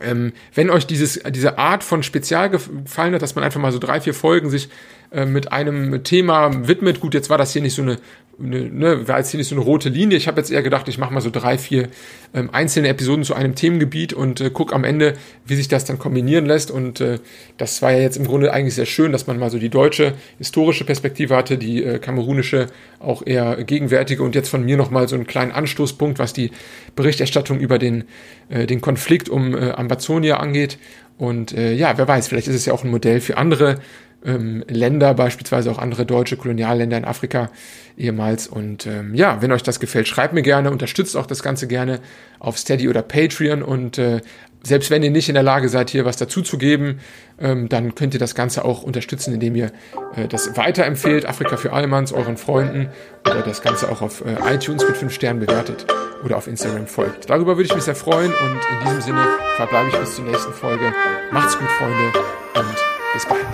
Ähm, 0.00 0.32
wenn 0.54 0.70
euch 0.70 0.86
dieses, 0.86 1.20
diese 1.28 1.58
Art 1.58 1.84
von 1.84 2.02
Spezial 2.02 2.48
gefallen 2.48 3.12
hat, 3.12 3.20
dass 3.20 3.34
man 3.34 3.44
einfach 3.44 3.60
mal 3.60 3.70
so 3.70 3.78
drei, 3.78 4.00
vier 4.00 4.14
Folgen 4.14 4.48
sich 4.48 4.70
äh, 5.12 5.26
mit 5.26 5.52
einem 5.52 6.02
Thema 6.04 6.66
widmet, 6.66 7.00
gut, 7.00 7.12
jetzt 7.12 7.28
war 7.28 7.36
das 7.36 7.52
hier 7.52 7.60
nicht 7.60 7.74
so 7.74 7.82
eine 7.82 7.98
eine, 8.42 8.68
ne, 8.68 9.08
war 9.08 9.18
jetzt 9.18 9.30
hier 9.30 9.38
nicht 9.38 9.48
so 9.48 9.54
eine 9.54 9.64
rote 9.64 9.88
Linie. 9.88 10.16
Ich 10.16 10.28
habe 10.28 10.40
jetzt 10.40 10.50
eher 10.50 10.62
gedacht, 10.62 10.88
ich 10.88 10.98
mache 10.98 11.12
mal 11.12 11.20
so 11.20 11.30
drei, 11.30 11.58
vier 11.58 11.88
ähm, 12.34 12.50
einzelne 12.52 12.88
Episoden 12.88 13.24
zu 13.24 13.34
einem 13.34 13.54
Themengebiet 13.54 14.12
und 14.12 14.40
äh, 14.40 14.50
guck 14.52 14.72
am 14.72 14.84
Ende, 14.84 15.14
wie 15.46 15.56
sich 15.56 15.68
das 15.68 15.84
dann 15.84 15.98
kombinieren 15.98 16.46
lässt. 16.46 16.70
Und 16.70 17.00
äh, 17.00 17.18
das 17.58 17.82
war 17.82 17.92
ja 17.92 17.98
jetzt 17.98 18.16
im 18.16 18.26
Grunde 18.26 18.52
eigentlich 18.52 18.74
sehr 18.74 18.86
schön, 18.86 19.12
dass 19.12 19.26
man 19.26 19.38
mal 19.38 19.50
so 19.50 19.58
die 19.58 19.68
deutsche 19.68 20.14
historische 20.38 20.84
Perspektive 20.84 21.36
hatte, 21.36 21.58
die 21.58 21.82
äh, 21.82 21.98
kamerunische 21.98 22.66
auch 22.98 23.26
eher 23.26 23.62
gegenwärtige 23.64 24.22
und 24.22 24.34
jetzt 24.34 24.48
von 24.48 24.64
mir 24.64 24.76
nochmal 24.76 25.08
so 25.08 25.16
einen 25.16 25.26
kleinen 25.26 25.52
Anstoßpunkt, 25.52 26.18
was 26.18 26.32
die 26.32 26.50
Berichterstattung 26.96 27.58
über 27.58 27.78
den, 27.78 28.04
äh, 28.48 28.66
den 28.66 28.80
Konflikt 28.80 29.28
um 29.28 29.54
äh, 29.54 29.70
Ambazonia 29.70 30.36
angeht. 30.36 30.78
Und 31.20 31.52
äh, 31.52 31.74
ja, 31.74 31.98
wer 31.98 32.08
weiß, 32.08 32.28
vielleicht 32.28 32.48
ist 32.48 32.56
es 32.56 32.64
ja 32.64 32.72
auch 32.72 32.82
ein 32.82 32.90
Modell 32.90 33.20
für 33.20 33.36
andere 33.36 33.76
ähm, 34.24 34.64
Länder, 34.68 35.12
beispielsweise 35.12 35.70
auch 35.70 35.76
andere 35.76 36.06
deutsche 36.06 36.38
Kolonialländer 36.38 36.96
in 36.96 37.04
Afrika 37.04 37.50
ehemals. 37.98 38.46
Und 38.48 38.86
ähm, 38.86 39.14
ja, 39.14 39.42
wenn 39.42 39.52
euch 39.52 39.62
das 39.62 39.80
gefällt, 39.80 40.08
schreibt 40.08 40.32
mir 40.32 40.40
gerne, 40.40 40.70
unterstützt 40.70 41.18
auch 41.18 41.26
das 41.26 41.42
Ganze 41.42 41.68
gerne 41.68 42.00
auf 42.38 42.56
Steady 42.56 42.88
oder 42.88 43.02
Patreon 43.02 43.62
und 43.62 43.98
äh, 43.98 44.22
selbst 44.62 44.90
wenn 44.90 45.02
ihr 45.02 45.10
nicht 45.10 45.28
in 45.28 45.34
der 45.34 45.42
Lage 45.42 45.68
seid, 45.68 45.90
hier 45.90 46.04
was 46.04 46.16
dazuzugeben, 46.16 47.00
ähm, 47.40 47.68
dann 47.68 47.94
könnt 47.94 48.14
ihr 48.14 48.20
das 48.20 48.34
Ganze 48.34 48.64
auch 48.64 48.82
unterstützen, 48.82 49.32
indem 49.34 49.56
ihr 49.56 49.72
äh, 50.16 50.28
das 50.28 50.56
weiterempfehlt, 50.56 51.26
Afrika 51.26 51.56
für 51.56 51.72
Allmanns, 51.72 52.12
euren 52.12 52.36
Freunden 52.36 52.88
oder 53.24 53.42
das 53.42 53.62
Ganze 53.62 53.90
auch 53.90 54.02
auf 54.02 54.22
äh, 54.24 54.54
iTunes 54.54 54.86
mit 54.86 54.96
5 54.96 55.12
Sternen 55.12 55.40
bewertet 55.40 55.86
oder 56.24 56.36
auf 56.36 56.46
Instagram 56.46 56.86
folgt. 56.86 57.30
Darüber 57.30 57.56
würde 57.56 57.64
ich 57.64 57.74
mich 57.74 57.84
sehr 57.84 57.94
freuen 57.94 58.32
und 58.32 58.60
in 58.72 58.86
diesem 58.86 59.00
Sinne 59.00 59.26
verbleibe 59.56 59.88
ich 59.90 59.96
bis 59.96 60.16
zur 60.16 60.24
nächsten 60.24 60.52
Folge. 60.52 60.92
Macht's 61.30 61.58
gut, 61.58 61.68
Freunde, 61.70 62.12
und 62.54 62.76
bis 63.14 63.26
bald. 63.26 63.46